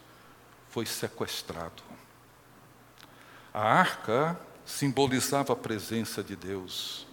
foi 0.69 0.85
sequestrado. 0.85 1.83
A 3.53 3.61
arca 3.61 4.39
simbolizava 4.65 5.51
a 5.51 5.57
presença 5.57 6.23
de 6.23 6.37
Deus. 6.37 7.05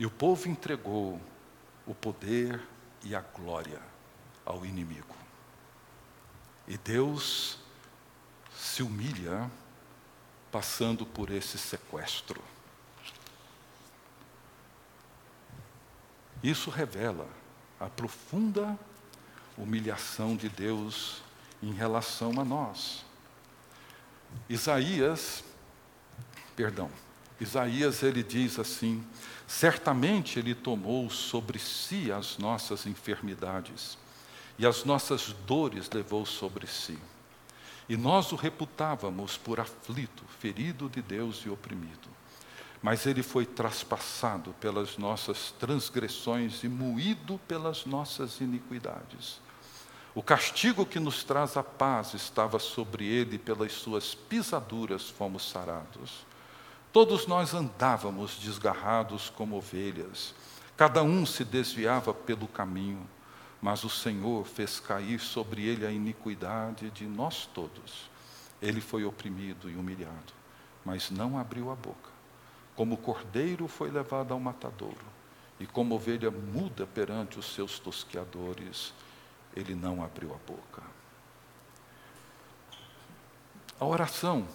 E 0.00 0.06
o 0.06 0.10
povo 0.10 0.48
entregou 0.48 1.20
o 1.86 1.94
poder 1.94 2.60
e 3.04 3.14
a 3.14 3.20
glória 3.20 3.80
ao 4.44 4.66
inimigo. 4.66 5.14
E 6.66 6.76
Deus 6.76 7.58
se 8.52 8.82
humilha 8.82 9.48
passando 10.50 11.06
por 11.06 11.30
esse 11.30 11.56
sequestro. 11.56 12.42
Isso 16.42 16.70
revela 16.70 17.28
a 17.78 17.88
profunda 17.88 18.78
humilhação 19.56 20.36
de 20.36 20.48
Deus 20.48 21.22
em 21.62 21.72
relação 21.72 22.40
a 22.40 22.44
nós. 22.44 23.04
Isaías, 24.48 25.44
perdão, 26.56 26.90
Isaías 27.40 28.02
ele 28.02 28.22
diz 28.22 28.58
assim: 28.58 29.04
certamente 29.46 30.38
ele 30.38 30.54
tomou 30.54 31.08
sobre 31.10 31.58
si 31.58 32.10
as 32.10 32.38
nossas 32.38 32.86
enfermidades 32.86 33.96
e 34.58 34.66
as 34.66 34.84
nossas 34.84 35.32
dores 35.46 35.88
levou 35.90 36.26
sobre 36.26 36.66
si. 36.66 36.98
E 37.88 37.96
nós 37.96 38.32
o 38.32 38.36
reputávamos 38.36 39.36
por 39.36 39.60
aflito, 39.60 40.24
ferido 40.40 40.88
de 40.88 41.02
Deus 41.02 41.42
e 41.44 41.50
oprimido 41.50 42.21
mas 42.82 43.06
ele 43.06 43.22
foi 43.22 43.46
traspassado 43.46 44.52
pelas 44.60 44.98
nossas 44.98 45.52
transgressões 45.52 46.64
e 46.64 46.68
moído 46.68 47.38
pelas 47.46 47.86
nossas 47.86 48.40
iniquidades. 48.40 49.40
O 50.14 50.22
castigo 50.22 50.84
que 50.84 50.98
nos 50.98 51.22
traz 51.22 51.56
a 51.56 51.62
paz 51.62 52.12
estava 52.12 52.58
sobre 52.58 53.06
ele, 53.06 53.38
pelas 53.38 53.72
suas 53.72 54.14
pisaduras 54.14 55.08
fomos 55.08 55.48
sarados. 55.48 56.26
Todos 56.92 57.26
nós 57.26 57.54
andávamos 57.54 58.36
desgarrados 58.36 59.30
como 59.30 59.56
ovelhas, 59.56 60.34
cada 60.76 61.02
um 61.02 61.24
se 61.24 61.44
desviava 61.44 62.12
pelo 62.12 62.46
caminho, 62.48 63.08
mas 63.62 63.84
o 63.84 63.88
Senhor 63.88 64.44
fez 64.44 64.80
cair 64.80 65.20
sobre 65.20 65.64
ele 65.64 65.86
a 65.86 65.90
iniquidade 65.90 66.90
de 66.90 67.06
nós 67.06 67.46
todos. 67.46 68.10
Ele 68.60 68.80
foi 68.80 69.04
oprimido 69.04 69.70
e 69.70 69.76
humilhado, 69.76 70.32
mas 70.84 71.10
não 71.10 71.38
abriu 71.38 71.70
a 71.70 71.74
boca. 71.74 72.11
Como 72.74 72.96
cordeiro 72.96 73.68
foi 73.68 73.90
levado 73.90 74.32
ao 74.32 74.40
matadouro, 74.40 75.04
e 75.60 75.66
como 75.66 75.94
ovelha 75.94 76.30
muda 76.30 76.86
perante 76.86 77.38
os 77.38 77.46
seus 77.54 77.78
tosqueadores, 77.78 78.94
ele 79.54 79.74
não 79.74 80.02
abriu 80.02 80.34
a 80.34 80.38
boca. 80.38 80.82
A 83.78 83.84
oração, 83.84 84.46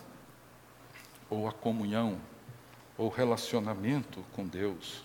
ou 1.29 1.47
a 1.47 1.51
comunhão, 1.51 2.19
ou 2.97 3.09
relacionamento 3.09 4.23
com 4.33 4.47
Deus, 4.47 5.03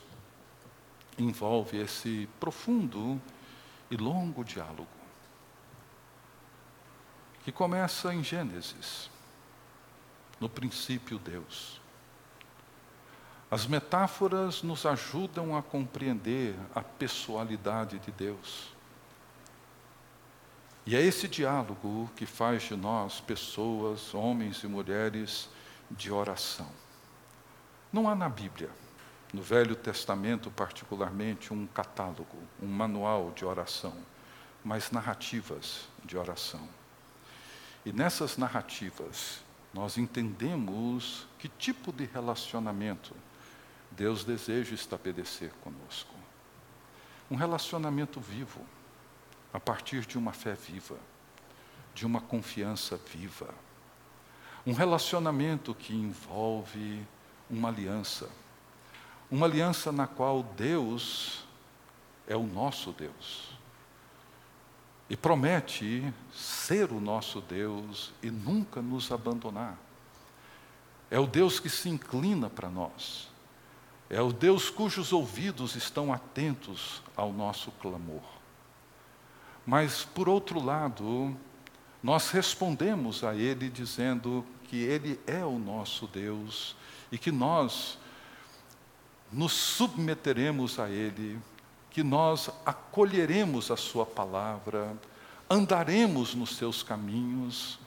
envolve 1.18 1.76
esse 1.76 2.28
profundo 2.40 3.20
e 3.90 3.96
longo 3.96 4.42
diálogo, 4.42 4.88
que 7.44 7.52
começa 7.52 8.14
em 8.14 8.24
Gênesis. 8.24 9.10
No 10.40 10.48
princípio, 10.48 11.18
Deus. 11.18 11.81
As 13.52 13.66
metáforas 13.66 14.62
nos 14.62 14.86
ajudam 14.86 15.54
a 15.54 15.62
compreender 15.62 16.56
a 16.74 16.80
pessoalidade 16.80 17.98
de 17.98 18.10
Deus. 18.10 18.72
E 20.86 20.96
é 20.96 21.02
esse 21.02 21.28
diálogo 21.28 22.10
que 22.16 22.24
faz 22.24 22.62
de 22.62 22.74
nós 22.74 23.20
pessoas, 23.20 24.14
homens 24.14 24.62
e 24.62 24.66
mulheres 24.66 25.50
de 25.90 26.10
oração. 26.10 26.70
Não 27.92 28.08
há 28.08 28.14
na 28.14 28.26
Bíblia, 28.26 28.70
no 29.34 29.42
Velho 29.42 29.76
Testamento 29.76 30.50
particularmente, 30.50 31.52
um 31.52 31.66
catálogo, 31.66 32.38
um 32.58 32.66
manual 32.66 33.32
de 33.32 33.44
oração, 33.44 33.94
mas 34.64 34.90
narrativas 34.90 35.90
de 36.02 36.16
oração. 36.16 36.66
E 37.84 37.92
nessas 37.92 38.38
narrativas, 38.38 39.40
nós 39.74 39.98
entendemos 39.98 41.26
que 41.38 41.50
tipo 41.50 41.92
de 41.92 42.06
relacionamento 42.06 43.14
Deus 43.96 44.24
deseja 44.24 44.74
estabelecer 44.74 45.50
conosco. 45.62 46.14
Um 47.30 47.36
relacionamento 47.36 48.20
vivo, 48.20 48.60
a 49.52 49.60
partir 49.60 50.06
de 50.06 50.18
uma 50.18 50.32
fé 50.32 50.54
viva, 50.54 50.98
de 51.94 52.06
uma 52.06 52.20
confiança 52.20 52.96
viva. 52.96 53.54
Um 54.66 54.72
relacionamento 54.72 55.74
que 55.74 55.94
envolve 55.94 57.06
uma 57.50 57.68
aliança. 57.68 58.28
uma 59.30 59.46
aliança 59.46 59.90
na 59.90 60.06
qual 60.06 60.42
Deus 60.42 61.44
é 62.26 62.36
o 62.36 62.46
nosso 62.46 62.92
Deus. 62.92 63.56
E 65.08 65.16
promete 65.16 66.12
ser 66.34 66.92
o 66.92 67.00
nosso 67.00 67.40
Deus 67.40 68.12
e 68.22 68.30
nunca 68.30 68.80
nos 68.82 69.10
abandonar. 69.10 69.78
É 71.10 71.18
o 71.18 71.26
Deus 71.26 71.58
que 71.58 71.68
se 71.70 71.88
inclina 71.88 72.48
para 72.48 72.68
nós. 72.70 73.31
É 74.12 74.20
o 74.20 74.30
Deus 74.30 74.68
cujos 74.68 75.10
ouvidos 75.10 75.74
estão 75.74 76.12
atentos 76.12 77.00
ao 77.16 77.32
nosso 77.32 77.70
clamor. 77.70 78.20
Mas, 79.64 80.04
por 80.04 80.28
outro 80.28 80.62
lado, 80.62 81.34
nós 82.02 82.28
respondemos 82.28 83.24
a 83.24 83.34
Ele 83.34 83.70
dizendo 83.70 84.44
que 84.68 84.76
Ele 84.76 85.18
é 85.26 85.42
o 85.42 85.58
nosso 85.58 86.06
Deus 86.06 86.76
e 87.10 87.16
que 87.16 87.32
nós 87.32 87.96
nos 89.32 89.54
submeteremos 89.54 90.78
a 90.78 90.90
Ele, 90.90 91.40
que 91.90 92.02
nós 92.02 92.50
acolheremos 92.66 93.70
a 93.70 93.78
Sua 93.78 94.04
palavra, 94.04 94.94
andaremos 95.48 96.34
nos 96.34 96.56
seus 96.56 96.82
caminhos, 96.82 97.78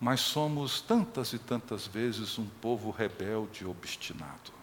mas 0.00 0.20
somos 0.20 0.80
tantas 0.80 1.34
e 1.34 1.38
tantas 1.38 1.86
vezes 1.86 2.38
um 2.38 2.46
povo 2.46 2.90
rebelde 2.90 3.64
e 3.64 3.66
obstinado. 3.66 4.53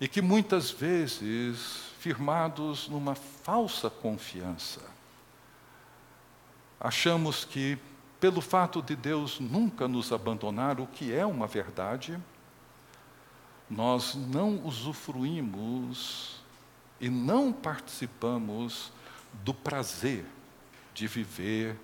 E 0.00 0.08
que 0.08 0.22
muitas 0.22 0.70
vezes, 0.70 1.58
firmados 1.98 2.88
numa 2.88 3.14
falsa 3.14 3.90
confiança, 3.90 4.80
achamos 6.80 7.44
que, 7.44 7.78
pelo 8.18 8.40
fato 8.40 8.80
de 8.80 8.96
Deus 8.96 9.38
nunca 9.38 9.86
nos 9.86 10.10
abandonar, 10.10 10.80
o 10.80 10.86
que 10.86 11.12
é 11.12 11.26
uma 11.26 11.46
verdade, 11.46 12.18
nós 13.68 14.14
não 14.14 14.66
usufruímos 14.66 16.40
e 16.98 17.10
não 17.10 17.52
participamos 17.52 18.90
do 19.44 19.52
prazer 19.52 20.24
de 20.94 21.06
viver 21.06 21.76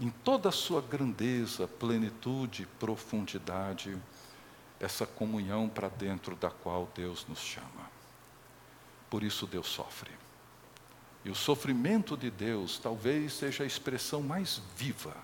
em 0.00 0.08
toda 0.08 0.48
a 0.48 0.52
sua 0.52 0.80
grandeza, 0.80 1.68
plenitude, 1.68 2.66
profundidade, 2.78 3.96
essa 4.80 5.06
comunhão 5.06 5.68
para 5.68 5.88
dentro 5.88 6.34
da 6.34 6.50
qual 6.50 6.88
Deus 6.94 7.26
nos 7.28 7.38
chama. 7.38 7.90
Por 9.10 9.22
isso 9.22 9.46
Deus 9.46 9.66
sofre. 9.66 10.10
E 11.24 11.30
o 11.30 11.34
sofrimento 11.34 12.16
de 12.16 12.30
Deus 12.30 12.78
talvez 12.78 13.34
seja 13.34 13.62
a 13.62 13.66
expressão 13.66 14.22
mais 14.22 14.62
viva 14.74 15.14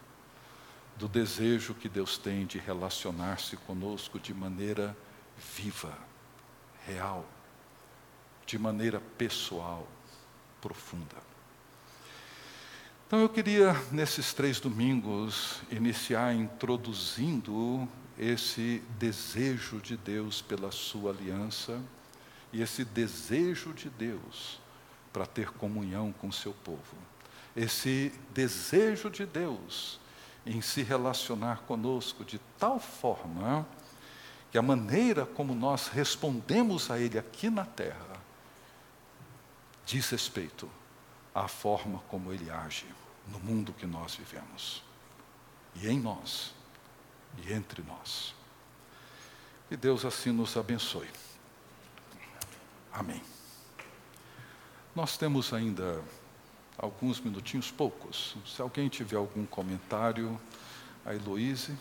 do 0.96 1.08
desejo 1.08 1.74
que 1.74 1.88
Deus 1.88 2.18
tem 2.18 2.44
de 2.46 2.58
relacionar-se 2.58 3.56
conosco 3.56 4.18
de 4.18 4.34
maneira 4.34 4.96
viva, 5.56 5.96
real, 6.86 7.24
de 8.46 8.58
maneira 8.58 9.00
pessoal, 9.16 9.86
profunda. 10.60 11.16
Então 13.06 13.20
eu 13.20 13.28
queria, 13.28 13.72
nesses 13.92 14.32
três 14.32 14.58
domingos, 14.58 15.60
iniciar 15.70 16.34
introduzindo 16.34 17.88
esse 18.18 18.82
desejo 18.98 19.80
de 19.80 19.96
Deus 19.96 20.40
pela 20.40 20.70
sua 20.70 21.10
aliança 21.10 21.80
e 22.52 22.62
esse 22.62 22.84
desejo 22.84 23.72
de 23.72 23.90
Deus 23.90 24.60
para 25.12 25.26
ter 25.26 25.50
comunhão 25.50 26.12
com 26.12 26.28
o 26.28 26.32
seu 26.32 26.52
povo. 26.52 26.96
Esse 27.54 28.12
desejo 28.32 29.10
de 29.10 29.26
Deus 29.26 29.98
em 30.44 30.60
se 30.60 30.82
relacionar 30.82 31.62
conosco 31.62 32.24
de 32.24 32.38
tal 32.58 32.78
forma 32.78 33.66
que 34.50 34.58
a 34.58 34.62
maneira 34.62 35.26
como 35.26 35.54
nós 35.54 35.88
respondemos 35.88 36.90
a 36.90 36.98
Ele 36.98 37.18
aqui 37.18 37.50
na 37.50 37.64
terra 37.64 38.16
diz 39.84 40.10
respeito 40.10 40.70
à 41.34 41.48
forma 41.48 41.98
como 42.08 42.32
Ele 42.32 42.50
age 42.50 42.86
no 43.28 43.38
mundo 43.40 43.72
que 43.72 43.86
nós 43.86 44.14
vivemos, 44.14 44.82
e 45.74 45.88
em 45.88 45.98
nós, 45.98 46.54
e 47.44 47.52
entre 47.52 47.82
nós. 47.82 48.34
Que 49.68 49.76
Deus 49.76 50.04
assim 50.04 50.30
nos 50.30 50.56
abençoe. 50.56 51.08
Amém. 52.92 53.22
Nós 54.94 55.16
temos 55.18 55.52
ainda 55.52 56.02
alguns 56.78 57.20
minutinhos, 57.20 57.70
poucos. 57.70 58.36
Se 58.46 58.62
alguém 58.62 58.88
tiver 58.88 59.16
algum 59.16 59.44
comentário, 59.44 60.40
a 61.04 61.14
Heloíse. 61.14 61.76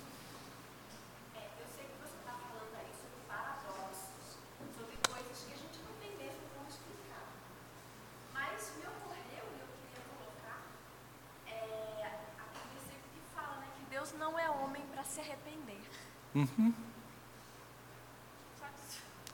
Uhum. 16.35 16.73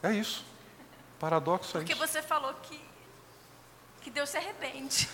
É 0.04 0.14
isso. 0.14 0.44
Paradoxo 1.20 1.78
é 1.78 1.82
Porque 1.82 1.94
isso. 1.94 2.02
Porque 2.02 2.12
você 2.12 2.22
falou 2.22 2.54
que, 2.64 2.80
que 4.02 4.10
Deus 4.10 4.30
se 4.30 4.38
arrepende. 4.38 5.08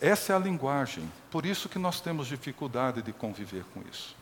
Essa 0.00 0.32
é 0.32 0.36
a 0.36 0.38
linguagem. 0.38 1.10
Por 1.30 1.46
isso 1.46 1.68
que 1.68 1.78
nós 1.78 2.00
temos 2.00 2.26
dificuldade 2.26 3.02
de 3.02 3.12
conviver 3.12 3.64
com 3.72 3.82
isso. 3.90 4.14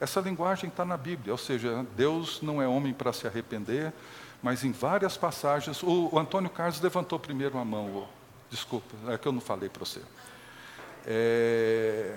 Essa 0.00 0.20
linguagem 0.20 0.68
está 0.68 0.84
na 0.84 0.96
Bíblia, 0.96 1.32
ou 1.32 1.38
seja, 1.38 1.86
Deus 1.94 2.42
não 2.42 2.60
é 2.60 2.66
homem 2.66 2.92
para 2.92 3.12
se 3.12 3.26
arrepender, 3.26 3.92
mas 4.42 4.64
em 4.64 4.72
várias 4.72 5.16
passagens. 5.16 5.82
O, 5.82 6.08
o 6.12 6.18
Antônio 6.18 6.50
Carlos 6.50 6.80
levantou 6.80 7.18
primeiro 7.18 7.58
a 7.58 7.64
mão. 7.64 7.86
O, 7.86 8.08
desculpa, 8.50 8.94
é 9.12 9.16
que 9.16 9.28
eu 9.28 9.32
não 9.32 9.40
falei 9.40 9.68
para 9.68 9.84
você. 9.84 10.02
É, 11.06 12.16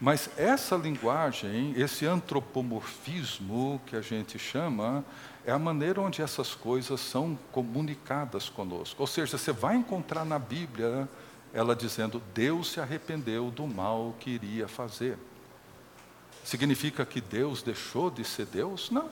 mas 0.00 0.30
essa 0.36 0.76
linguagem, 0.76 1.72
esse 1.76 2.06
antropomorfismo 2.06 3.80
que 3.86 3.96
a 3.96 4.00
gente 4.00 4.38
chama, 4.38 5.04
é 5.48 5.50
a 5.50 5.58
maneira 5.58 5.98
onde 6.02 6.20
essas 6.20 6.54
coisas 6.54 7.00
são 7.00 7.34
comunicadas 7.50 8.50
conosco. 8.50 9.00
Ou 9.00 9.06
seja, 9.06 9.38
você 9.38 9.50
vai 9.50 9.76
encontrar 9.76 10.22
na 10.22 10.38
Bíblia 10.38 11.08
ela 11.54 11.74
dizendo: 11.74 12.22
Deus 12.34 12.72
se 12.72 12.80
arrependeu 12.80 13.50
do 13.50 13.66
mal 13.66 14.14
que 14.20 14.28
iria 14.28 14.68
fazer. 14.68 15.16
Significa 16.44 17.06
que 17.06 17.18
Deus 17.18 17.62
deixou 17.62 18.10
de 18.10 18.24
ser 18.24 18.44
Deus? 18.44 18.90
Não. 18.90 19.08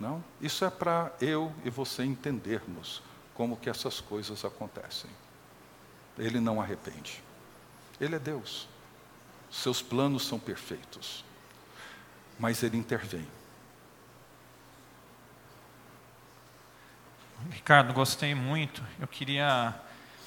Não. 0.00 0.24
Isso 0.40 0.64
é 0.64 0.70
para 0.70 1.12
eu 1.20 1.54
e 1.64 1.70
você 1.70 2.02
entendermos 2.02 3.00
como 3.32 3.56
que 3.56 3.70
essas 3.70 4.00
coisas 4.00 4.44
acontecem. 4.44 5.10
Ele 6.18 6.40
não 6.40 6.60
arrepende. 6.60 7.22
Ele 8.00 8.16
é 8.16 8.18
Deus. 8.18 8.68
Seus 9.48 9.80
planos 9.80 10.26
são 10.26 10.40
perfeitos. 10.40 11.24
Mas 12.36 12.64
ele 12.64 12.76
intervém. 12.76 13.28
Ricardo, 17.50 17.92
gostei 17.92 18.34
muito. 18.34 18.82
Eu 18.98 19.06
queria 19.06 19.74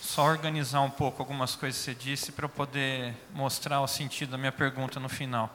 só 0.02 0.24
organizar 0.24 0.82
um 0.82 0.90
pouco 0.90 1.22
algumas 1.22 1.56
coisas 1.56 1.80
que 1.80 1.86
você 1.86 1.96
disse 1.96 2.32
para 2.32 2.46
eu 2.46 2.50
poder 2.50 3.14
mostrar 3.34 3.82
o 3.82 3.88
sentido 3.88 4.32
da 4.32 4.38
minha 4.38 4.52
pergunta 4.52 5.00
no 5.00 5.10
final. 5.10 5.54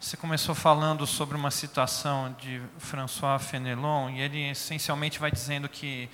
Você 0.00 0.16
começou 0.16 0.54
falando 0.54 1.06
sobre 1.06 1.36
uma 1.36 1.50
citação 1.50 2.34
de 2.40 2.60
François 2.78 3.42
Fenelon 3.42 4.10
e 4.10 4.20
ele 4.20 4.50
essencialmente 4.50 5.18
vai 5.18 5.30
dizendo 5.30 5.68
que 5.68 6.08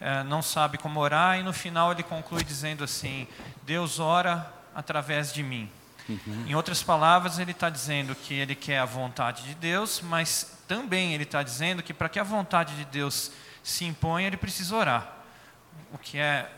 é, 0.00 0.22
não 0.24 0.42
sabe 0.42 0.78
como 0.78 1.00
orar 1.00 1.38
e 1.38 1.42
no 1.42 1.52
final 1.52 1.92
ele 1.92 2.02
conclui 2.02 2.44
dizendo 2.44 2.84
assim: 2.84 3.26
Deus 3.64 3.98
ora 3.98 4.50
através 4.74 5.32
de 5.32 5.42
mim. 5.42 5.70
Uhum. 6.08 6.44
Em 6.46 6.54
outras 6.54 6.82
palavras, 6.82 7.38
ele 7.38 7.50
está 7.50 7.68
dizendo 7.68 8.14
que 8.14 8.34
ele 8.34 8.54
quer 8.54 8.78
a 8.78 8.84
vontade 8.84 9.42
de 9.42 9.54
Deus, 9.54 10.00
mas 10.00 10.60
também 10.68 11.14
ele 11.14 11.24
está 11.24 11.42
dizendo 11.42 11.82
que 11.82 11.92
para 11.92 12.08
que 12.08 12.18
a 12.18 12.22
vontade 12.22 12.76
de 12.76 12.84
Deus 12.84 13.32
se 13.66 13.84
imponha, 13.84 14.28
ele 14.28 14.36
precisa 14.36 14.76
orar. 14.76 15.12
O 15.92 15.98
que 15.98 16.18
é, 16.18 16.48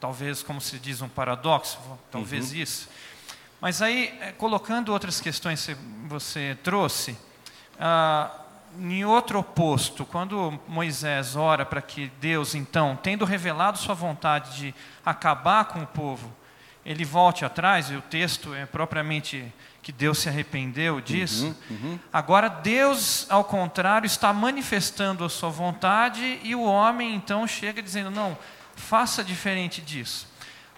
talvez, 0.00 0.42
como 0.42 0.60
se 0.60 0.76
diz, 0.76 1.00
um 1.00 1.08
paradoxo, 1.08 1.78
talvez 2.10 2.50
uhum. 2.50 2.58
isso. 2.58 2.88
Mas 3.60 3.80
aí, 3.80 4.18
é, 4.20 4.32
colocando 4.32 4.88
outras 4.88 5.20
questões 5.20 5.64
que 5.64 5.76
você 6.08 6.58
trouxe, 6.64 7.16
ah, 7.78 8.28
em 8.76 9.04
outro 9.04 9.38
oposto, 9.38 10.04
quando 10.04 10.58
Moisés 10.66 11.36
ora 11.36 11.64
para 11.64 11.80
que 11.80 12.10
Deus, 12.20 12.56
então, 12.56 12.98
tendo 13.00 13.24
revelado 13.24 13.78
sua 13.78 13.94
vontade 13.94 14.56
de 14.56 14.74
acabar 15.06 15.66
com 15.66 15.78
o 15.78 15.86
povo, 15.86 16.34
ele 16.90 17.04
volte 17.04 17.44
atrás, 17.44 17.88
e 17.88 17.94
o 17.94 18.02
texto 18.02 18.52
é 18.52 18.66
propriamente 18.66 19.44
que 19.80 19.92
Deus 19.92 20.18
se 20.18 20.28
arrependeu 20.28 21.00
disso. 21.00 21.54
Uhum, 21.70 21.76
uhum. 21.82 21.98
Agora, 22.12 22.48
Deus, 22.48 23.26
ao 23.30 23.44
contrário, 23.44 24.06
está 24.06 24.32
manifestando 24.32 25.24
a 25.24 25.28
sua 25.28 25.50
vontade 25.50 26.40
e 26.42 26.52
o 26.52 26.62
homem 26.62 27.14
então 27.14 27.46
chega 27.46 27.80
dizendo: 27.80 28.10
não, 28.10 28.36
faça 28.74 29.22
diferente 29.22 29.80
disso. 29.80 30.26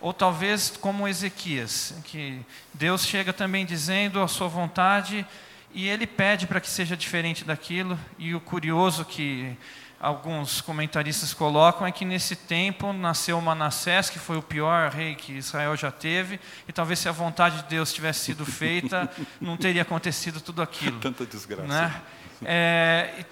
Ou 0.03 0.13
talvez 0.13 0.77
como 0.79 1.09
Ezequias, 1.09 1.95
que 2.05 2.45
Deus 2.75 3.07
chega 3.07 3.33
também 3.33 3.65
dizendo 3.65 4.21
a 4.21 4.29
sua 4.29 4.49
vontade 4.49 5.25
e 5.73 5.89
ele 5.89 6.07
pede 6.07 6.47
para 6.47 6.61
que 6.61 6.69
seja 6.69 6.95
diferente 6.95 7.43
daquilo. 7.43 7.99
E 8.19 8.35
o 8.35 8.41
curioso 8.41 9.03
que 9.03 9.57
alguns 10.03 10.61
comentaristas 10.61 11.33
colocam 11.33 11.87
é 11.87 11.93
que 11.93 12.05
nesse 12.05 12.35
tempo 12.35 12.93
nasceu 12.93 13.41
Manassés, 13.41 14.11
que 14.11 14.19
foi 14.19 14.37
o 14.37 14.43
pior 14.43 14.91
rei 14.91 15.15
que 15.15 15.33
Israel 15.33 15.77
já 15.77 15.93
teve, 15.93 16.41
e 16.67 16.73
talvez 16.73 16.99
se 16.99 17.09
a 17.09 17.13
vontade 17.13 17.59
de 17.59 17.69
Deus 17.69 17.93
tivesse 17.93 18.25
sido 18.25 18.45
feita, 18.45 19.09
não 19.41 19.57
teria 19.57 19.83
acontecido 19.83 20.41
tudo 20.41 20.61
aquilo. 20.61 20.99
Tanta 20.99 21.25
desgraça. 21.25 21.69
Né? 21.69 22.03
É, 22.45 23.25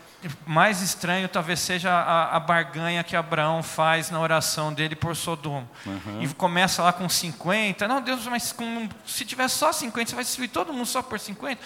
mais 0.46 0.80
estranho 0.80 1.28
talvez 1.28 1.58
seja 1.58 1.90
a, 1.90 2.36
a, 2.36 2.40
barganha 2.40 3.02
que 3.02 3.16
Abraão 3.16 3.64
faz 3.64 4.10
na 4.10 4.20
oração 4.20 4.72
dele 4.72 4.94
por 4.94 5.16
Sodoma. 5.16 5.68
Uhum. 5.84 6.22
E 6.22 6.28
começa 6.34 6.84
lá 6.84 6.92
com 6.92 7.08
50. 7.08 7.88
Não, 7.88 8.00
Deus, 8.00 8.24
mas 8.26 8.52
com, 8.52 8.88
se 9.04 9.24
tiver 9.24 9.48
só 9.48 9.72
50, 9.72 10.10
você 10.10 10.14
vai 10.14 10.24
destruir 10.24 10.48
todo 10.48 10.72
mundo 10.72 10.86
só 10.86 11.02
por 11.02 11.18
50? 11.18 11.60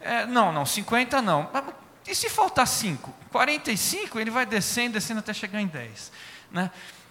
É, 0.00 0.26
não, 0.26 0.50
não, 0.52 0.66
50 0.66 1.22
não. 1.22 1.48
E 2.10 2.14
se 2.14 2.28
faltar 2.28 2.66
5? 2.66 3.14
45, 3.30 4.18
ele 4.18 4.32
vai 4.32 4.44
descendo, 4.44 4.94
descendo 4.94 5.20
até 5.20 5.32
chegar 5.32 5.60
em 5.60 5.68
10. 5.68 6.10
Né? 6.50 6.68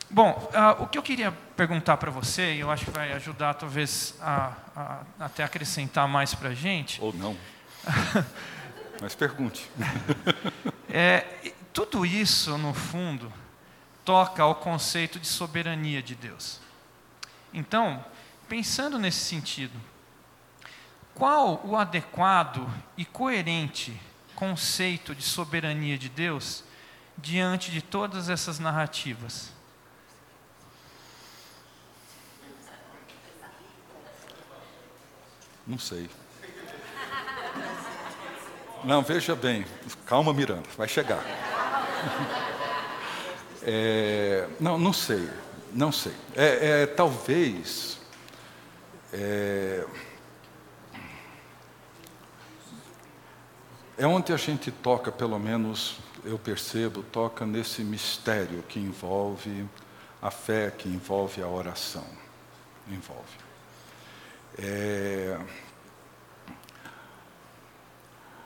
Bom, 0.09 0.51
uh, 0.53 0.83
o 0.83 0.87
que 0.87 0.97
eu 0.97 1.01
queria 1.01 1.31
perguntar 1.55 1.95
para 1.95 2.11
você, 2.11 2.55
e 2.55 2.59
eu 2.59 2.69
acho 2.69 2.83
que 2.83 2.91
vai 2.91 3.13
ajudar 3.13 3.53
talvez 3.53 4.15
a, 4.19 4.51
a 4.75 5.01
até 5.17 5.41
acrescentar 5.41 6.05
mais 6.05 6.35
para 6.35 6.49
a 6.49 6.53
gente. 6.53 7.01
Ou 7.01 7.13
não. 7.13 7.37
Mas 9.01 9.15
pergunte. 9.15 9.71
é, 10.89 11.53
tudo 11.71 12.05
isso, 12.05 12.57
no 12.57 12.73
fundo, 12.73 13.31
toca 14.03 14.43
ao 14.43 14.55
conceito 14.55 15.17
de 15.17 15.27
soberania 15.27 16.03
de 16.03 16.13
Deus. 16.13 16.59
Então, 17.53 18.03
pensando 18.49 18.99
nesse 18.99 19.19
sentido, 19.19 19.79
qual 21.15 21.61
o 21.63 21.77
adequado 21.77 22.69
e 22.97 23.05
coerente 23.05 23.97
conceito 24.39 25.13
de 25.13 25.21
soberania 25.21 25.97
de 25.97 26.07
Deus 26.07 26.63
diante 27.17 27.71
de 27.71 27.81
todas 27.81 28.29
essas 28.29 28.57
narrativas? 28.57 29.51
Não 35.67 35.77
sei. 35.77 36.09
Não, 38.85 39.01
veja 39.01 39.35
bem, 39.35 39.65
calma, 40.05 40.33
Miranda, 40.33 40.63
vai 40.77 40.87
chegar. 40.87 41.21
É, 43.61 44.47
não, 44.57 44.77
não 44.77 44.93
sei, 44.93 45.29
não 45.73 45.91
sei. 45.91 46.13
É, 46.33 46.83
é 46.83 46.87
talvez. 46.87 47.99
É, 49.11 49.85
É 53.99 54.07
onde 54.07 54.31
a 54.31 54.37
gente 54.37 54.71
toca, 54.71 55.11
pelo 55.11 55.37
menos 55.37 55.97
eu 56.23 56.39
percebo, 56.39 57.03
toca 57.03 57.45
nesse 57.45 57.83
mistério 57.83 58.63
que 58.63 58.79
envolve 58.79 59.67
a 60.21 60.31
fé, 60.31 60.71
que 60.71 60.87
envolve 60.87 61.41
a 61.41 61.47
oração. 61.49 62.07
Envolve. 62.87 63.37
É... 64.57 65.37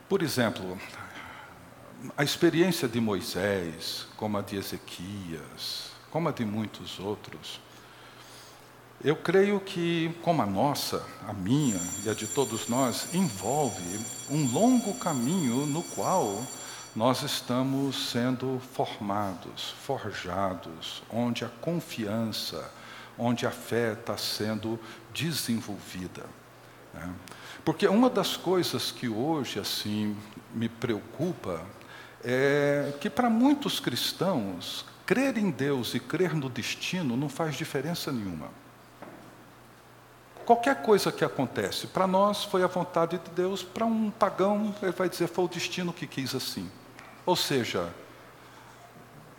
Por 0.08 0.24
exemplo, 0.24 0.76
a 2.16 2.24
experiência 2.24 2.88
de 2.88 3.00
Moisés, 3.00 4.08
como 4.16 4.36
a 4.36 4.42
de 4.42 4.56
Ezequias, 4.56 5.92
como 6.10 6.28
a 6.28 6.32
de 6.32 6.44
muitos 6.44 6.98
outros, 6.98 7.60
eu 9.04 9.14
creio 9.14 9.60
que, 9.60 10.16
como 10.22 10.40
a 10.40 10.46
nossa, 10.46 11.04
a 11.28 11.32
minha 11.34 11.78
e 12.02 12.08
a 12.08 12.14
de 12.14 12.26
todos 12.26 12.68
nós, 12.68 13.12
envolve 13.12 14.00
um 14.30 14.50
longo 14.50 14.94
caminho 14.94 15.66
no 15.66 15.82
qual 15.82 16.42
nós 16.96 17.22
estamos 17.22 18.10
sendo 18.10 18.58
formados, 18.72 19.74
forjados, 19.82 21.02
onde 21.10 21.44
a 21.44 21.48
confiança, 21.48 22.72
onde 23.18 23.46
a 23.46 23.50
fé 23.50 23.92
está 23.92 24.16
sendo 24.16 24.80
desenvolvida. 25.12 26.24
Né? 26.94 27.12
Porque 27.62 27.86
uma 27.86 28.08
das 28.08 28.38
coisas 28.38 28.90
que 28.90 29.06
hoje 29.06 29.58
assim 29.58 30.16
me 30.54 30.68
preocupa 30.68 31.60
é 32.24 32.94
que 33.02 33.10
para 33.10 33.28
muitos 33.28 33.80
cristãos 33.80 34.86
crer 35.04 35.36
em 35.36 35.50
Deus 35.50 35.94
e 35.94 36.00
crer 36.00 36.34
no 36.34 36.48
destino 36.48 37.18
não 37.18 37.28
faz 37.28 37.54
diferença 37.54 38.10
nenhuma. 38.10 38.63
Qualquer 40.44 40.82
coisa 40.82 41.10
que 41.10 41.24
acontece, 41.24 41.86
para 41.86 42.06
nós 42.06 42.44
foi 42.44 42.62
a 42.62 42.66
vontade 42.66 43.18
de 43.18 43.30
Deus, 43.30 43.62
para 43.62 43.86
um 43.86 44.10
pagão, 44.10 44.74
ele 44.82 44.92
vai 44.92 45.08
dizer 45.08 45.26
foi 45.26 45.44
o 45.44 45.48
destino 45.48 45.92
que 45.92 46.06
quis 46.06 46.34
assim. 46.34 46.70
Ou 47.24 47.34
seja, 47.34 47.90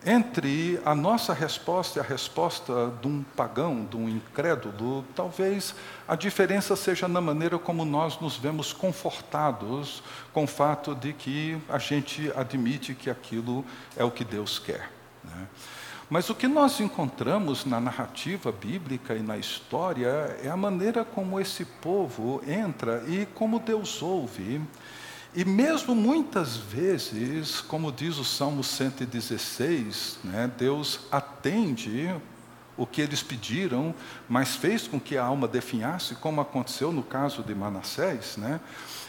entre 0.06 0.80
a 0.86 0.94
nossa 0.94 1.34
resposta 1.34 1.98
e 1.98 2.02
a 2.02 2.04
resposta 2.06 2.94
de 3.02 3.08
um 3.08 3.24
pagão, 3.36 3.86
de 3.86 3.98
um 3.98 4.08
incrédulo, 4.08 5.04
talvez 5.16 5.74
a 6.08 6.16
diferença 6.16 6.76
seja 6.76 7.08
na 7.08 7.20
maneira 7.20 7.58
como 7.58 7.84
nós 7.84 8.20
nos 8.20 8.38
vemos 8.38 8.72
confortados 8.72 10.04
com 10.32 10.44
o 10.44 10.48
fato 10.48 10.94
de 10.94 11.12
que 11.12 11.60
a 11.68 11.80
gente 11.80 12.32
admite 12.36 12.94
que 12.94 13.10
aquilo 13.10 13.66
é 13.98 14.04
o 14.04 14.12
que 14.12 14.24
Deus 14.24 14.60
quer. 14.60 14.92
Né? 15.24 15.48
Mas 16.10 16.30
o 16.30 16.36
que 16.36 16.48
nós 16.48 16.80
encontramos 16.80 17.66
na 17.66 17.80
narrativa 17.80 18.52
bíblica 18.52 19.16
e 19.16 19.24
na 19.24 19.38
história 19.38 20.38
é 20.44 20.50
a 20.50 20.58
maneira 20.58 21.04
como 21.04 21.40
esse 21.40 21.66
povo 21.66 22.44
entra 22.48 23.04
e 23.08 23.26
como 23.34 23.60
Deus 23.60 24.04
ouve. 24.04 24.62
E 25.34 25.44
mesmo 25.44 25.96
muitas 25.96 26.56
vezes, 26.56 27.60
como 27.60 27.92
diz 27.92 28.18
o 28.18 28.24
Salmo 28.24 28.64
116, 28.64 30.20
né, 30.24 30.50
Deus 30.56 31.02
atende 31.12 32.14
o 32.78 32.86
que 32.86 33.02
eles 33.02 33.24
pediram, 33.24 33.94
mas 34.30 34.56
fez 34.56 34.88
com 34.88 35.00
que 35.00 35.18
a 35.18 35.26
alma 35.26 35.48
definhasse, 35.48 36.16
como 36.16 36.40
aconteceu 36.40 36.92
no 36.92 37.04
caso 37.04 37.42
de 37.42 37.56
Manassés, 37.56 38.38
né? 38.38 38.60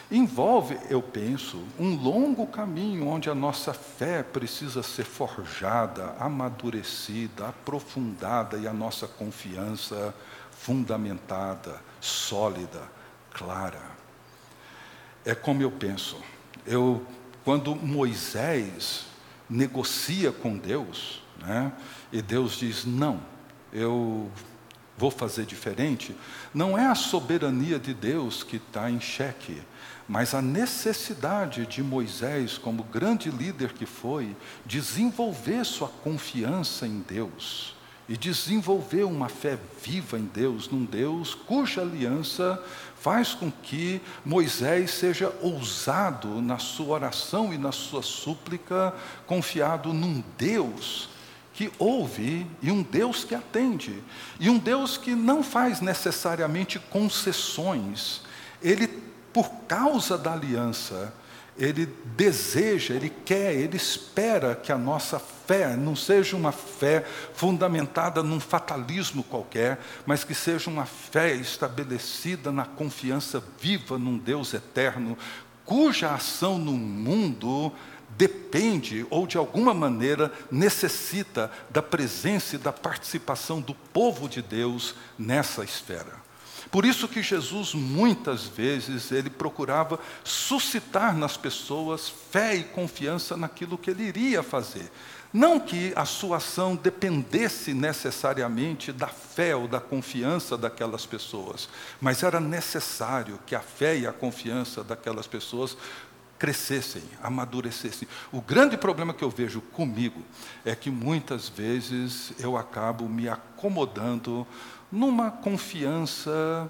Envolve, 0.09 0.77
eu 0.89 1.01
penso, 1.01 1.61
um 1.77 1.95
longo 1.95 2.47
caminho 2.47 3.07
onde 3.07 3.29
a 3.29 3.35
nossa 3.35 3.73
fé 3.73 4.23
precisa 4.23 4.81
ser 4.81 5.03
forjada, 5.03 6.15
amadurecida, 6.19 7.49
aprofundada 7.49 8.57
e 8.57 8.67
a 8.67 8.73
nossa 8.73 9.07
confiança 9.07 10.13
fundamentada, 10.51 11.81
sólida, 11.99 12.81
clara. 13.33 13.81
É 15.25 15.35
como 15.35 15.61
eu 15.61 15.71
penso. 15.71 16.17
Eu, 16.65 17.05
quando 17.43 17.75
Moisés 17.75 19.05
negocia 19.49 20.31
com 20.31 20.57
Deus, 20.57 21.21
né, 21.37 21.71
e 22.11 22.21
Deus 22.21 22.57
diz: 22.57 22.85
não, 22.85 23.19
eu 23.73 24.31
vou 24.97 25.11
fazer 25.11 25.45
diferente, 25.45 26.15
não 26.53 26.77
é 26.77 26.87
a 26.87 26.95
soberania 26.95 27.77
de 27.77 27.93
Deus 27.93 28.41
que 28.41 28.55
está 28.55 28.89
em 28.89 28.99
xeque 28.99 29.61
mas 30.07 30.33
a 30.33 30.41
necessidade 30.41 31.65
de 31.65 31.83
Moisés, 31.83 32.57
como 32.57 32.83
grande 32.83 33.29
líder 33.29 33.73
que 33.73 33.85
foi, 33.85 34.35
desenvolver 34.65 35.65
sua 35.65 35.89
confiança 35.89 36.87
em 36.87 36.99
Deus 36.99 37.75
e 38.07 38.15
desenvolver 38.15 39.03
uma 39.03 39.27
fé 39.27 39.57
viva 39.83 40.17
em 40.17 40.23
Deus, 40.23 40.69
num 40.69 40.85
Deus 40.85 41.35
cuja 41.35 41.81
aliança 41.81 42.63
faz 42.95 43.33
com 43.33 43.51
que 43.51 44.01
Moisés 44.23 44.91
seja 44.91 45.33
ousado 45.41 46.41
na 46.41 46.57
sua 46.57 46.95
oração 46.95 47.53
e 47.53 47.57
na 47.57 47.73
sua 47.73 48.01
súplica, 48.01 48.93
confiado 49.25 49.91
num 49.91 50.23
Deus 50.37 51.09
que 51.53 51.71
ouve 51.77 52.47
e 52.61 52.71
um 52.71 52.81
Deus 52.81 53.23
que 53.23 53.35
atende, 53.35 54.01
e 54.39 54.47
um 54.47 54.59
Deus 54.59 54.95
que 54.95 55.15
não 55.15 55.43
faz 55.43 55.81
necessariamente 55.81 56.77
concessões, 56.77 58.21
ele 58.61 58.87
por 59.33 59.49
causa 59.67 60.17
da 60.17 60.33
aliança, 60.33 61.13
ele 61.57 61.87
deseja, 62.15 62.93
ele 62.93 63.09
quer, 63.09 63.53
ele 63.53 63.77
espera 63.77 64.55
que 64.55 64.71
a 64.71 64.77
nossa 64.77 65.19
fé 65.19 65.75
não 65.75 65.95
seja 65.95 66.35
uma 66.35 66.51
fé 66.51 67.03
fundamentada 67.33 68.21
num 68.21 68.39
fatalismo 68.39 69.23
qualquer, 69.23 69.79
mas 70.05 70.23
que 70.23 70.35
seja 70.35 70.69
uma 70.69 70.85
fé 70.85 71.33
estabelecida 71.33 72.51
na 72.51 72.65
confiança 72.65 73.43
viva 73.59 73.97
num 73.97 74.17
Deus 74.17 74.53
eterno, 74.53 75.17
cuja 75.65 76.13
ação 76.13 76.59
no 76.59 76.73
mundo 76.73 77.71
depende 78.17 79.05
ou 79.09 79.25
de 79.27 79.37
alguma 79.37 79.73
maneira 79.73 80.31
necessita 80.51 81.51
da 81.69 81.81
presença 81.81 82.55
e 82.55 82.59
da 82.59 82.71
participação 82.71 83.59
do 83.59 83.73
povo 83.73 84.29
de 84.29 84.41
Deus 84.41 84.95
nessa 85.17 85.63
esfera. 85.63 86.26
Por 86.71 86.85
isso 86.85 87.07
que 87.07 87.21
Jesus 87.21 87.73
muitas 87.73 88.43
vezes 88.45 89.11
ele 89.11 89.29
procurava 89.29 89.99
suscitar 90.23 91.15
nas 91.15 91.37
pessoas 91.37 92.09
fé 92.31 92.55
e 92.55 92.63
confiança 92.63 93.37
naquilo 93.37 93.77
que 93.77 93.89
ele 93.89 94.03
iria 94.03 94.43
fazer. 94.43 94.91
Não 95.33 95.59
que 95.59 95.91
a 95.95 96.05
sua 96.05 96.37
ação 96.37 96.75
dependesse 96.75 97.73
necessariamente 97.73 98.91
da 98.91 99.07
fé 99.07 99.55
ou 99.55 99.67
da 99.67 99.79
confiança 99.79 100.57
daquelas 100.57 101.05
pessoas, 101.05 101.67
mas 101.99 102.23
era 102.23 102.39
necessário 102.39 103.39
que 103.45 103.53
a 103.53 103.59
fé 103.59 103.97
e 103.97 104.07
a 104.07 104.13
confiança 104.13 104.83
daquelas 104.83 105.27
pessoas 105.27 105.77
crescessem, 106.39 107.03
amadurecessem. 107.21 108.07
O 108.31 108.41
grande 108.41 108.77
problema 108.77 109.13
que 109.13 109.23
eu 109.23 109.29
vejo 109.29 109.59
comigo 109.59 110.21
é 110.63 110.75
que 110.75 110.89
muitas 110.89 111.49
vezes 111.49 112.31
eu 112.39 112.55
acabo 112.55 113.09
me 113.09 113.27
acomodando 113.27 114.45
numa 114.91 115.29
confiança 115.29 116.69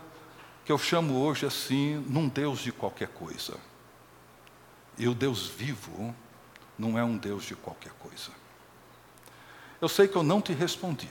que 0.65 0.71
eu 0.71 0.77
chamo 0.77 1.15
hoje 1.15 1.45
assim, 1.45 2.03
num 2.07 2.27
Deus 2.27 2.59
de 2.59 2.71
qualquer 2.71 3.07
coisa. 3.09 3.55
E 4.97 5.07
o 5.07 5.13
Deus 5.13 5.47
vivo 5.47 6.13
não 6.77 6.97
é 6.97 7.03
um 7.03 7.17
Deus 7.17 7.45
de 7.45 7.55
qualquer 7.55 7.91
coisa. 7.93 8.31
Eu 9.79 9.87
sei 9.87 10.07
que 10.07 10.15
eu 10.15 10.23
não 10.23 10.41
te 10.41 10.53
respondi, 10.53 11.09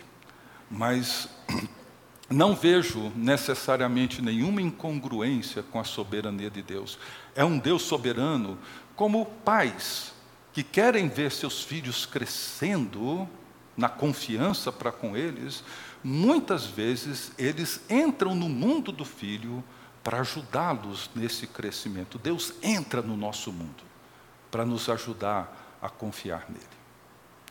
mas 0.70 1.28
não 2.28 2.54
vejo 2.54 3.12
necessariamente 3.14 4.20
nenhuma 4.20 4.60
incongruência 4.60 5.62
com 5.62 5.78
a 5.78 5.84
soberania 5.84 6.50
de 6.50 6.62
Deus. 6.62 6.98
É 7.34 7.44
um 7.44 7.58
Deus 7.58 7.82
soberano, 7.82 8.58
como 8.96 9.24
pais 9.24 10.12
que 10.52 10.62
querem 10.62 11.08
ver 11.08 11.30
seus 11.30 11.62
filhos 11.62 12.06
crescendo 12.06 13.28
na 13.76 13.88
confiança 13.88 14.72
para 14.72 14.90
com 14.90 15.16
eles, 15.16 15.62
muitas 16.06 16.64
vezes 16.64 17.32
eles 17.36 17.80
entram 17.90 18.32
no 18.32 18.48
mundo 18.48 18.92
do 18.92 19.04
filho 19.04 19.62
para 20.04 20.20
ajudá-los 20.20 21.10
nesse 21.16 21.48
crescimento. 21.48 22.16
Deus 22.16 22.52
entra 22.62 23.02
no 23.02 23.16
nosso 23.16 23.52
mundo 23.52 23.82
para 24.48 24.64
nos 24.64 24.88
ajudar 24.88 25.76
a 25.82 25.90
confiar 25.90 26.46
nele, 26.48 26.64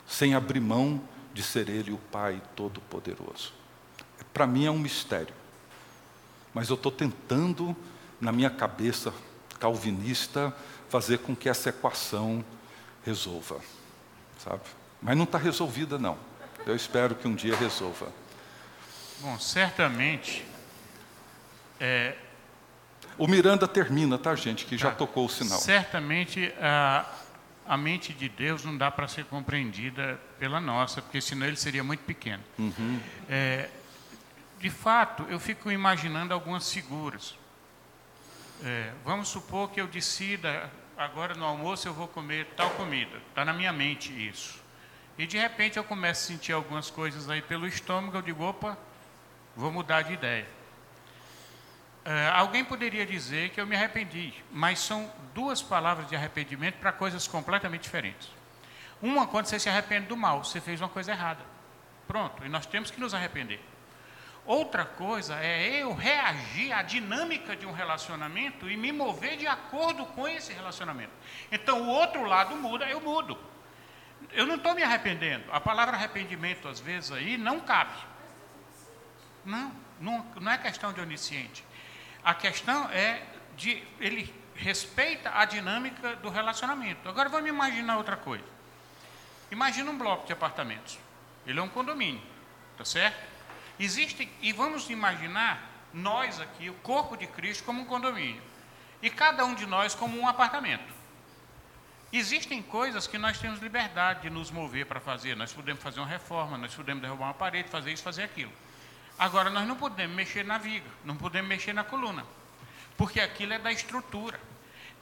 sem 0.06 0.34
abrir 0.34 0.60
mão 0.60 1.02
de 1.34 1.42
ser 1.42 1.68
Ele 1.68 1.92
o 1.92 1.98
Pai 1.98 2.40
Todo-Poderoso. 2.56 3.52
Para 4.32 4.46
mim 4.46 4.64
é 4.64 4.70
um 4.70 4.78
mistério, 4.78 5.34
mas 6.54 6.70
eu 6.70 6.76
estou 6.76 6.90
tentando, 6.90 7.76
na 8.18 8.32
minha 8.32 8.48
cabeça 8.48 9.12
calvinista, 9.60 10.56
fazer 10.88 11.18
com 11.18 11.36
que 11.36 11.50
essa 11.50 11.68
equação 11.68 12.42
resolva, 13.04 13.60
sabe? 14.42 14.62
Mas 15.02 15.14
não 15.14 15.24
está 15.24 15.36
resolvida, 15.36 15.98
não. 15.98 16.16
Eu 16.64 16.74
espero 16.74 17.14
que 17.14 17.28
um 17.28 17.34
dia 17.34 17.54
resolva. 17.54 18.10
Bom, 19.26 19.40
certamente. 19.40 20.46
É... 21.80 22.14
O 23.18 23.26
Miranda 23.26 23.66
termina, 23.66 24.16
tá, 24.16 24.36
gente? 24.36 24.64
Que 24.64 24.78
já 24.78 24.90
tá. 24.90 24.98
tocou 24.98 25.26
o 25.26 25.28
sinal. 25.28 25.58
Certamente 25.58 26.54
a, 26.60 27.04
a 27.66 27.76
mente 27.76 28.12
de 28.12 28.28
Deus 28.28 28.64
não 28.64 28.78
dá 28.78 28.88
para 28.88 29.08
ser 29.08 29.24
compreendida 29.24 30.20
pela 30.38 30.60
nossa, 30.60 31.02
porque 31.02 31.20
senão 31.20 31.44
ele 31.44 31.56
seria 31.56 31.82
muito 31.82 32.04
pequeno. 32.04 32.44
Uhum. 32.56 33.00
É, 33.28 33.68
de 34.60 34.70
fato, 34.70 35.26
eu 35.28 35.40
fico 35.40 35.72
imaginando 35.72 36.32
algumas 36.32 36.72
figuras. 36.72 37.34
É, 38.62 38.92
vamos 39.04 39.26
supor 39.26 39.72
que 39.72 39.80
eu 39.80 39.88
decida, 39.88 40.70
agora 40.96 41.34
no 41.34 41.44
almoço 41.44 41.88
eu 41.88 41.92
vou 41.92 42.06
comer 42.06 42.46
tal 42.56 42.70
comida. 42.70 43.16
Está 43.30 43.44
na 43.44 43.52
minha 43.52 43.72
mente 43.72 44.12
isso. 44.12 44.62
E 45.18 45.26
de 45.26 45.36
repente 45.36 45.78
eu 45.78 45.82
começo 45.82 46.22
a 46.22 46.36
sentir 46.36 46.52
algumas 46.52 46.90
coisas 46.90 47.28
aí 47.28 47.42
pelo 47.42 47.66
estômago, 47.66 48.18
eu 48.18 48.22
digo, 48.22 48.44
opa, 48.44 48.78
vou 49.56 49.72
mudar 49.72 50.02
de 50.02 50.12
ideia. 50.12 50.46
É, 52.04 52.28
alguém 52.28 52.64
poderia 52.64 53.04
dizer 53.04 53.50
que 53.50 53.60
eu 53.60 53.66
me 53.66 53.74
arrependi, 53.74 54.32
mas 54.52 54.78
são 54.78 55.10
duas 55.34 55.60
palavras 55.60 56.08
de 56.08 56.14
arrependimento 56.14 56.76
para 56.76 56.92
coisas 56.92 57.26
completamente 57.26 57.82
diferentes. 57.82 58.30
Uma, 59.02 59.26
quando 59.26 59.46
você 59.46 59.58
se 59.58 59.68
arrepende 59.68 60.06
do 60.06 60.16
mal, 60.16 60.44
você 60.44 60.60
fez 60.60 60.80
uma 60.80 60.88
coisa 60.88 61.10
errada. 61.10 61.40
Pronto, 62.06 62.44
e 62.44 62.48
nós 62.48 62.64
temos 62.64 62.90
que 62.90 63.00
nos 63.00 63.12
arrepender. 63.12 63.60
Outra 64.44 64.84
coisa 64.84 65.34
é 65.40 65.82
eu 65.82 65.92
reagir 65.92 66.72
à 66.72 66.80
dinâmica 66.80 67.56
de 67.56 67.66
um 67.66 67.72
relacionamento 67.72 68.70
e 68.70 68.76
me 68.76 68.92
mover 68.92 69.36
de 69.36 69.46
acordo 69.48 70.06
com 70.06 70.28
esse 70.28 70.52
relacionamento. 70.52 71.10
Então, 71.50 71.82
o 71.82 71.88
outro 71.88 72.24
lado 72.24 72.54
muda, 72.54 72.86
eu 72.86 73.00
mudo. 73.00 73.36
Eu 74.30 74.46
não 74.46 74.54
estou 74.54 74.74
me 74.74 74.84
arrependendo. 74.84 75.44
A 75.50 75.58
palavra 75.58 75.96
arrependimento, 75.96 76.68
às 76.68 76.78
vezes, 76.78 77.10
aí 77.10 77.36
não 77.36 77.58
cabe. 77.58 77.98
Não, 79.46 79.72
não, 80.00 80.26
não 80.40 80.52
é 80.52 80.58
questão 80.58 80.92
de 80.92 81.00
onisciente. 81.00 81.64
A 82.22 82.34
questão 82.34 82.90
é 82.90 83.22
de 83.56 83.82
ele 84.00 84.34
respeita 84.54 85.30
a 85.34 85.44
dinâmica 85.44 86.16
do 86.16 86.28
relacionamento. 86.28 87.08
Agora 87.08 87.28
vamos 87.28 87.48
imaginar 87.48 87.96
outra 87.96 88.16
coisa. 88.16 88.44
Imagina 89.50 89.90
um 89.90 89.96
bloco 89.96 90.26
de 90.26 90.32
apartamentos. 90.32 90.98
Ele 91.46 91.60
é 91.60 91.62
um 91.62 91.68
condomínio, 91.68 92.22
tá 92.76 92.84
certo? 92.84 93.24
Existem 93.78 94.28
e 94.40 94.52
vamos 94.52 94.90
imaginar 94.90 95.62
nós 95.92 96.40
aqui, 96.40 96.68
o 96.68 96.74
corpo 96.74 97.16
de 97.16 97.26
Cristo 97.26 97.64
como 97.64 97.82
um 97.82 97.84
condomínio 97.84 98.42
e 99.00 99.08
cada 99.08 99.44
um 99.44 99.54
de 99.54 99.66
nós 99.66 99.94
como 99.94 100.18
um 100.18 100.26
apartamento. 100.26 100.94
Existem 102.12 102.62
coisas 102.62 103.06
que 103.06 103.18
nós 103.18 103.38
temos 103.38 103.60
liberdade 103.60 104.22
de 104.22 104.30
nos 104.30 104.50
mover 104.50 104.86
para 104.86 105.00
fazer. 105.00 105.36
Nós 105.36 105.52
podemos 105.52 105.82
fazer 105.82 106.00
uma 106.00 106.08
reforma, 106.08 106.56
nós 106.56 106.74
podemos 106.74 107.02
derrubar 107.02 107.26
uma 107.26 107.34
parede, 107.34 107.68
fazer 107.68 107.92
isso, 107.92 108.02
fazer 108.02 108.22
aquilo. 108.22 108.52
Agora, 109.18 109.48
nós 109.50 109.66
não 109.66 109.76
podemos 109.76 110.14
mexer 110.14 110.44
na 110.44 110.58
viga, 110.58 110.88
não 111.04 111.16
podemos 111.16 111.48
mexer 111.48 111.72
na 111.72 111.82
coluna, 111.84 112.24
porque 112.96 113.20
aquilo 113.20 113.54
é 113.54 113.58
da 113.58 113.72
estrutura. 113.72 114.38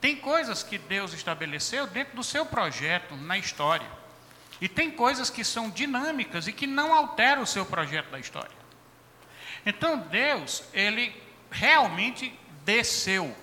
Tem 0.00 0.16
coisas 0.16 0.62
que 0.62 0.78
Deus 0.78 1.12
estabeleceu 1.12 1.86
dentro 1.86 2.14
do 2.14 2.22
seu 2.22 2.44
projeto, 2.46 3.16
na 3.16 3.38
história. 3.38 3.88
E 4.60 4.68
tem 4.68 4.90
coisas 4.90 5.30
que 5.30 5.42
são 5.42 5.68
dinâmicas 5.70 6.46
e 6.46 6.52
que 6.52 6.66
não 6.66 6.94
alteram 6.94 7.42
o 7.42 7.46
seu 7.46 7.66
projeto 7.66 8.10
da 8.10 8.18
história. 8.18 8.64
Então, 9.66 9.98
Deus, 9.98 10.62
ele 10.72 11.14
realmente 11.50 12.38
desceu 12.64 13.34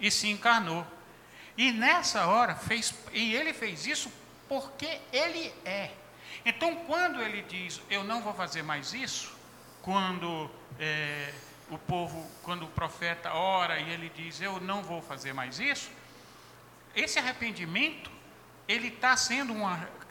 e 0.00 0.10
se 0.10 0.28
encarnou. 0.28 0.86
E 1.56 1.72
nessa 1.72 2.26
hora 2.26 2.54
fez, 2.54 2.94
e 3.12 3.34
ele 3.34 3.52
fez 3.52 3.86
isso 3.86 4.10
porque 4.48 4.98
ele 5.12 5.52
é. 5.64 5.90
Então, 6.44 6.74
quando 6.86 7.20
ele 7.20 7.42
diz, 7.42 7.80
eu 7.90 8.02
não 8.02 8.22
vou 8.22 8.32
fazer 8.32 8.62
mais 8.62 8.94
isso, 8.94 9.36
quando 9.88 10.50
é, 10.78 11.32
o 11.70 11.78
povo, 11.78 12.22
quando 12.42 12.66
o 12.66 12.68
profeta 12.68 13.32
ora 13.32 13.80
e 13.80 13.88
ele 13.88 14.12
diz, 14.14 14.38
eu 14.38 14.60
não 14.60 14.82
vou 14.82 15.00
fazer 15.00 15.32
mais 15.32 15.58
isso, 15.58 15.90
esse 16.94 17.18
arrependimento, 17.18 18.10
ele 18.68 18.88
está 18.88 19.16
sendo 19.16 19.54
um 19.54 19.62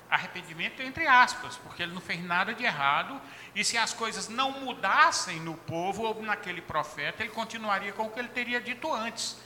arrependimento 0.10 0.82
entre 0.82 1.06
aspas, 1.06 1.58
porque 1.58 1.84
ele 1.84 1.94
não 1.94 2.02
fez 2.02 2.20
nada 2.24 2.56
de 2.56 2.64
errado, 2.64 3.22
e 3.54 3.64
se 3.64 3.78
as 3.78 3.94
coisas 3.94 4.28
não 4.28 4.52
mudassem 4.62 5.40
no 5.42 5.54
povo 5.54 6.02
ou 6.02 6.24
naquele 6.24 6.60
profeta, 6.60 7.22
ele 7.22 7.32
continuaria 7.32 7.94
com 7.94 8.08
o 8.08 8.10
que 8.10 8.18
ele 8.18 8.30
teria 8.30 8.60
dito 8.60 8.92
antes 8.92 9.38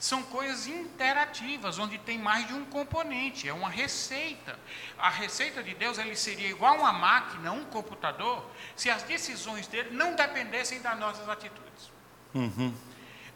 são 0.00 0.22
coisas 0.22 0.66
interativas, 0.66 1.78
onde 1.78 1.98
tem 1.98 2.18
mais 2.18 2.46
de 2.46 2.54
um 2.54 2.64
componente, 2.64 3.46
é 3.46 3.52
uma 3.52 3.68
receita. 3.68 4.58
A 4.98 5.10
receita 5.10 5.62
de 5.62 5.74
Deus 5.74 5.98
ele 5.98 6.16
seria 6.16 6.48
igual 6.48 6.78
uma 6.78 6.92
máquina, 6.92 7.52
um 7.52 7.66
computador, 7.66 8.50
se 8.74 8.88
as 8.88 9.02
decisões 9.02 9.66
dele 9.66 9.90
não 9.90 10.14
dependessem 10.16 10.80
das 10.80 10.98
nossas 10.98 11.28
atitudes. 11.28 11.92
Uhum. 12.34 12.74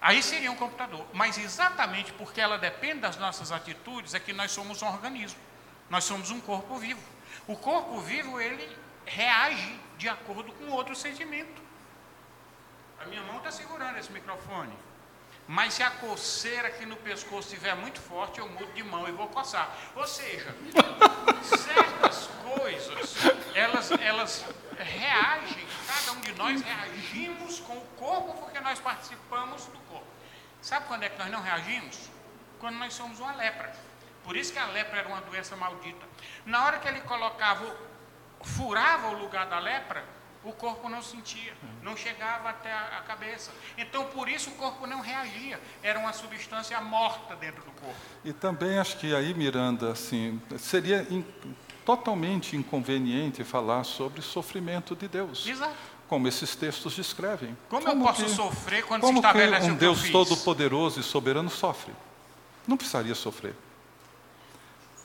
Aí 0.00 0.22
seria 0.22 0.50
um 0.50 0.56
computador. 0.56 1.06
Mas 1.12 1.36
exatamente 1.36 2.14
porque 2.14 2.40
ela 2.40 2.56
depende 2.56 3.00
das 3.00 3.18
nossas 3.18 3.52
atitudes, 3.52 4.14
é 4.14 4.18
que 4.18 4.32
nós 4.32 4.50
somos 4.50 4.80
um 4.80 4.86
organismo. 4.86 5.38
Nós 5.90 6.04
somos 6.04 6.30
um 6.30 6.40
corpo 6.40 6.78
vivo. 6.78 7.02
O 7.46 7.56
corpo 7.56 8.00
vivo, 8.00 8.40
ele 8.40 8.74
reage 9.04 9.78
de 9.98 10.08
acordo 10.08 10.50
com 10.52 10.70
outro 10.70 10.96
sentimento. 10.96 11.62
A 12.98 13.04
minha 13.04 13.22
mão 13.24 13.36
está 13.36 13.50
segurando 13.50 13.98
esse 13.98 14.10
microfone. 14.10 14.72
Mas 15.46 15.74
se 15.74 15.82
a 15.82 15.90
coceira 15.90 16.68
aqui 16.68 16.86
no 16.86 16.96
pescoço 16.96 17.48
estiver 17.48 17.74
muito 17.76 18.00
forte, 18.00 18.38
eu 18.38 18.48
mudo 18.48 18.72
de 18.72 18.82
mão 18.82 19.06
e 19.06 19.12
vou 19.12 19.28
coçar. 19.28 19.76
Ou 19.94 20.06
seja, 20.06 20.54
certas 21.44 22.30
coisas, 22.42 23.14
elas, 23.54 23.90
elas 23.92 24.44
reagem, 24.78 25.66
cada 25.86 26.12
um 26.12 26.20
de 26.20 26.32
nós 26.32 26.62
reagimos 26.62 27.60
com 27.60 27.76
o 27.76 27.86
corpo 27.98 28.34
porque 28.40 28.58
nós 28.60 28.78
participamos 28.78 29.66
do 29.66 29.78
corpo. 29.90 30.06
Sabe 30.62 30.86
quando 30.86 31.02
é 31.02 31.10
que 31.10 31.18
nós 31.18 31.30
não 31.30 31.42
reagimos? 31.42 32.08
Quando 32.58 32.76
nós 32.76 32.94
somos 32.94 33.20
uma 33.20 33.34
lepra. 33.34 33.74
Por 34.22 34.36
isso 34.36 34.50
que 34.50 34.58
a 34.58 34.66
lepra 34.66 35.00
era 35.00 35.08
uma 35.08 35.20
doença 35.20 35.54
maldita. 35.56 36.06
Na 36.46 36.64
hora 36.64 36.78
que 36.78 36.88
ele 36.88 37.02
colocava, 37.02 37.76
furava 38.42 39.08
o 39.08 39.18
lugar 39.18 39.46
da 39.46 39.58
lepra, 39.58 40.02
o 40.44 40.52
corpo 40.52 40.88
não 40.88 41.02
sentia, 41.02 41.54
não 41.82 41.96
chegava 41.96 42.50
até 42.50 42.72
a, 42.72 43.02
cabeça. 43.06 43.50
Então, 43.78 44.04
por 44.06 44.28
isso, 44.28 44.50
o 44.50 44.54
corpo 44.54 44.86
não 44.86 45.00
reagia. 45.00 45.60
Era 45.82 45.98
uma 45.98 46.12
substância 46.12 46.80
morta 46.80 47.34
dentro 47.36 47.62
do 47.62 47.70
corpo. 47.72 47.96
E 48.24 48.32
também 48.32 48.78
acho 48.78 48.98
que 48.98 49.14
aí, 49.14 49.32
Miranda, 49.32 49.92
assim, 49.92 50.40
seria 50.58 51.06
in, 51.10 51.24
totalmente 51.84 52.56
inconveniente 52.56 53.42
falar 53.42 53.84
sobre 53.84 54.20
sofrimento 54.20 54.94
de 54.94 55.08
Deus. 55.08 55.46
Exato. 55.46 55.74
Como 56.08 56.28
esses 56.28 56.54
textos 56.54 56.94
descrevem. 56.94 57.56
Como, 57.68 57.84
como 57.84 58.02
eu 58.02 58.06
posso 58.06 58.24
que, 58.24 58.30
sofrer 58.30 58.84
quando 58.84 59.00
como 59.00 59.20
se 59.20 59.26
estabelece 59.26 59.66
que 59.66 59.72
um 59.72 59.76
Deus 59.76 60.10
todo-poderoso 60.10 61.00
e 61.00 61.02
soberano 61.02 61.48
sofre? 61.48 61.92
Não 62.66 62.76
precisaria 62.76 63.14
sofrer. 63.14 63.54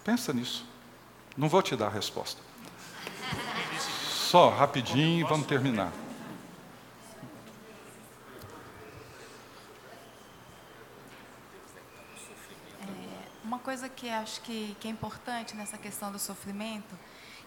Pensa 0.04 0.34
nisso. 0.34 0.66
Não 1.38 1.48
vou 1.48 1.62
te 1.62 1.76
dar 1.76 1.88
a 1.88 1.90
resposta. 1.90 2.49
Só, 4.30 4.50
rapidinho, 4.50 5.28
vamos 5.28 5.48
terminar. 5.48 5.92
É, 12.84 12.88
uma 13.44 13.58
coisa 13.58 13.90
que 13.90 14.08
acho 14.08 14.40
que, 14.42 14.78
que 14.80 14.88
é 14.88 14.92
importante 14.92 15.56
nessa 15.56 15.80
questão 15.80 16.12
do 16.12 16.20
sofrimento, 16.20 16.96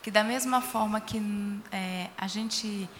que 0.02 0.10
da 0.10 0.24
mesma 0.24 0.60
forma 0.60 1.00
que 1.00 1.22
é, 1.70 2.10
a 2.18 2.26
gente 2.26 2.90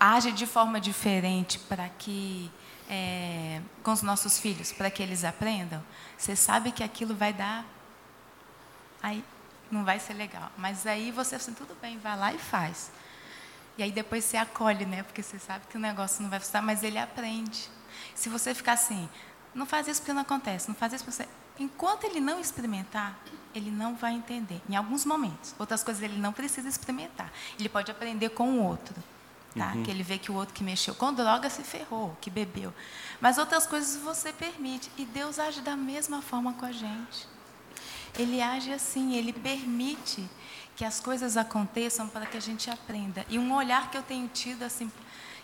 age 0.00 0.32
de 0.32 0.46
forma 0.46 0.80
diferente 0.80 1.58
para 1.58 1.86
que 1.86 2.50
é, 2.88 3.60
com 3.82 3.92
os 3.92 4.00
nossos 4.00 4.38
filhos, 4.38 4.72
para 4.72 4.90
que 4.90 5.02
eles 5.02 5.22
aprendam, 5.22 5.84
você 6.16 6.34
sabe 6.34 6.72
que 6.72 6.82
aquilo 6.82 7.14
vai 7.14 7.34
dar, 7.34 7.66
aí 9.02 9.22
não 9.70 9.84
vai 9.84 10.00
ser 10.00 10.14
legal. 10.14 10.50
Mas 10.56 10.86
aí 10.86 11.10
você 11.10 11.34
assim, 11.34 11.52
tudo 11.52 11.76
bem, 11.78 11.98
vai 11.98 12.16
lá 12.16 12.32
e 12.32 12.38
faz. 12.38 12.90
E 13.78 13.82
aí 13.84 13.92
depois 13.92 14.24
você 14.24 14.36
acolhe, 14.36 14.84
né? 14.84 15.04
Porque 15.04 15.22
você 15.22 15.38
sabe 15.38 15.64
que 15.70 15.76
o 15.76 15.80
negócio 15.80 16.20
não 16.20 16.28
vai 16.28 16.40
funcionar, 16.40 16.66
mas 16.66 16.82
ele 16.82 16.98
aprende. 16.98 17.70
Se 18.12 18.28
você 18.28 18.52
ficar 18.52 18.72
assim, 18.72 19.08
não 19.54 19.64
faz 19.64 19.86
isso 19.86 20.00
porque 20.00 20.12
não 20.12 20.22
acontece, 20.22 20.68
não 20.68 20.74
faz 20.74 20.92
isso 20.92 21.04
porque 21.04 21.22
você... 21.22 21.28
Enquanto 21.60 22.04
ele 22.04 22.20
não 22.20 22.40
experimentar, 22.40 23.18
ele 23.54 23.70
não 23.70 23.94
vai 23.94 24.14
entender. 24.14 24.60
Em 24.68 24.76
alguns 24.76 25.04
momentos. 25.04 25.54
Outras 25.58 25.82
coisas 25.84 26.02
ele 26.02 26.18
não 26.18 26.32
precisa 26.32 26.68
experimentar. 26.68 27.32
Ele 27.58 27.68
pode 27.68 27.90
aprender 27.90 28.30
com 28.30 28.50
o 28.50 28.64
outro. 28.64 28.94
Tá? 29.56 29.72
Uhum. 29.74 29.82
Que 29.82 29.90
ele 29.90 30.02
vê 30.02 30.18
que 30.18 30.30
o 30.30 30.34
outro 30.34 30.54
que 30.54 30.62
mexeu 30.62 30.94
com 30.94 31.12
droga 31.12 31.48
se 31.48 31.62
ferrou, 31.62 32.16
que 32.20 32.30
bebeu. 32.30 32.72
Mas 33.20 33.38
outras 33.38 33.66
coisas 33.66 33.96
você 34.02 34.32
permite. 34.32 34.90
E 34.96 35.04
Deus 35.04 35.38
age 35.38 35.60
da 35.60 35.76
mesma 35.76 36.20
forma 36.20 36.52
com 36.52 36.66
a 36.66 36.72
gente. 36.72 37.26
Ele 38.16 38.40
age 38.40 38.72
assim, 38.72 39.14
ele 39.14 39.32
permite 39.32 40.28
que 40.78 40.84
as 40.84 41.00
coisas 41.00 41.36
aconteçam 41.36 42.06
para 42.06 42.24
que 42.24 42.36
a 42.36 42.40
gente 42.40 42.70
aprenda. 42.70 43.26
E 43.28 43.36
um 43.36 43.52
olhar 43.52 43.90
que 43.90 43.98
eu 43.98 44.02
tenho 44.02 44.28
tido, 44.28 44.62
assim, 44.62 44.88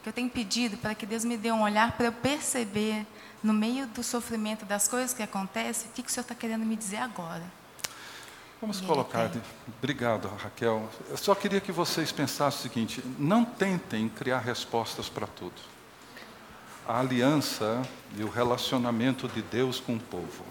que 0.01 0.09
eu 0.09 0.13
tenho 0.13 0.31
pedido 0.31 0.77
para 0.77 0.95
que 0.95 1.05
Deus 1.05 1.25
me 1.25 1.37
dê 1.37 1.51
um 1.51 1.63
olhar 1.63 1.91
para 1.97 2.07
eu 2.07 2.13
perceber, 2.13 3.05
no 3.43 3.53
meio 3.53 3.85
do 3.89 4.01
sofrimento 4.01 4.65
das 4.65 4.87
coisas 4.87 5.13
que 5.13 5.25
acontecem, 5.25 5.91
o 5.91 5.93
que, 5.93 6.05
que 6.05 6.09
o 6.09 6.13
Senhor 6.13 6.23
está 6.23 6.37
querendo 6.37 6.65
me 6.65 6.77
dizer 6.77 6.99
agora. 6.99 7.43
Vamos 8.61 8.81
colocar. 8.81 9.29
Obrigado, 9.67 10.29
Raquel. 10.29 10.89
Eu 11.11 11.17
só 11.17 11.35
queria 11.35 11.61
que 11.61 11.73
vocês 11.73 12.13
pensassem 12.13 12.61
o 12.61 12.63
seguinte: 12.63 13.03
não 13.19 13.45
tentem 13.45 14.09
criar 14.09 14.39
respostas 14.39 15.09
para 15.09 15.27
tudo. 15.27 15.61
A 16.87 17.01
aliança 17.01 17.83
e 18.17 18.23
o 18.23 18.31
relacionamento 18.31 19.27
de 19.27 19.43
Deus 19.43 19.81
com 19.81 19.97
o 19.97 20.01
povo, 20.01 20.45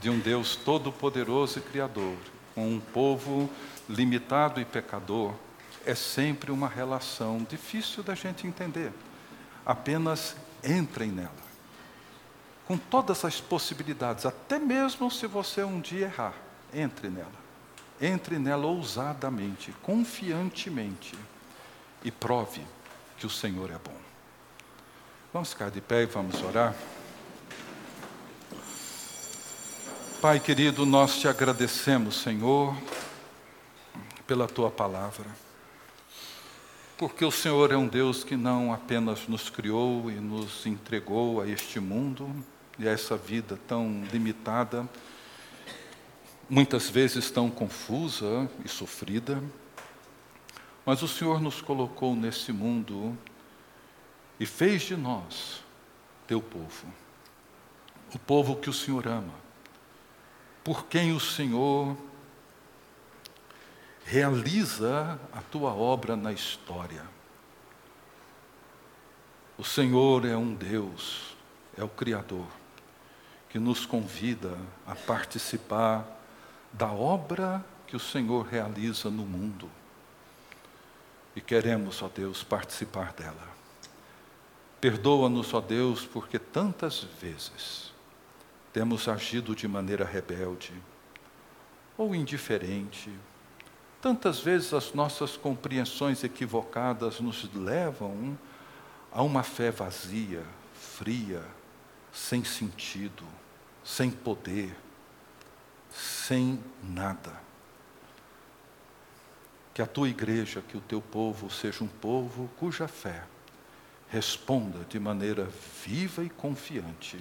de 0.00 0.08
um 0.08 0.18
Deus 0.18 0.56
todo-poderoso 0.56 1.58
e 1.58 1.62
criador, 1.62 2.16
com 2.54 2.68
um 2.68 2.80
povo 2.80 3.50
limitado 3.88 4.60
e 4.60 4.64
pecador, 4.64 5.34
é 5.84 5.94
sempre 5.94 6.50
uma 6.50 6.68
relação 6.68 7.44
difícil 7.48 8.02
da 8.02 8.14
gente 8.14 8.46
entender. 8.46 8.92
Apenas 9.66 10.36
entrem 10.62 11.10
nela. 11.10 11.44
Com 12.66 12.78
todas 12.78 13.24
as 13.24 13.40
possibilidades, 13.40 14.24
até 14.24 14.58
mesmo 14.58 15.10
se 15.10 15.26
você 15.26 15.62
um 15.62 15.80
dia 15.80 16.06
errar, 16.06 16.34
entre 16.72 17.08
nela. 17.08 17.44
Entre 18.00 18.38
nela 18.38 18.66
ousadamente, 18.66 19.72
confiantemente 19.82 21.14
e 22.02 22.10
prove 22.10 22.62
que 23.18 23.26
o 23.26 23.30
Senhor 23.30 23.70
é 23.70 23.78
bom. 23.78 23.96
Vamos 25.32 25.50
ficar 25.50 25.70
de 25.70 25.80
pé 25.80 26.02
e 26.02 26.06
vamos 26.06 26.42
orar. 26.42 26.74
Pai 30.24 30.40
querido, 30.40 30.86
nós 30.86 31.18
te 31.18 31.28
agradecemos, 31.28 32.22
Senhor, 32.22 32.74
pela 34.26 34.46
tua 34.46 34.70
palavra. 34.70 35.26
Porque 36.96 37.26
o 37.26 37.30
Senhor 37.30 37.70
é 37.70 37.76
um 37.76 37.86
Deus 37.86 38.24
que 38.24 38.34
não 38.34 38.72
apenas 38.72 39.28
nos 39.28 39.50
criou 39.50 40.10
e 40.10 40.14
nos 40.14 40.64
entregou 40.64 41.42
a 41.42 41.46
este 41.46 41.78
mundo 41.78 42.34
e 42.78 42.88
a 42.88 42.90
essa 42.90 43.18
vida 43.18 43.60
tão 43.68 44.02
limitada, 44.10 44.88
muitas 46.48 46.88
vezes 46.88 47.30
tão 47.30 47.50
confusa 47.50 48.50
e 48.64 48.68
sofrida, 48.70 49.44
mas 50.86 51.02
o 51.02 51.06
Senhor 51.06 51.38
nos 51.38 51.60
colocou 51.60 52.16
nesse 52.16 52.50
mundo 52.50 53.14
e 54.40 54.46
fez 54.46 54.84
de 54.84 54.96
nós 54.96 55.62
teu 56.26 56.40
povo, 56.40 56.86
o 58.14 58.18
povo 58.18 58.56
que 58.56 58.70
o 58.70 58.72
Senhor 58.72 59.06
ama, 59.06 59.43
por 60.64 60.86
quem 60.86 61.12
o 61.12 61.20
Senhor 61.20 61.94
realiza 64.06 65.20
a 65.30 65.42
tua 65.42 65.74
obra 65.74 66.16
na 66.16 66.32
história. 66.32 67.04
O 69.58 69.64
Senhor 69.64 70.24
é 70.24 70.34
um 70.34 70.54
Deus, 70.54 71.36
é 71.76 71.84
o 71.84 71.88
Criador, 71.88 72.46
que 73.50 73.58
nos 73.58 73.84
convida 73.84 74.58
a 74.86 74.94
participar 74.94 76.06
da 76.72 76.90
obra 76.90 77.64
que 77.86 77.94
o 77.94 78.00
Senhor 78.00 78.46
realiza 78.46 79.10
no 79.10 79.24
mundo. 79.24 79.70
E 81.36 81.40
queremos, 81.42 82.02
ó 82.02 82.08
Deus, 82.08 82.42
participar 82.42 83.12
dela. 83.12 83.48
Perdoa-nos, 84.80 85.52
ó 85.52 85.60
Deus, 85.60 86.06
porque 86.06 86.38
tantas 86.38 87.06
vezes 87.20 87.83
temos 88.74 89.08
agido 89.08 89.54
de 89.54 89.68
maneira 89.68 90.04
rebelde 90.04 90.74
ou 91.96 92.12
indiferente. 92.12 93.08
Tantas 94.02 94.40
vezes 94.40 94.74
as 94.74 94.92
nossas 94.92 95.36
compreensões 95.36 96.24
equivocadas 96.24 97.20
nos 97.20 97.48
levam 97.54 98.36
a 99.12 99.22
uma 99.22 99.44
fé 99.44 99.70
vazia, 99.70 100.44
fria, 100.74 101.42
sem 102.12 102.44
sentido, 102.44 103.24
sem 103.84 104.10
poder 104.10 104.74
sem 105.94 106.58
nada. 106.82 107.32
Que 109.72 109.80
a 109.80 109.86
tua 109.86 110.08
igreja, 110.08 110.60
que 110.60 110.76
o 110.76 110.80
teu 110.80 111.00
povo 111.00 111.48
seja 111.48 111.84
um 111.84 111.88
povo 111.88 112.50
cuja 112.58 112.88
fé 112.88 113.22
responda 114.08 114.84
de 114.88 114.98
maneira 114.98 115.48
viva 115.84 116.22
e 116.22 116.28
confiante 116.28 117.20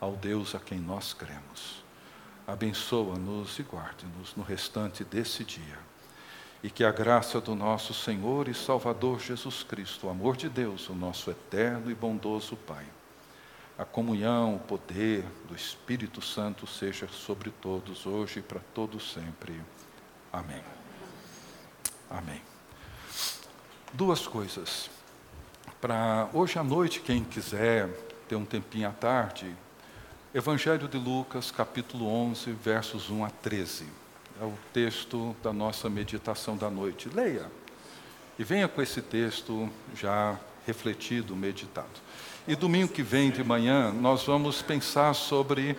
ao 0.00 0.12
Deus 0.12 0.54
a 0.54 0.58
quem 0.58 0.78
nós 0.78 1.12
cremos. 1.12 1.82
Abençoa-nos 2.46 3.58
e 3.58 3.62
guarde-nos 3.62 4.34
no 4.34 4.42
restante 4.42 5.04
desse 5.04 5.44
dia. 5.44 5.78
E 6.62 6.70
que 6.70 6.82
a 6.82 6.90
graça 6.90 7.40
do 7.40 7.54
nosso 7.54 7.92
Senhor 7.92 8.48
e 8.48 8.54
Salvador 8.54 9.20
Jesus 9.20 9.62
Cristo, 9.62 10.06
o 10.06 10.10
amor 10.10 10.36
de 10.36 10.48
Deus, 10.48 10.88
o 10.88 10.94
nosso 10.94 11.30
eterno 11.30 11.90
e 11.90 11.94
bondoso 11.94 12.56
Pai, 12.56 12.86
a 13.78 13.84
comunhão, 13.84 14.56
o 14.56 14.58
poder 14.58 15.24
do 15.46 15.54
Espírito 15.54 16.20
Santo 16.20 16.66
seja 16.66 17.06
sobre 17.06 17.50
todos, 17.50 18.06
hoje 18.06 18.40
e 18.40 18.42
para 18.42 18.60
todos 18.74 19.12
sempre. 19.12 19.60
Amém. 20.32 20.62
Amém. 22.10 22.42
Duas 23.92 24.26
coisas. 24.26 24.90
Para 25.80 26.28
hoje 26.32 26.58
à 26.58 26.64
noite, 26.64 27.00
quem 27.00 27.22
quiser 27.22 27.88
ter 28.28 28.34
um 28.34 28.44
tempinho 28.44 28.88
à 28.88 28.92
tarde, 28.92 29.54
Evangelho 30.34 30.86
de 30.86 30.98
Lucas, 30.98 31.50
capítulo 31.50 32.06
11, 32.06 32.52
versos 32.52 33.08
1 33.08 33.24
a 33.24 33.30
13. 33.30 33.86
É 34.38 34.44
o 34.44 34.52
texto 34.74 35.34
da 35.42 35.54
nossa 35.54 35.88
meditação 35.88 36.54
da 36.54 36.68
noite. 36.68 37.08
Leia. 37.08 37.50
E 38.38 38.44
venha 38.44 38.68
com 38.68 38.82
esse 38.82 39.00
texto 39.00 39.70
já 39.96 40.38
refletido, 40.66 41.34
meditado. 41.34 41.88
E 42.46 42.54
domingo 42.54 42.92
que 42.92 43.02
vem 43.02 43.30
de 43.30 43.42
manhã, 43.42 43.90
nós 43.90 44.24
vamos 44.24 44.60
pensar 44.60 45.14
sobre 45.14 45.78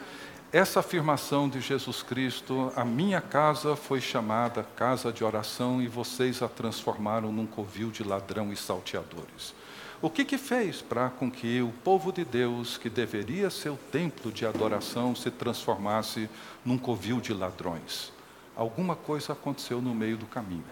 essa 0.52 0.80
afirmação 0.80 1.48
de 1.48 1.62
Jesus 1.62 2.02
Cristo: 2.02 2.74
a 2.76 2.84
minha 2.84 3.22
casa 3.22 3.76
foi 3.76 4.02
chamada 4.02 4.64
casa 4.76 5.14
de 5.14 5.24
oração 5.24 5.80
e 5.80 5.88
vocês 5.88 6.42
a 6.42 6.48
transformaram 6.48 7.32
num 7.32 7.46
covil 7.46 7.92
de 7.92 8.04
ladrão 8.04 8.52
e 8.52 8.56
salteadores. 8.56 9.54
O 10.02 10.10
que 10.10 10.24
que 10.24 10.38
fez 10.38 10.82
para 10.82 11.10
com 11.10 11.30
que 11.30 11.62
o 11.62 11.74
povo 11.84 12.14
de 12.14 12.24
Deus, 12.24 12.78
que 12.78 12.90
deveria 12.90 13.50
ser 13.50 13.70
o 13.70 13.76
templo 13.92 14.32
de 14.32 14.46
adoração, 14.46 15.14
se 15.14 15.30
transformasse 15.30 16.30
num 16.64 16.78
covil 16.78 17.20
de 17.20 17.34
ladrões? 17.34 18.14
Alguma 18.56 18.96
coisa 18.96 19.34
aconteceu 19.34 19.82
no 19.82 19.94
meio 19.94 20.16
do 20.16 20.26
caminho. 20.26 20.64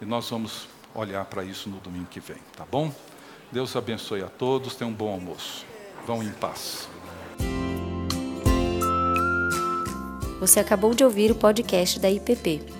E 0.00 0.06
nós 0.06 0.30
vamos 0.30 0.66
olhar 0.94 1.22
para 1.26 1.44
isso 1.44 1.68
no 1.68 1.80
domingo 1.80 2.06
que 2.06 2.18
vem, 2.18 2.38
tá 2.56 2.64
bom? 2.64 2.90
Deus 3.52 3.76
abençoe 3.76 4.22
a 4.22 4.28
todos, 4.28 4.74
tenham 4.74 4.90
um 4.90 4.94
bom 4.94 5.12
almoço. 5.12 5.66
Vão 6.06 6.22
em 6.22 6.32
paz. 6.32 6.88
Você 10.40 10.58
acabou 10.58 10.94
de 10.94 11.04
ouvir 11.04 11.30
o 11.30 11.34
podcast 11.34 12.00
da 12.00 12.10
IPP. 12.10 12.79